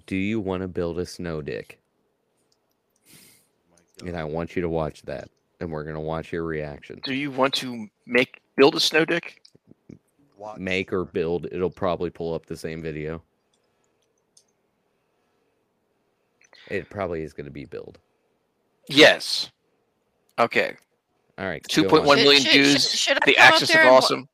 [0.07, 1.81] Do you want to build a snow dick?
[4.03, 5.29] My And I want you to watch that,
[5.61, 7.01] and we're gonna watch your reaction.
[7.05, 9.43] Do you want to make build a snow dick?
[10.37, 10.59] Watch.
[10.59, 11.47] Make or build.
[11.51, 13.23] It'll probably pull up the same video.
[16.69, 17.99] It probably is gonna be build.
[18.89, 19.51] Yes.
[20.39, 20.77] Okay.
[21.39, 21.63] All right.
[21.69, 22.07] Two go point on.
[22.07, 22.93] one Should- million should- should- views.
[23.27, 24.29] The come up axis of and wa- awesome.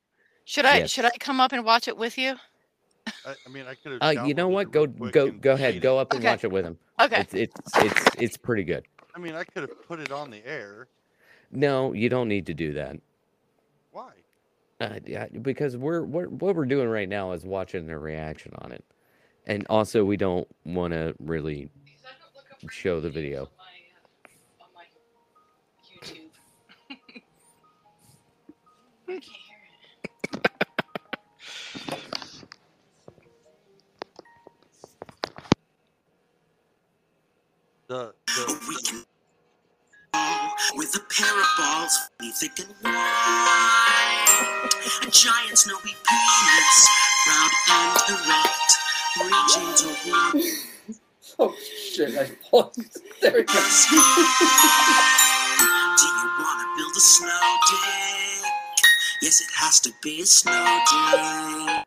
[0.45, 0.91] should I Yes.
[0.91, 2.37] should I come up and watch it with you?
[3.27, 3.99] I, I mean, I could.
[4.03, 4.71] Uh, you know what?
[4.71, 5.81] Go go go ahead.
[5.83, 6.29] Go up and Okay.
[6.33, 6.79] watch it with him.
[7.01, 7.21] Okay.
[7.21, 8.87] It's it's it's it's pretty good.
[9.15, 10.89] I mean, I could have put it on the air.
[11.51, 12.97] No, you don't need to do that.
[13.93, 14.11] Why?
[14.81, 18.73] Uh, yeah, because we're, we're what we're doing right now is watching their reaction on
[18.73, 18.85] it,
[19.47, 21.69] and also we don't want to really
[22.71, 23.49] show the video.
[29.15, 29.21] The,
[38.27, 39.05] the We can
[40.77, 44.29] with a pair of balls, we thick and wide.
[45.03, 46.89] A giant snowy penis,
[47.29, 48.73] round and erect,
[49.21, 50.45] reaching toward
[51.39, 51.55] Oh
[51.93, 52.19] shit!
[52.19, 52.99] I paused.
[53.23, 53.87] There it goes.
[53.91, 53.97] Do
[56.07, 57.64] you wanna build a snow dick?
[59.25, 61.87] Yes, it has to be a snow dick.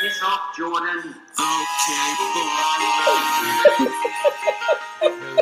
[0.00, 1.14] Piss off, Jordan.
[1.38, 2.58] Okay, boy.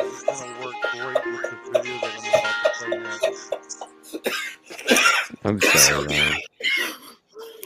[0.05, 3.41] it's gonna work great with the video that I'm about to play next.
[5.43, 6.37] I'm sorry, Ryan.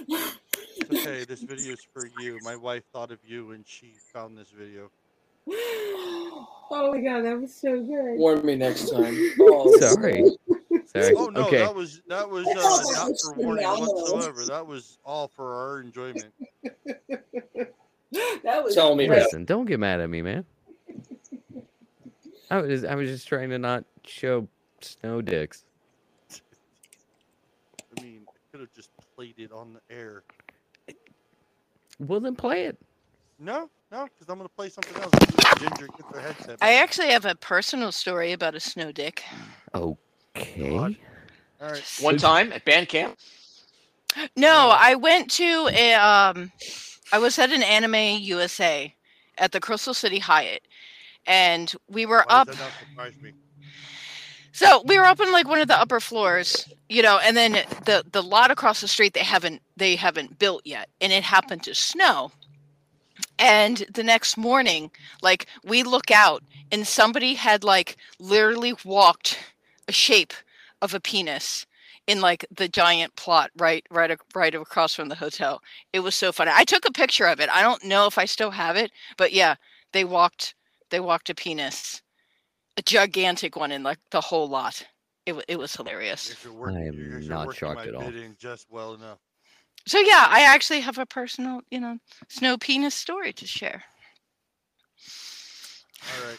[0.07, 1.26] It's okay.
[1.26, 2.39] This video is for you.
[2.43, 4.89] My wife thought of you when she found this video.
[6.72, 8.18] Oh my god, that was so good.
[8.19, 9.34] Warn me next time.
[9.41, 10.23] Oh, Sorry.
[10.95, 11.13] Sorry.
[11.17, 11.57] Oh no, okay.
[11.57, 14.45] that was that was That uh, was not for warning whatsoever.
[14.45, 16.34] That was all for our enjoyment.
[18.43, 19.17] That was Tell me great.
[19.17, 19.23] that.
[19.26, 20.45] Listen, don't get mad at me, man.
[22.49, 24.47] I was I was just trying to not show
[24.80, 25.65] snow dicks.
[26.31, 30.23] I mean, I could have just played it on the air.
[31.99, 32.77] Well, then play it.
[33.38, 35.11] No, no, because I'm gonna play something else.
[35.59, 36.57] Ginger get her headset.
[36.61, 39.23] I actually have a personal story about a snow dick.
[40.36, 40.98] Okay.
[41.60, 41.86] All right.
[41.98, 43.18] One time at band camp.
[44.36, 46.52] No, I went to a um
[47.12, 48.95] I was at an anime USA
[49.38, 50.64] at the Crystal City Hyatt
[51.26, 52.74] and we were Why up that not
[53.22, 53.34] me?
[54.52, 57.53] so we were up in like one of the upper floors, you know, and then
[57.86, 61.64] the the lot across the street they haven't they haven't built yet and it happened
[61.64, 62.32] to snow.
[63.38, 64.91] And the next morning,
[65.22, 69.40] like we look out and somebody had like literally walked
[69.88, 70.34] a shape
[70.82, 71.66] of a penis
[72.07, 75.62] in like the giant plot right right right across from the hotel.
[75.94, 76.52] It was so funny.
[76.53, 77.49] I took a picture of it.
[77.49, 79.56] I don't know if I still have it, but yeah,
[79.91, 80.53] they walked
[80.90, 82.02] they walked a penis.
[82.78, 84.86] A gigantic one in like the whole lot.
[85.26, 86.36] It, it was hilarious.
[86.45, 88.02] Working- I am not shocked at all.
[88.03, 89.18] bidding just well enough.
[89.88, 93.84] So yeah, I actually have a personal, you know, snow penis story to share.
[96.03, 96.38] All right.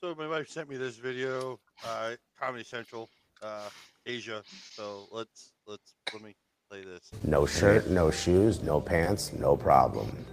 [0.00, 3.10] So my wife sent me this video, uh, Comedy Central,
[3.42, 3.68] uh,
[4.06, 4.44] Asia.
[4.70, 6.36] So let's let's let me
[6.70, 7.10] play this.
[7.24, 10.24] No shirt, no shoes, no pants, no problem.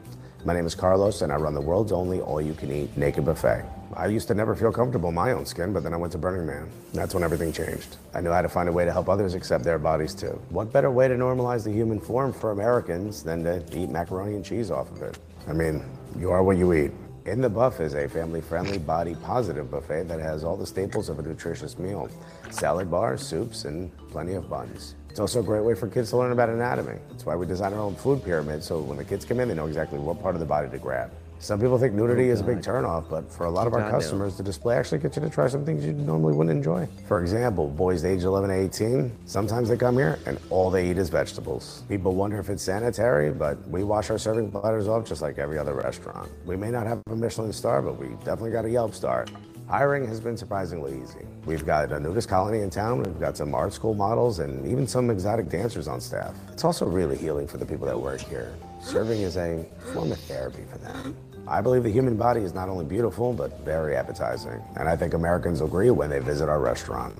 [0.45, 3.25] My name is Carlos, and I run the world's only all you can eat naked
[3.25, 3.65] buffet.
[3.95, 6.19] I used to never feel comfortable in my own skin, but then I went to
[6.19, 6.69] Burning Man.
[6.93, 7.97] That's when everything changed.
[8.13, 10.39] I knew how to find a way to help others accept their bodies too.
[10.49, 14.45] What better way to normalize the human form for Americans than to eat macaroni and
[14.45, 15.17] cheese off of it?
[15.47, 15.83] I mean,
[16.19, 16.91] you are what you eat.
[17.25, 21.09] In the Buff is a family friendly, body positive buffet that has all the staples
[21.09, 22.07] of a nutritious meal
[22.51, 24.93] salad bars, soups, and plenty of buns.
[25.09, 26.99] It's also a great way for kids to learn about anatomy.
[27.09, 29.55] That's why we design our own food pyramid so when the kids come in, they
[29.55, 31.09] know exactly what part of the body to grab.
[31.39, 33.81] Some people think nudity Oh, is a big turnoff, but for a lot of our
[33.81, 33.97] God, no.
[33.99, 36.87] customers, the display actually gets you to try some things you normally wouldn't enjoy.
[37.07, 40.97] For example, boys aged 11 to 18, sometimes they come here and all they eat
[40.97, 41.83] is vegetables.
[41.87, 45.59] People wonder if it's sanitary, but we wash our serving platters off just like every
[45.59, 46.31] other restaurant.
[46.45, 49.25] We may not have a Michelin star, but we definitely got a Yelp star.
[49.67, 51.25] Hiring has been surprisingly easy.
[51.45, 54.87] We've got a nudist colony in town, we've got some art school models, and even
[54.87, 56.35] some exotic dancers on staff.
[56.51, 58.53] It's also really healing for the people that work here.
[58.85, 61.17] Serving is a form of therapy for them.
[61.47, 64.61] I believe the human body is not only beautiful, but very appetizing.
[64.75, 67.17] And I think Americans agree when they visit our restaurant.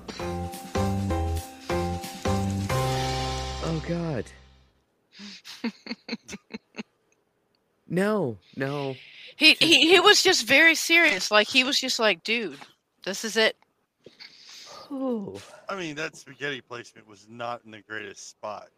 [3.64, 4.26] Oh God.
[7.88, 8.94] no, no.
[9.34, 11.32] He, he he was just very serious.
[11.32, 12.60] Like he was just like, dude,
[13.04, 13.56] this is it.
[14.88, 15.42] Oh.
[15.68, 18.68] I mean, that spaghetti placement was not in the greatest spot.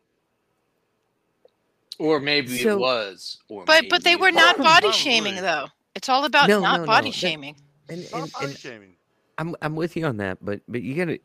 [1.98, 3.38] Or maybe So- it was.
[3.48, 5.46] Or But but they were not oh, body shaming really.
[5.46, 5.66] though.
[5.94, 7.56] It's all about No, not no, body no, that- shaming.
[7.88, 8.94] And, It's not and, body and shaming.
[9.38, 11.18] I'm I'm with you on that, but but you gotta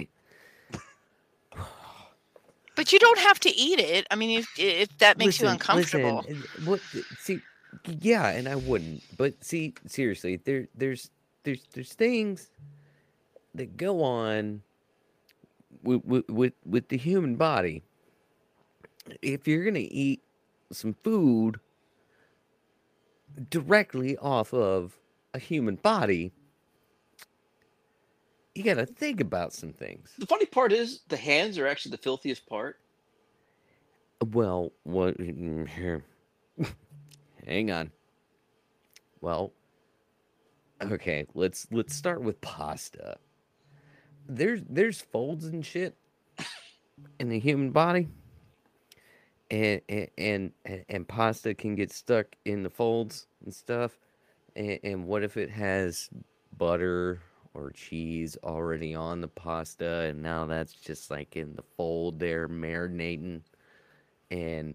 [2.76, 4.08] But you don't have to eat it.
[4.10, 6.26] I mean, if if that makes you uncomfortable.
[6.28, 6.80] Listen, what?
[7.20, 7.40] See,
[8.02, 9.04] yeah, and I wouldn't.
[9.18, 11.10] But see, seriously, there, there's,
[11.44, 12.50] there's, there's things
[13.56, 14.62] that go on
[15.84, 17.84] with, with, with, with the human body.
[19.22, 20.23] If you're gonna eat
[20.76, 21.60] some food
[23.50, 24.98] directly off of
[25.34, 26.32] a human body,
[28.56, 30.14] you gotta think about some things.
[30.18, 32.80] The funny part is the hands are actually the filthiest part.
[34.32, 35.20] Well, what?
[35.20, 36.04] Here,
[37.46, 37.92] hang on.
[39.22, 39.54] Well,
[40.82, 41.26] okay.
[41.34, 43.18] Let's let's start with pasta.
[44.28, 45.98] There's there's folds and shit
[47.20, 48.08] in the human body,
[49.54, 53.98] and and and, and- and pasta can get stuck in the folds and stuff.
[54.56, 56.10] And, and what if it has
[56.58, 57.22] butter
[57.54, 62.48] or cheese already on the pasta, and now that's just like in the fold there,
[62.50, 63.42] marinating
[64.32, 64.74] and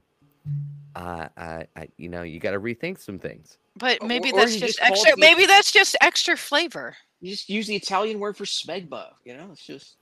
[0.94, 3.58] I, I, I you know, you got to rethink some things.
[3.76, 5.10] But maybe or that's you just just extra.
[5.16, 6.96] the- Maybe that's just extra flavor.
[7.20, 9.08] You just use the Italian word for smegma.
[9.24, 9.96] You know, it's just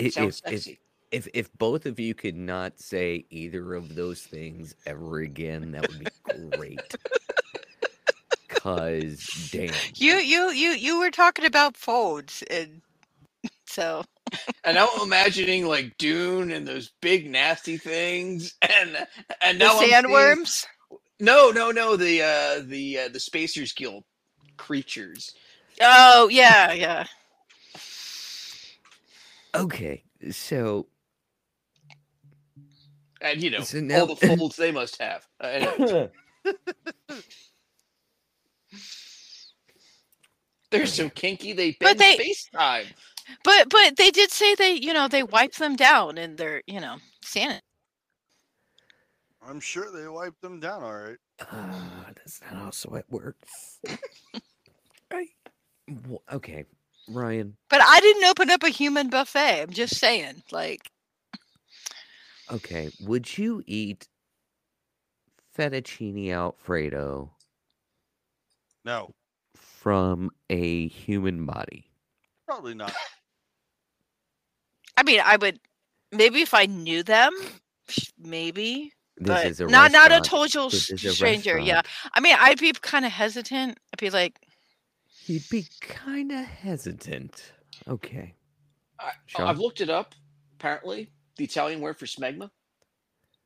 [0.00, 0.80] I- it sounds If, if, sexy.
[1.12, 5.88] If, if both of you could not say either of those things ever again, that
[5.88, 6.94] would be great.
[8.48, 12.82] Cause damn, You you you you were talking about folds, and
[13.64, 14.04] so
[14.64, 19.06] And I'm imagining like Dune and those big nasty things, and
[19.40, 20.66] and the now I'm seeing- sandworms.
[21.20, 21.96] No, no, no.
[21.96, 24.04] The uh, the uh, the Spacers Guild
[24.56, 25.34] creatures.
[25.80, 27.04] Oh yeah, yeah.
[29.54, 30.86] okay, so
[33.20, 35.26] and you know So now- all the folds they must have.
[35.42, 36.10] Uh, anyway.
[40.70, 42.86] They're so kinky they But bend they- space time.
[43.44, 46.80] But but they did say they you know they wipe them down and they're you
[46.80, 47.60] know sanit.
[49.46, 51.16] I'm sure they wiped them down all right.
[51.40, 53.78] uh, that's not how sweat works.
[55.12, 55.28] right?
[55.88, 56.64] Wh- Okay,
[57.08, 57.56] Ryan.
[57.68, 59.62] But I didn't open up a human buffet.
[59.62, 60.90] I'm just saying, like
[62.52, 64.08] Okay, would you eat
[65.56, 67.32] fettuccine alfredo
[68.84, 69.14] No,
[69.54, 71.86] from a human body?
[72.46, 72.92] probably not.
[74.96, 75.60] I mean I would
[76.12, 77.32] maybe if I knew them,
[78.18, 78.92] maybe.
[79.16, 80.24] This but is a not not a restaurant.
[80.52, 81.58] total This s- is a stranger.
[81.58, 81.86] Yeah, restaurant.
[82.14, 83.78] I mean I'd be kind of hesitant.
[83.92, 84.40] I'd be like,
[85.26, 87.52] You'd be kind of hesitant.
[87.86, 88.34] Okay.
[88.98, 89.46] I, Sean?
[89.46, 90.14] I've looked it up.
[90.58, 91.10] Apparently,
[91.40, 92.50] the Italian word for smegma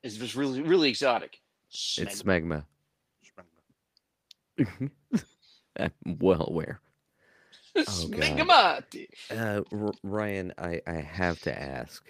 [0.02, 1.40] is just really really exotic.
[1.70, 2.64] It's Smegma.
[4.58, 4.90] smegma.
[5.78, 6.80] I'm well aware.
[7.76, 8.84] Oh, God.
[9.32, 12.04] Uh, R- Ryan, I, I have to ask.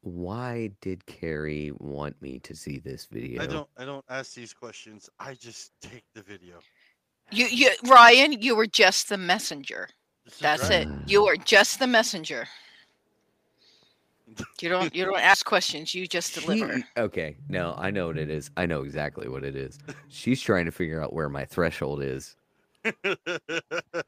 [0.00, 3.40] Why did Carrie want me to see this video?
[3.40, 3.68] I don't.
[3.78, 5.08] I don't ask these questions.
[5.20, 6.58] I just take the video.
[7.30, 9.88] You, you, Ryan, you were just the messenger.
[10.40, 10.82] That's right.
[10.82, 10.88] it.
[11.06, 12.48] You are just the messenger.
[14.60, 15.94] You don't, you don't ask questions.
[15.94, 16.76] You just deliver.
[16.78, 18.50] She- okay, no, I know what it is.
[18.56, 19.78] I know exactly what it is.
[20.08, 22.36] She's trying to figure out where my threshold is,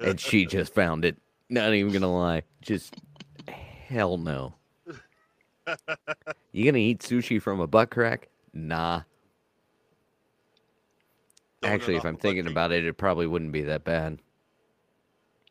[0.01, 1.17] and she just found it.
[1.51, 2.95] Not even gonna lie, just
[3.49, 4.55] hell no.
[6.53, 8.29] You gonna eat sushi from a butt crack?
[8.53, 9.03] Nah.
[11.63, 14.19] Donut Actually, if I'm thinking about it, it probably wouldn't be that bad.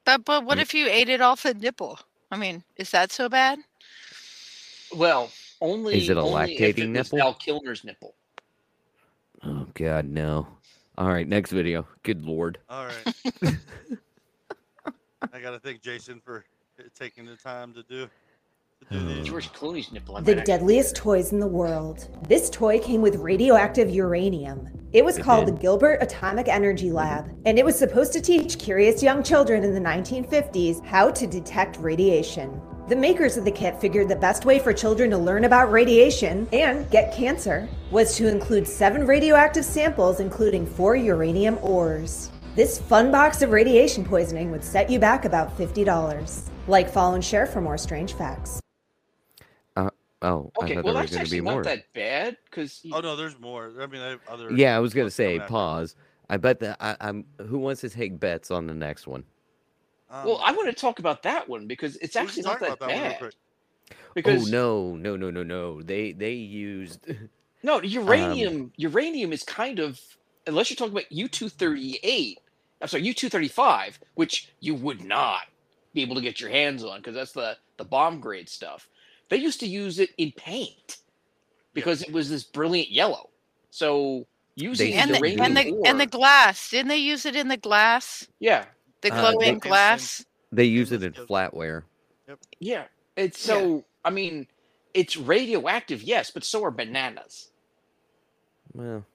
[0.05, 0.61] But, but what Mm.
[0.61, 1.99] if you ate it off a nipple?
[2.31, 3.59] I mean, is that so bad?
[4.95, 5.29] Well,
[5.61, 7.17] only Is it a only lactating it nipple?
[7.17, 8.15] Val Kilmer's nipple.
[9.43, 10.47] Oh God, no.
[10.97, 11.87] All right, next video.
[12.03, 12.59] Good lord.
[12.69, 13.15] All right.
[15.33, 16.45] I gotta thank Jason for
[16.97, 18.07] taking the time to do
[18.89, 19.27] to do these.
[19.27, 20.17] George Clooney's nipple.
[20.17, 22.07] I The deadliest toys in the world.
[22.27, 24.69] This toy came with radioactive uranium.
[24.91, 25.55] It was It called did?
[25.55, 29.73] the Gilbert Atomic Energy Lab, and it was supposed to teach curious young children in
[29.73, 32.61] the 1950s how to detect radiation.
[32.85, 36.49] The makers of the kit figured the best way for children to learn about radiation
[36.51, 42.29] and get cancer was to include seven radioactive samples, including four uranium ores.
[42.55, 46.49] This fun box of radiation poisoning would set you back about $50.
[46.67, 48.59] Like, follow, and share for more strange facts.
[49.77, 49.89] Uh,
[50.21, 51.63] oh, I Okay, thought well there was that's going to actually be not more.
[51.63, 53.71] that bad because Oh no, there's more.
[53.79, 54.51] I mean, I have other.
[54.51, 55.95] Yeah, I was gonna say pause.
[56.29, 57.25] I bet that I, I'm.
[57.47, 59.23] Who wants to take bets on the next one?
[60.13, 62.79] Um, well, I want to talk about that one because it's actually not that that
[62.79, 63.19] bad.
[64.15, 65.81] Because oh no, no, no, no, no!
[65.83, 67.05] They they used.
[67.63, 68.73] No, Um, uranium.
[68.77, 69.99] uranium is kind of
[70.47, 72.39] unless you're talking about U two thirty eight.
[72.81, 75.43] I'm sorry, U two thirty five, which you would not
[75.93, 78.89] be able to get your hands on because that's the the bomb grade stuff.
[79.29, 80.97] They used to use it in paint
[81.73, 83.29] because it was this brilliant yellow.
[83.71, 86.69] So using And the, uranium and the and the glass.
[86.69, 88.27] Didn't they use it in the glass?
[88.39, 88.65] yeah,
[89.03, 90.25] The Uh, they- and- glass.
[90.51, 91.83] They use it in Endless flatware.
[92.59, 92.85] yeah.
[93.15, 93.83] It's so.
[94.05, 94.47] I mean,
[94.93, 97.51] it's radioactive, yes, but so are bananas.
[98.73, 99.05] Well,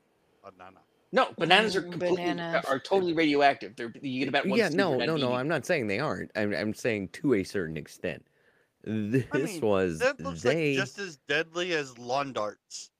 [0.42, 0.78] Banana.
[1.12, 2.64] No, bananas are Mm, completely bananas.
[2.66, 3.76] are totally radioactive.
[3.76, 5.32] They're you get about one yeah, no, no, no.
[5.32, 6.30] I'm not saying they aren't.
[6.36, 8.26] I'm I'm saying to a certain extent.
[8.84, 10.76] This I mean, was That looks they.
[10.76, 12.90] like just as deadly as lawn darts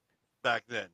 [0.42, 0.88] back then.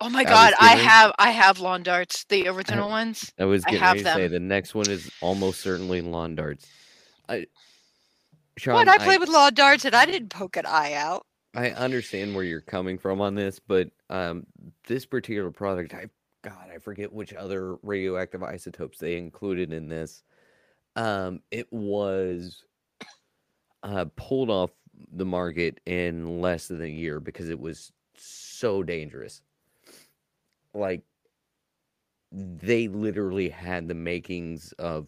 [0.00, 3.32] Oh my I god, I have I have lawn darts, the original ones.
[3.38, 4.32] I was I getting have ready to say them.
[4.32, 6.66] the next one is almost certainly lawn darts.
[7.28, 7.46] I,
[8.58, 8.88] Sean, What?
[8.88, 11.26] I played with lawn darts and I didn't poke an eye out.
[11.54, 14.46] I understand where you're coming from on this, but um,
[14.86, 16.06] this particular product, I
[16.42, 20.22] God, I forget which other radioactive isotopes they included in this.
[20.96, 22.64] Um, it was
[23.82, 24.70] uh, pulled off
[25.12, 29.42] the market in less than a year because it was so dangerous.
[30.74, 31.02] Like
[32.32, 35.06] they literally had the makings of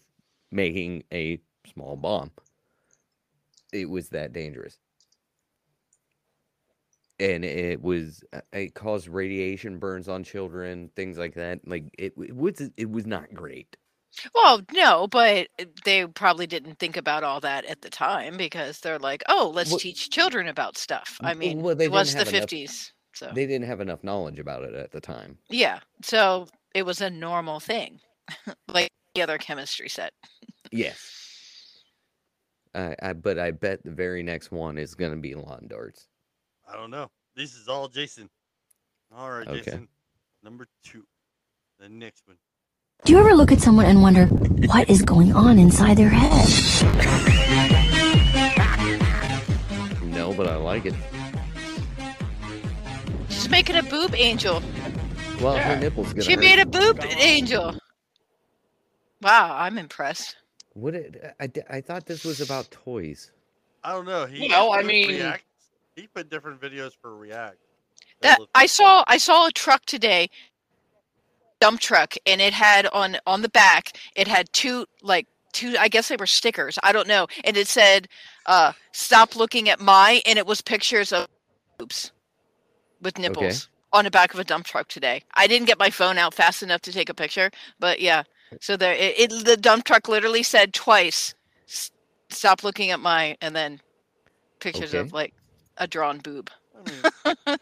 [0.51, 1.41] making a
[1.73, 2.31] small bomb.
[3.73, 4.79] It was that dangerous
[7.21, 12.13] and it was uh, it caused radiation burns on children things like that like it,
[12.19, 13.77] it was it was not great
[14.35, 15.49] Well, no, but
[15.87, 19.71] they probably didn't think about all that at the time because they're like, "Oh, let's
[19.71, 23.67] Well- teach children about stuff." I mean, well, it was the fifties, so they didn't
[23.67, 28.01] have enough knowledge about it at the time yeah, so it was a normal thing,
[28.69, 30.13] like the other chemistry set.
[30.71, 31.83] yes
[32.75, 36.09] I, I but i bet the very next one is going to be lawn darts
[36.67, 37.11] I don't know.
[37.37, 38.31] This is all Jason.
[39.15, 39.59] All right, Okay.
[39.63, 39.89] Jason.
[40.43, 41.05] Number two.
[41.79, 42.39] The next one.
[43.05, 46.49] Do you ever look at someone and wonder what is going on inside their head?
[50.05, 51.22] no but i like it She's
[53.53, 54.61] making a boob angel.
[55.41, 55.75] well Yeah.
[55.75, 56.41] her nipples gonna She hurt.
[56.41, 57.77] made a boob angel.
[59.21, 60.37] Wow, I'm impressed.
[60.75, 61.23] what it,
[61.71, 63.31] I thought this was about toys
[63.85, 64.27] I don't know.
[64.27, 65.45] He Well, I mean- React,
[65.97, 67.59] he put different videos for React.
[68.23, 70.31] That looked I saw I saw a truck today,
[71.61, 75.89] dump truck, and it had on on the back it had two like two I
[75.89, 78.09] guess they were stickers I don't know, and it said,
[78.47, 81.27] uh, "Stop looking at my," and it was pictures of
[81.79, 82.13] boobs
[83.03, 85.23] with nipples on the back of a dump truck today.
[85.35, 88.23] I didn't get my phone out fast enough to take a picture, but yeah.
[88.61, 91.35] So there, it, it the dump truck literally said twice,
[92.31, 93.81] "Stop looking at my," and then
[94.61, 95.01] pictures Okay.
[95.01, 95.35] of like
[95.79, 96.51] a drawn boob.
[96.75, 97.59] I mean,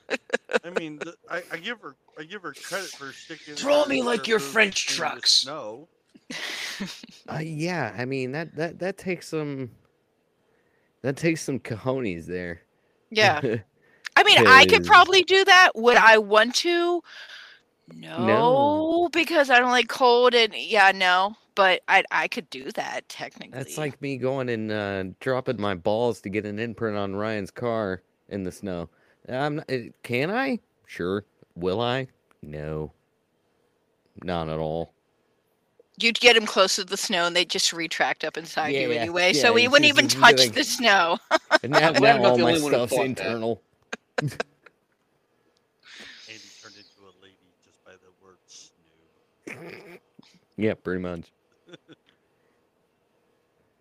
[0.64, 3.54] I mean, the, I, I give her, I give her credit for sticking.
[3.54, 5.46] Draw me like your French trucks.
[5.46, 5.88] No.
[7.28, 9.70] Uh, yeah, I mean that that that takes some
[11.02, 12.62] that takes some cojones there.
[13.10, 13.40] Yeah.
[14.20, 15.70] I mean, I could probably do that.
[15.74, 17.02] Would I want to?
[17.94, 21.36] No, because I don't like cold and yeah, no.
[21.54, 23.58] But I I could do that technically.
[23.58, 27.50] That's like me going and uh, dropping my balls to get an imprint on Ryan's
[27.50, 28.88] car in the snow.
[29.28, 30.60] I'm not, uh, can I?
[30.86, 31.24] Sure.
[31.56, 32.06] Will I?
[32.42, 32.92] No.
[34.22, 34.92] Not at all.
[36.00, 39.32] You'd get him close to the snow and they'd just retract up inside you anyway.
[39.34, 41.18] yeah, so we it's wouldn't even touch like- the snow.
[41.62, 43.58] And now, I'm now all my only one stuff's thought that.
[44.22, 44.46] Internal.
[46.28, 49.98] Andy turned into a lady just by the word snoo.
[50.56, 51.32] Yeah, pretty much.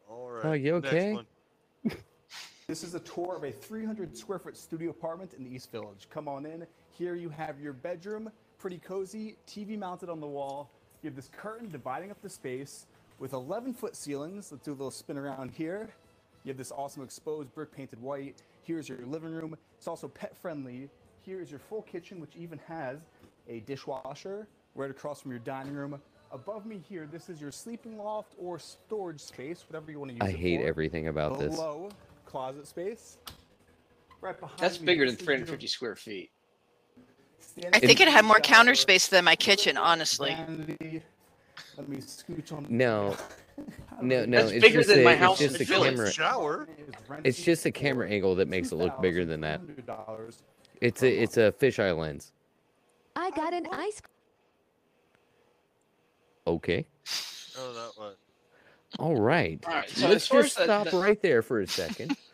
[0.10, 0.46] All right.
[0.46, 1.14] Oh, you next okay?
[1.14, 1.26] one.
[2.68, 6.08] This is a tour of a 300 square foot studio apartment in the East Village.
[6.12, 6.68] Come on in.
[6.92, 8.30] Here you have your bedroom,
[8.60, 10.70] pretty cozy, TV mounted on the wall.
[11.02, 12.86] You have this curtain dividing up the space
[13.18, 14.52] with 11 foot ceilings.
[14.52, 15.90] Let's do a little spin around here.
[16.44, 18.44] You have this awesome exposed brick painted white.
[18.64, 19.58] Here's your living room.
[19.78, 20.90] It's also pet friendly.
[21.22, 23.00] Here is your full kitchen, which even has
[23.48, 26.00] a dishwasher right across from your dining room.
[26.32, 30.16] Above me here, this is your sleeping loft or storage space, whatever you want to
[30.16, 30.68] use I it hate for.
[30.68, 31.56] everything about this.
[31.56, 31.90] Below,
[32.26, 33.18] closet space.
[34.22, 36.32] Right behind That's me, bigger than this is your 350 square feet.
[37.74, 40.36] I think it had more counter space than my kitchen, honestly.
[40.36, 41.02] vanity.
[41.78, 42.68] Let me scooch on.
[42.70, 43.16] No.
[44.02, 45.90] No, no, That's it's bigger just than a, my it's house just a Philly.
[45.90, 46.10] camera.
[46.10, 46.70] Shower.
[47.26, 49.62] It's just a camera angle that makes it look bigger than that.
[49.62, 50.38] $2,200.
[50.80, 52.32] It's a it's a fisheye lens.
[53.18, 54.02] I got an ice
[56.48, 56.88] Okay.
[57.58, 58.16] Oh, that was.
[58.98, 59.62] All right.
[59.68, 62.16] All right, so Let's far just as the- stop the- right there for a second.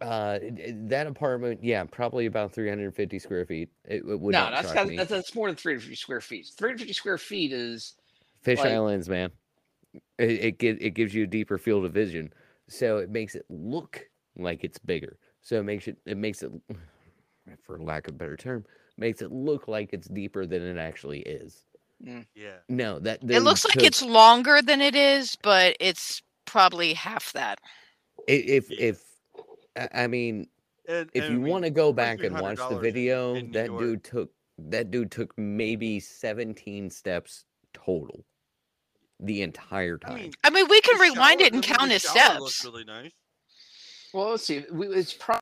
[0.00, 3.68] uh, it- it- that apartment, yeah, probably about 350 square feet.
[3.84, 4.96] It, it would no, not that's, shock got, me.
[4.96, 6.46] that's that's more than 350 square feet.
[6.56, 7.94] 350 square feet is
[8.46, 9.30] Fish like- lens, man.
[10.18, 12.32] It it, gi- it gives you a deeper field of vision,
[12.68, 15.18] so it makes it look like it's bigger.
[15.42, 16.50] So it makes it it makes it,
[17.64, 18.64] for lack of a better term,
[18.96, 21.64] makes it look like it's deeper than it actually is.
[22.04, 22.26] Mm.
[22.34, 22.56] Yeah.
[22.68, 27.32] No, that It then looks like it's longer than it is, but it's probably half
[27.32, 27.60] that.
[28.28, 29.02] i- if if
[29.76, 30.48] I- I mean
[30.88, 33.80] And, if and you want to go back and watch the video, that York.
[33.80, 37.44] dude took that dude took maybe 17 steps
[37.74, 38.24] total
[39.20, 40.16] the entire I time.
[40.16, 42.64] mean, I mean, we can rewind shower- it and count the his steps.
[42.64, 43.12] really nice.
[44.12, 44.64] well, let's see.
[44.70, 45.40] It's probably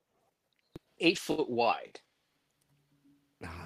[1.01, 2.01] eight foot wide.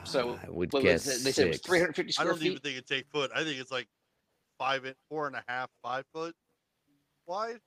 [0.04, 1.24] So ah, I would what was guess it?
[1.24, 1.66] They said it was six.
[1.68, 3.30] 350 I don't even think it's eight foot.
[3.34, 3.86] I think it's like
[4.58, 6.34] five, in, four and a half, five foot
[7.26, 7.60] wide.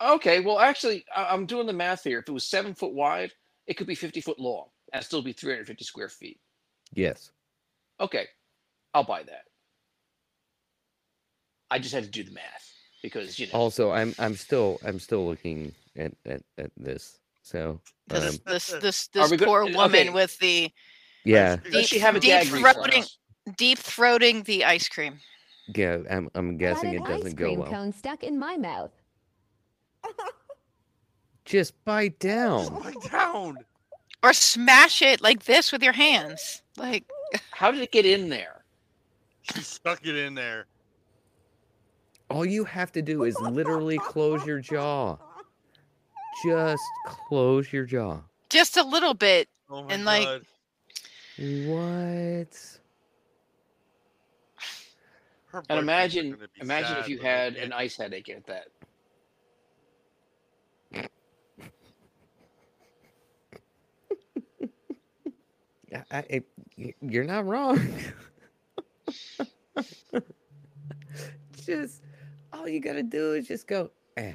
[0.00, 2.20] Okay, well, actually, I- I'm doing the math here.
[2.20, 3.32] If it was seven foot wide,
[3.66, 6.40] it could be 50 foot long and still be 350 square feet.
[6.92, 7.30] Yes.
[8.00, 8.26] Okay,
[8.94, 9.44] I'll buy that.
[11.72, 12.72] I just had to do the math
[13.02, 13.52] because you know.
[13.58, 17.18] Also, I'm I'm still I'm still looking at at, at this.
[17.42, 19.74] So This um, this this Are this we go- poor okay.
[19.74, 20.70] woman with the
[21.24, 22.78] yeah, Does Does she have a deep gag reflex?
[22.78, 25.18] throating deep throating the ice cream.
[25.74, 27.70] yeah, I'm I'm guessing it doesn't go cream well.
[27.70, 28.92] cone stuck in my mouth.
[31.44, 32.66] Just bite down.
[32.66, 33.56] Lie down.
[34.22, 36.62] Or smash it like this with your hands.
[36.76, 37.04] Like
[37.50, 38.62] How did it get in there?
[39.42, 40.66] She stuck it in there.
[42.32, 45.18] All you have to do is literally close your jaw.
[46.44, 48.20] Just close your jaw.
[48.48, 49.48] just a little bit.
[49.70, 50.42] Oh my And, like, god.
[51.38, 52.78] What?
[55.68, 58.68] And imagine, imagine if you had an ice headache at that.
[66.10, 66.42] I, I,
[67.02, 67.78] you're not wrong.
[71.66, 72.02] just
[72.52, 73.90] all you gotta do is just go.
[74.16, 74.34] Eh.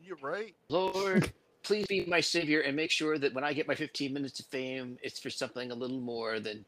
[0.00, 0.54] You're right.
[0.68, 1.32] Lord,
[1.62, 4.46] please be my savior and make sure that when I get my 15 minutes of
[4.46, 6.64] fame, it's for something a little more than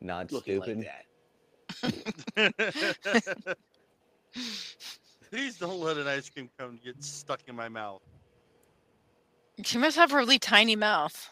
[0.00, 0.78] Not looking stupid.
[0.78, 0.86] like
[1.82, 3.56] that.
[5.30, 8.02] Please don't let an ice cream cone get stuck in my mouth.
[9.64, 11.30] She must have a really tiny mouth.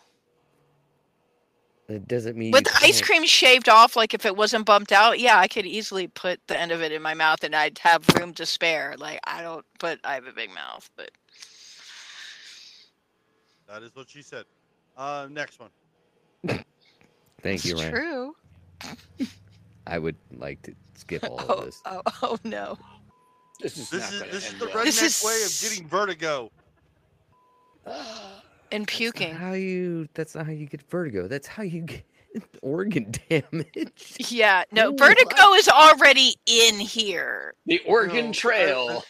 [1.90, 4.92] It doesn't mean With the ice can't- cream shaved off, like if it wasn't bumped
[4.92, 7.78] out, yeah, I could easily put the end of it in my mouth and I'd
[7.80, 8.94] have room to spare.
[8.96, 11.10] Like I don't but I have a big mouth, but
[13.68, 14.44] That is what she said.
[14.96, 15.70] Uh, next one.
[17.42, 17.92] Thank you, it's Ryan.
[17.92, 18.36] true.
[19.86, 21.82] I would like to skip all Oh, of this.
[21.86, 22.78] oh, oh no.
[23.60, 26.50] This is This not is gonna this is the redneck This way of getting vertigo.
[28.72, 29.34] And That's puking.
[29.34, 30.08] how you?
[30.14, 31.26] That's not how you get vertigo.
[31.28, 32.04] That's how you get.
[32.62, 33.90] Organ damage.
[34.28, 37.54] Yeah, no, Ooh, Vertigo is already in here.
[37.66, 39.04] The Oregon No, Trail.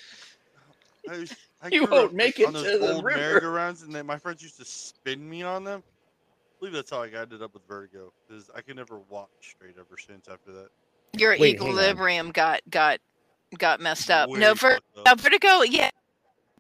[1.11, 3.19] I, was- I You won't make on it those to the old river.
[3.19, 5.83] merry-go-rounds, and then my friends used to spin me on them.
[5.83, 8.11] I believe that's how I ended up with vertigo.
[8.27, 10.69] Because I could never walk straight ever since after that.
[11.19, 13.01] Your Wait, equilibrium got got
[13.59, 14.31] got messed up.
[14.31, 15.05] no, ver- up.
[15.05, 15.91] now vertigo, yeah,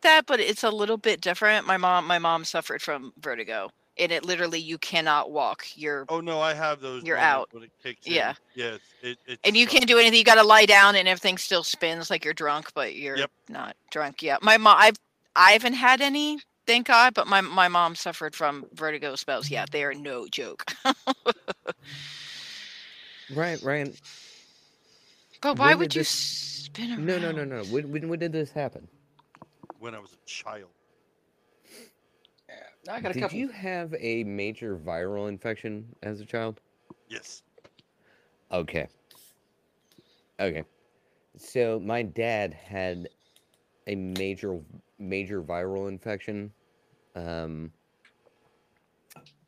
[0.02, 1.66] that, but it's a little bit different.
[1.66, 5.64] My mom, my mom suffered from vertigo, and it literally you cannot walk.
[5.74, 7.04] You're Oh no, I have those.
[7.04, 7.48] You're out.
[7.52, 8.12] When it kicks in.
[8.14, 8.34] Yeah.
[8.54, 8.76] Yeah.
[9.02, 9.72] It, it and you sucks.
[9.74, 10.18] can't do anything.
[10.18, 13.30] You got to lie down, and everything still spins like you're drunk, but you're Yep.
[13.48, 14.22] not drunk.
[14.22, 14.96] Yeah, my mom, I've
[15.36, 19.50] I haven't had any, thank God, but my my mom suffered from vertigo spells.
[19.50, 20.64] Yeah, they are no joke.
[23.34, 23.60] right.
[23.62, 23.94] Ryan.
[25.40, 27.06] but why would did you this- spin around?
[27.06, 27.64] No, no, no, no.
[27.64, 28.88] When, when, when did this happen?
[29.80, 30.70] When I was a child.
[32.88, 33.40] I got a Did couple.
[33.40, 36.60] you have a major viral infection as a child?
[37.08, 37.42] Yes.
[38.52, 38.88] Okay.
[40.40, 40.64] Okay.
[41.36, 43.08] So my dad had
[43.86, 44.60] a major
[44.98, 46.52] major viral infection
[47.16, 47.72] um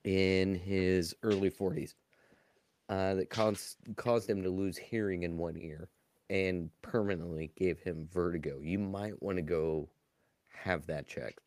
[0.05, 1.95] in his early 40s
[2.89, 5.89] uh that caused caused him to lose hearing in one ear
[6.31, 8.61] and permanently gave him vertigo.
[8.61, 9.91] You might want to go
[10.55, 11.41] have that checked.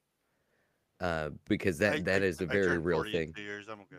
[0.99, 3.34] Uh because that I- that I- is a I very turned real 40 thing.
[3.38, 3.68] years.
[3.69, 3.98] I'm okay.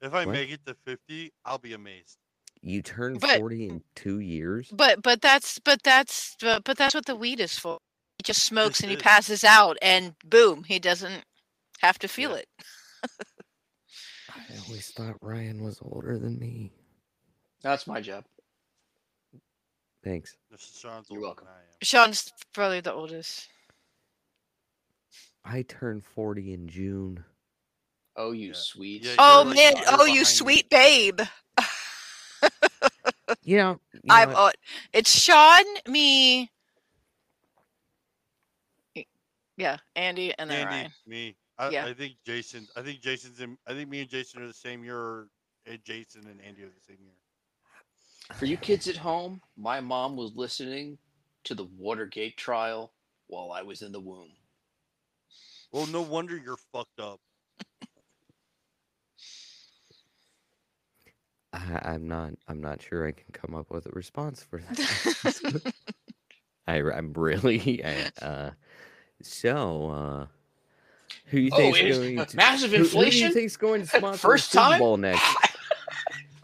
[0.00, 0.32] If I What?
[0.34, 2.18] make it to 50, I'll be amazed.
[2.60, 4.68] You turn But- 40 in 2 years?
[4.72, 7.78] But but that's but that's but, but that's what the weed is for.
[8.18, 11.24] He just smokes This and he passes out, and boom, he doesn't
[11.80, 12.38] have to feel Yeah.
[12.38, 12.48] it.
[14.30, 16.72] I always thought Ryan was older than me.
[17.62, 18.24] That's my job.
[20.04, 20.36] Thanks.
[20.50, 21.46] This is Sean's You're welcome.
[21.46, 21.66] than I am.
[21.82, 23.48] Sean's probably the oldest.
[25.48, 27.24] I turned 40 in June.
[28.16, 28.54] Oh, you Yeah.
[28.54, 29.04] sweet.
[29.04, 29.74] Yeah, Oh you're like man!
[29.88, 30.46] Oh, you behind me.
[30.46, 31.20] sweet babe.
[33.42, 34.28] You know, you know I'm.
[34.28, 34.36] what?
[34.36, 34.50] Uh,
[34.92, 36.50] it's Sean, me.
[39.56, 40.94] Yeah, Andy, and then Andy, Ryan.
[41.06, 41.36] me.
[41.58, 41.82] I, Yeah.
[41.82, 42.68] I think Jason.
[42.76, 43.58] I think Jason's in.
[43.66, 45.28] I think me and Jason are the same year.
[45.66, 47.14] And Jason and Andy are the same year.
[48.32, 50.98] For you kids at home, my mom was listening
[51.44, 52.92] to the Watergate trial
[53.26, 54.36] while I was in the womb.
[55.72, 57.20] Well, no wonder you're fucked up.
[61.52, 62.32] I, I'm not.
[62.46, 65.72] I'm not sure I can come up with a response for that.
[66.66, 67.82] I, am really.
[67.84, 68.50] I, uh,
[69.22, 70.26] so, uh,
[71.26, 73.28] who you Oh, think's going to massive who- Who, do inflation?
[73.28, 74.78] you think's going to sponsor First the Super time?
[74.80, 75.22] Bowl next?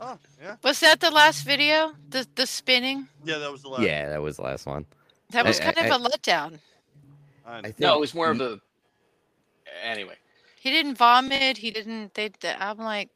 [0.00, 1.92] Oh yeah, Was that the last video?
[2.10, 3.08] The the spinning?
[3.24, 3.38] yeah.
[3.38, 3.82] That was the last.
[3.84, 4.84] Yeah, that was the last one.
[5.30, 6.58] That I- was I- kind of a letdown.
[7.46, 8.56] I I think No, it was more of y- a.
[9.82, 10.16] Anyway,
[10.60, 11.56] He didn't vomit.
[11.58, 12.14] He didn't.
[12.14, 12.30] They.
[12.40, 13.10] they I'm like,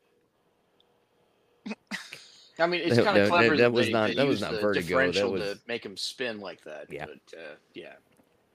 [2.58, 4.40] I mean, it's kind of no, clever that that, was they, not- they that was
[4.40, 6.86] not the vertigo, that differential was- to make him spin like that.
[6.90, 7.06] Yeah.
[7.06, 7.94] But, uh, yeah.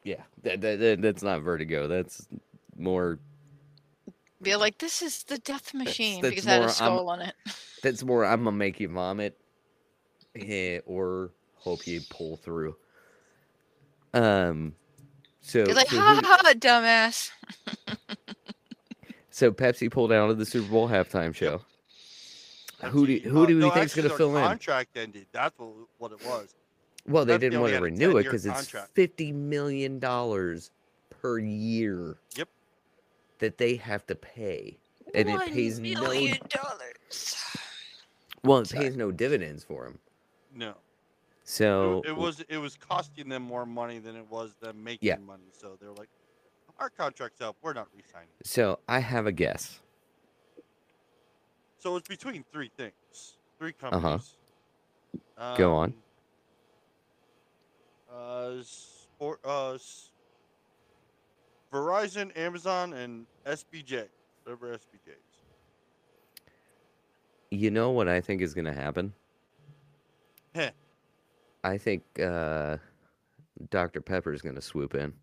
[0.03, 1.87] Yeah, that, that, that that's not vertigo.
[1.87, 2.27] That's
[2.77, 3.19] more.
[4.41, 7.21] be like, this is the death machine that's because it had more, a skull on
[7.21, 7.33] it.
[7.83, 8.25] That's more.
[8.25, 9.37] I'm gonna make you vomit,
[10.35, 12.75] eh, or hope you pull through.
[14.13, 14.75] Um.
[15.43, 17.29] So, You're like, so, ha who- ha, ha, dumbass.
[19.29, 21.61] so Pepsi pulled out of the Super Bowl halftime show.
[22.85, 24.43] Who do Pepsi- who uh, do we no, think's actually, gonna their fill in?
[24.43, 25.27] Contract ended.
[25.31, 26.55] That's what what it was.
[27.07, 30.71] Well, they Pepsi didn't want to renew it because it's fifty million dollars
[31.09, 32.17] per year.
[32.37, 32.47] Yep.
[33.39, 34.77] That they have to pay,
[35.13, 36.01] and it One pays no.
[36.01, 37.35] million dollars.
[38.43, 39.99] Well, it pays no dividends for them.
[40.55, 40.75] No.
[41.43, 45.07] It- So it, was it was costing them more money than it was them making
[45.07, 45.17] Yeah.
[45.17, 45.49] money.
[45.51, 46.09] So they're like,
[46.79, 47.57] our contract's up.
[47.61, 48.29] We're not resigning.
[48.43, 49.81] So I have a guess.
[51.79, 53.91] So it's between three things, three Uh-huh.
[53.91, 54.37] companies.
[55.57, 55.89] Go on.
[55.89, 56.03] Um,
[58.09, 59.77] Uh, sport, uh,
[61.71, 64.07] Verizon, Amazon, and SBJ.
[64.43, 65.41] Whatever SBJ is.
[67.49, 69.13] You know what I think is going to happen?
[70.53, 70.71] Heh.
[71.63, 72.77] I think uh,
[73.69, 74.01] Dr.
[74.01, 75.13] Pepper is going to swoop in.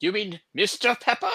[0.00, 0.98] You mean Mr.
[1.00, 1.26] Pepper?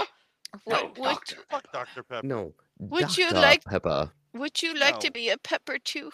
[0.68, 1.36] No, What would, Doctor.
[1.50, 2.04] Fuck Dr.
[2.04, 2.28] Pepper.
[2.28, 4.12] No, Would you like- Pepper?
[4.34, 5.00] would you like No.
[5.02, 6.12] to be a pepper too?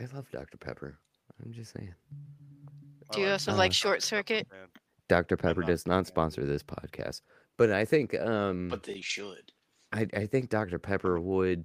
[0.00, 0.58] I love Dr.
[0.58, 0.98] Pepper.
[1.44, 1.94] I'm just saying.
[3.12, 4.46] Do you also Uh, like short circuit?
[5.08, 5.36] Dr.
[5.36, 7.20] Pepper does not sponsor this podcast,
[7.56, 9.52] but I think um, But they should.
[9.92, 10.78] I, I think Dr.
[10.78, 11.64] Pepper would.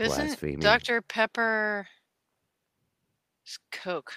[0.00, 1.02] Isn't Dr.
[1.02, 1.86] Pepper
[3.44, 4.12] it's Coke?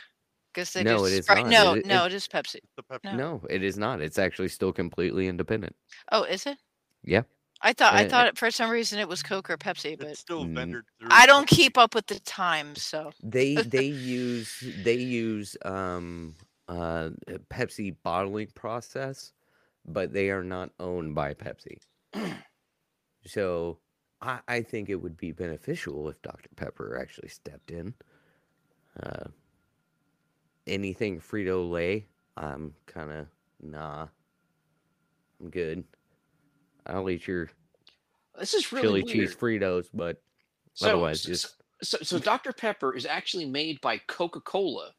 [0.54, 1.46] Because they No, do it is Sprite.
[1.46, 1.52] not.
[1.52, 2.60] No, It- no, it- it is Pepsi.
[3.04, 3.12] No.
[3.18, 4.02] No, it is not.
[4.02, 5.76] It's actually still completely independent.
[6.12, 6.58] Oh, is it?
[7.04, 7.24] Yeah.
[7.62, 10.44] I thought I thought it, for some reason it was Coke or Pepsi, but still
[10.46, 16.36] vendor I don't keep up with the times, so They they use they use um
[16.68, 17.12] uh
[17.50, 19.32] Pepsi bottling process,
[19.86, 21.80] but they are not owned by Pepsi.
[23.26, 23.80] so
[24.24, 26.50] I I think it would be beneficial if Dr.
[26.56, 27.94] Pepper actually stepped in.
[29.02, 29.30] Uh
[30.68, 33.28] anything Frito Lay, I'm kind of
[33.62, 34.08] nah.
[35.40, 35.86] I'm good.
[36.86, 37.50] I'll eat your
[38.38, 39.34] This is really chili weird.
[39.34, 40.22] cheese Fritos, but
[40.76, 41.52] So, otherwise so, just
[41.82, 42.54] so, so Dr.
[42.54, 44.96] Pepper is actually made by Coca Cola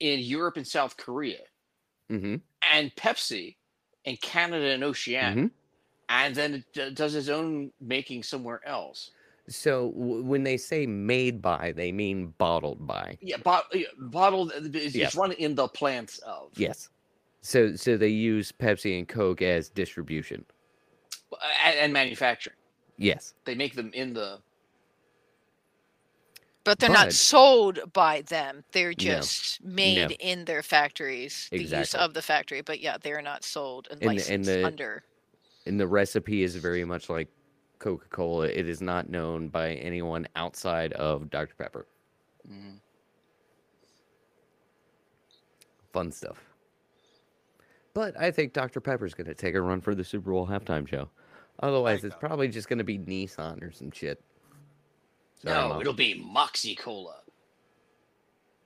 [0.00, 1.44] in Europe and South Korea,
[2.10, 3.56] hmm and Pepsi
[4.04, 5.50] in Canada and Oceania, Mhm.
[6.08, 9.10] And then it does its own making somewhere else.
[9.48, 13.16] So w- when they say made by, they mean bottled by.
[13.22, 14.52] Yeah, bot- yeah, bottled.
[14.52, 15.10] uh, It's, Yeah.
[15.16, 16.50] run in the plants of.
[16.56, 16.88] Yes.
[17.40, 20.44] So so they use Pepsi and Coke as distribution.
[21.64, 22.56] and, and manufacturing.
[22.96, 23.34] Yes.
[23.44, 24.40] They make them in the.
[26.64, 28.64] but they're not sold by them.
[28.72, 28.94] They're No.
[28.96, 30.16] just made No.
[30.16, 32.60] in their factories, the use of the factory.
[32.60, 35.02] But yeah, they're not sold and And the- licensed and the under.
[35.68, 37.28] And the recipe is very much like
[37.78, 38.46] Coca-Cola.
[38.46, 41.54] It is not known by anyone outside of Dr.
[41.56, 41.86] Pepper.
[42.50, 42.76] Mm-hmm.
[45.92, 46.38] Fun stuff.
[47.94, 48.80] But I think Dr.
[48.80, 51.08] Pepper's going to take a run for the Super Bowl halftime show.
[51.60, 54.22] Otherwise, it's probably just going to be Nissan or some shit.
[55.42, 55.80] Sorry, no, Mom.
[55.80, 57.16] it'll be Moxie Cola.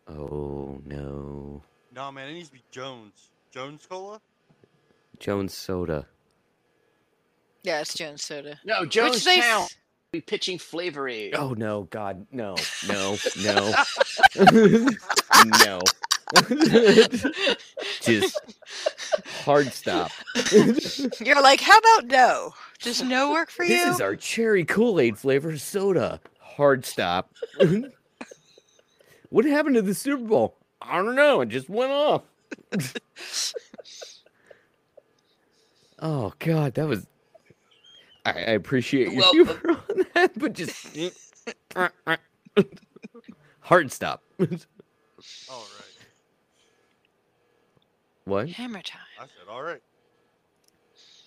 [0.09, 1.63] Oh no.
[1.95, 3.31] No, man, it needs to be Jones.
[3.51, 4.21] Jones Cola?
[5.19, 6.07] Jones Soda.
[7.63, 8.59] Yeah, it's Jones Soda.
[8.65, 9.01] No, Which they
[9.39, 9.63] Jonestown.
[9.63, 9.77] s-
[10.13, 11.35] Be pitching Flavor Aid.
[11.37, 12.57] Oh no, God, no,
[12.89, 13.73] no, no,
[15.65, 15.81] no.
[18.01, 18.41] Just
[19.45, 20.11] hard stop.
[21.21, 22.55] You're like, how about no?
[22.81, 23.77] Does no work for you?
[23.77, 26.21] This is our cherry Kool Aid flavored soda.
[26.41, 27.33] Hard stop.
[29.29, 30.57] what happened to the Super Bowl?
[30.81, 31.43] I don't know.
[31.43, 32.23] It just went off.
[36.01, 37.07] oh God, that was.
[38.25, 40.87] I, I appreciate your Well, humor on that, but just
[43.61, 44.23] hard stop.
[44.41, 44.47] All
[45.77, 46.07] right.
[48.25, 48.49] what?
[48.51, 49.01] Hammer time.
[49.19, 49.81] I said, all right.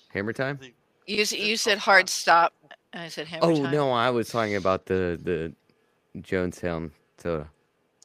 [0.10, 0.60] Hammer time?
[1.06, 2.54] You s- you said hard stop.
[2.94, 3.72] and I said hammer Oh time.
[3.72, 5.54] no, I was talking about the the
[6.22, 7.50] Jonestown soda.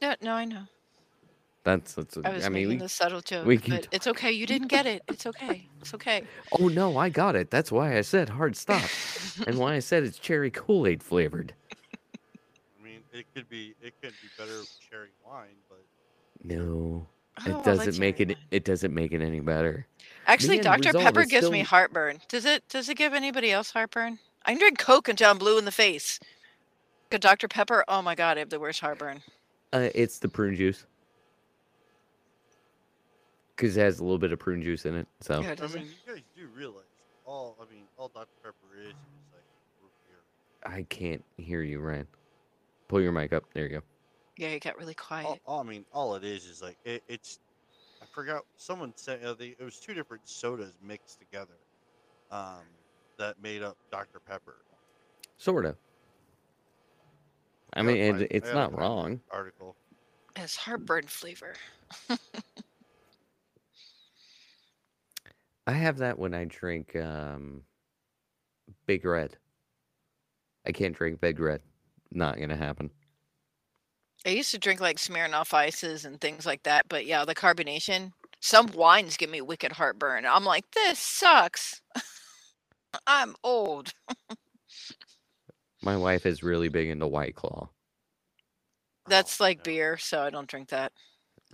[0.03, 0.65] No, no, I know.
[1.65, 2.17] That's that's.
[2.25, 4.33] I was I mean, making we, the subtle joke, we can but it's okay.
[4.33, 5.03] You didn't get it.
[5.09, 5.69] It's okay.
[5.81, 6.23] It's okay.
[6.59, 7.51] Oh no, I got it.
[7.51, 8.83] That's why I said hard stop,
[9.47, 11.55] and why I said it's cherry Kool Aid flavored.
[12.81, 15.85] I mean, it could be it could be better cherry wine, but
[16.43, 17.07] No,
[17.47, 18.37] Oh, it doesn't make it.
[18.51, 19.87] It doesn't make it any better.
[20.27, 20.89] Actually, The Dr.
[20.89, 22.21] result Pepper is gives me heartburn.
[22.29, 22.67] Does it?
[22.69, 24.19] Does it give anybody else heartburn?
[24.45, 26.19] I can drink Coke until I'm blue in the face.
[27.11, 27.49] But Dr.
[27.49, 29.23] Pepper, oh my god, I have the worst heartburn.
[29.73, 30.87] Uh, it's the prune juice
[33.61, 35.07] because it has a little bit of prune juice in it.
[35.21, 36.85] So Yeah, it I mean, you guys do realize
[37.27, 37.57] all.
[37.61, 38.95] I mean, all Dr Pepper is is
[39.33, 39.43] like
[39.83, 40.73] root beer.
[40.73, 42.07] I can't hear you, Ryan.
[42.89, 43.45] Pull your mic up.
[43.53, 43.81] There you go.
[44.39, 45.27] Yeah, you got really quiet.
[45.27, 47.39] All, all- I mean, all it is is like it, it's.
[48.03, 51.59] I forgot someone said uh, they, it was two different sodas mixed together,
[52.31, 52.63] um,
[53.19, 54.57] that made up Dr Pepper.
[55.37, 55.77] Sorta.
[57.75, 59.21] I gotta mean, and find- I it's gotta not wrong.
[59.31, 59.77] Article.
[60.37, 61.55] It's heartburn flavor.
[65.71, 67.63] I have that when I drink um,
[68.87, 69.37] Big Red.
[70.67, 71.61] I can't drink Big Red.
[72.11, 72.91] Not gonna happen.
[74.27, 78.11] I used to drink like Smirnoff ices and things like that, but yeah, the carbonation.
[78.41, 80.27] Some wines give me wicked heartburn.
[80.27, 81.81] I'm like, this sucks.
[83.07, 83.93] I'm old.
[85.83, 87.69] My wife is really big into White Claw.
[89.07, 90.91] That's like beer, so I don't drink that.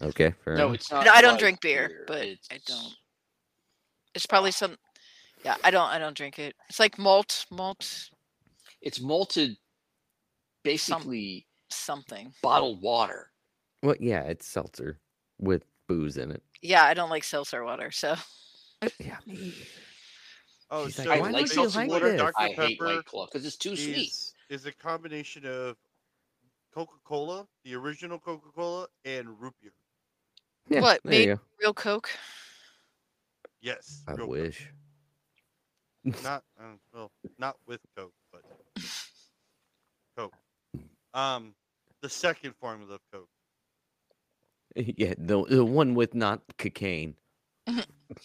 [0.02, 0.74] Okay, fair No, enough.
[0.76, 1.04] it's not.
[1.04, 2.94] No, I don't like drink beer, but I don't.
[4.16, 4.76] It's probably some.
[5.44, 5.88] Yeah, I don't.
[5.88, 6.56] I don't drink it.
[6.70, 8.08] It's like malt, malt,
[8.80, 9.58] It's malted,
[10.64, 12.32] basically something.
[12.42, 13.30] bottled water.
[13.82, 14.98] Well, yeah, it's seltzer
[15.38, 16.42] with booze in it.
[16.62, 18.16] Yeah, I don't like seltzer water, so.
[18.80, 19.18] Uh, yeah.
[20.70, 22.12] Oh, She's so like, I like seltzer like water.
[22.12, 24.14] this?" Dr I hate Pepper White Claw because it's too is, sweet.
[24.48, 25.76] is a combination of
[26.74, 29.72] Coca Cola, the original Coca Cola, and root beer.
[30.70, 32.08] Yeah, what made real Coke?
[33.60, 34.02] Yes.
[34.06, 34.28] I real Coke.
[34.28, 34.70] wish.
[36.22, 36.64] not uh,
[36.94, 38.42] well, not with Coke, but
[40.16, 40.34] Coke.
[41.14, 41.54] Um,
[42.02, 43.28] the second formula of Coke.
[44.76, 47.14] yeah, the the one with not cocaine.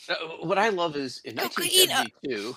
[0.07, 2.55] Uh, what I love is in 1972,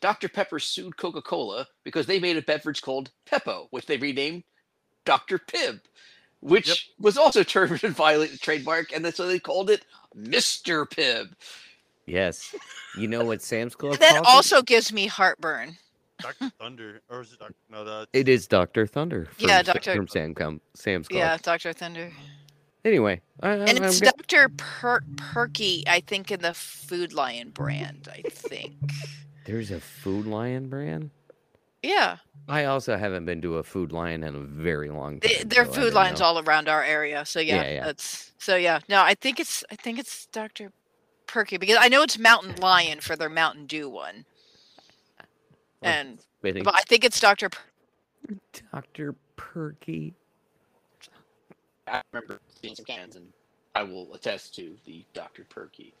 [0.00, 0.28] Dr.
[0.30, 4.42] Pepper sued Coca Cola because they made a beverage called Peppo, which they renamed
[5.04, 5.38] Dr.
[5.38, 5.80] Pibb,
[6.40, 9.84] which was also termed and violated trademark, and then so they called it
[10.16, 10.88] Mr.
[10.88, 11.34] Pibb.
[12.06, 12.54] Yes.
[12.98, 14.28] You know what Sam's Club That calls it?
[14.28, 15.76] also gives me heartburn.
[16.20, 16.50] Dr.
[16.60, 17.54] Thunder, or is it Dr.
[17.70, 19.26] No, that's It is Doctor Thunder.
[19.26, 19.94] From, Yeah, Sa- Dr.
[19.96, 21.18] From Sam Com- Sam's Club.
[21.18, 22.12] Yeah, Doctor Thunder.
[22.84, 24.48] Anyway, I, I, And I'm it's go- Dr.
[24.56, 28.08] Per- Perky, I think, in the Food Lion brand.
[28.12, 28.74] I think.
[29.46, 31.10] there's a Food Lion brand.
[31.82, 32.18] Yeah,
[32.48, 35.30] I also haven't been to a Food Lion in a very long time.
[35.38, 36.26] they, there are so food didn't lines know.
[36.26, 37.24] all around our area.
[37.24, 37.84] So yeah, Yeah, yeah.
[37.84, 38.78] that's so yeah.
[38.88, 40.70] No, I think it's I think it's Dr.
[41.32, 44.26] Perky because I know it's Mountain Lion for their Mountain Dew one,
[45.80, 46.62] and fitting.
[46.62, 47.48] but I think it's Dr.
[47.48, 48.36] Per-
[48.70, 49.14] Dr.
[49.36, 50.12] Perky.
[51.88, 53.26] I remember seeing some cans, and
[53.74, 55.44] I will attest to the Dr.
[55.48, 55.94] Perky.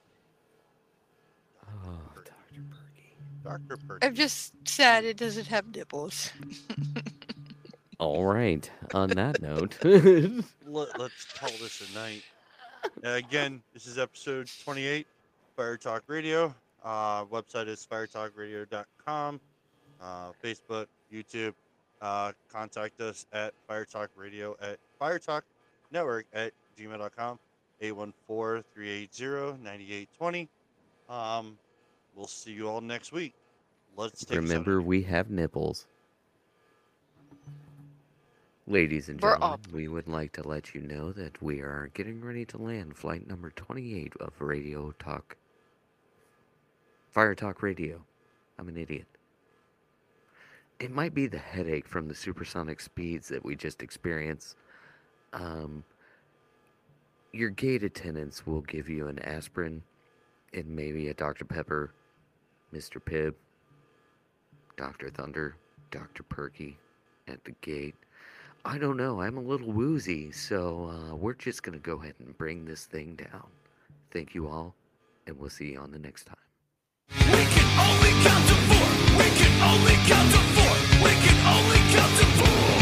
[1.66, 2.62] Oh, Dr.
[2.70, 3.16] Perky.
[3.42, 3.76] Dr.
[3.88, 4.06] Perky.
[4.06, 6.30] I'm just sad it doesn't have nipples.
[7.98, 8.70] All right.
[8.92, 12.22] On that note, Let, us call this a night.
[13.04, 15.06] Uh, again, this is episode 28,
[15.56, 16.54] Fire Talk Radio.
[16.84, 19.40] Uh, website is firetalkradio.com.
[20.00, 21.54] Uh, Facebook, YouTube.
[22.00, 25.44] Uh, contact us at Fire Talk Radio at Fire Talk
[25.92, 27.38] Network at gmail.com.
[27.80, 30.48] 814-380-9820.
[31.08, 31.56] Um,
[32.14, 33.34] we'll see you all next week.
[33.96, 35.86] Let's take us remember we have nipples.
[38.68, 42.44] Ladies and gentlemen, we would like to let you know that we are getting ready
[42.46, 45.36] to land flight number 28 of Radio Talk.
[47.12, 48.02] Fire Talk Radio.
[48.58, 49.06] I'm an idiot.
[50.80, 54.56] It might be the headache from the supersonic speeds that we just experienced.
[55.34, 55.84] Um,
[57.32, 59.82] your gate attendants will give you an aspirin
[60.54, 61.44] and maybe a Dr.
[61.44, 61.92] Pepper,
[62.74, 62.98] Mr.
[62.98, 63.34] Pibb,
[64.78, 65.10] Dr.
[65.10, 65.56] Thunder,
[65.90, 66.22] Dr.
[66.22, 66.78] Perky
[67.28, 67.94] at the gate.
[68.64, 69.20] I don't know.
[69.20, 72.86] I'm a little woozy, so uh, we're just going to go ahead and bring this
[72.86, 73.48] thing down.
[74.10, 74.74] Thank you all,
[75.26, 76.36] and we'll see you on the next time.
[77.78, 78.88] Only count to four.
[79.18, 80.74] We can only count to four.
[81.04, 82.81] We can only count to four.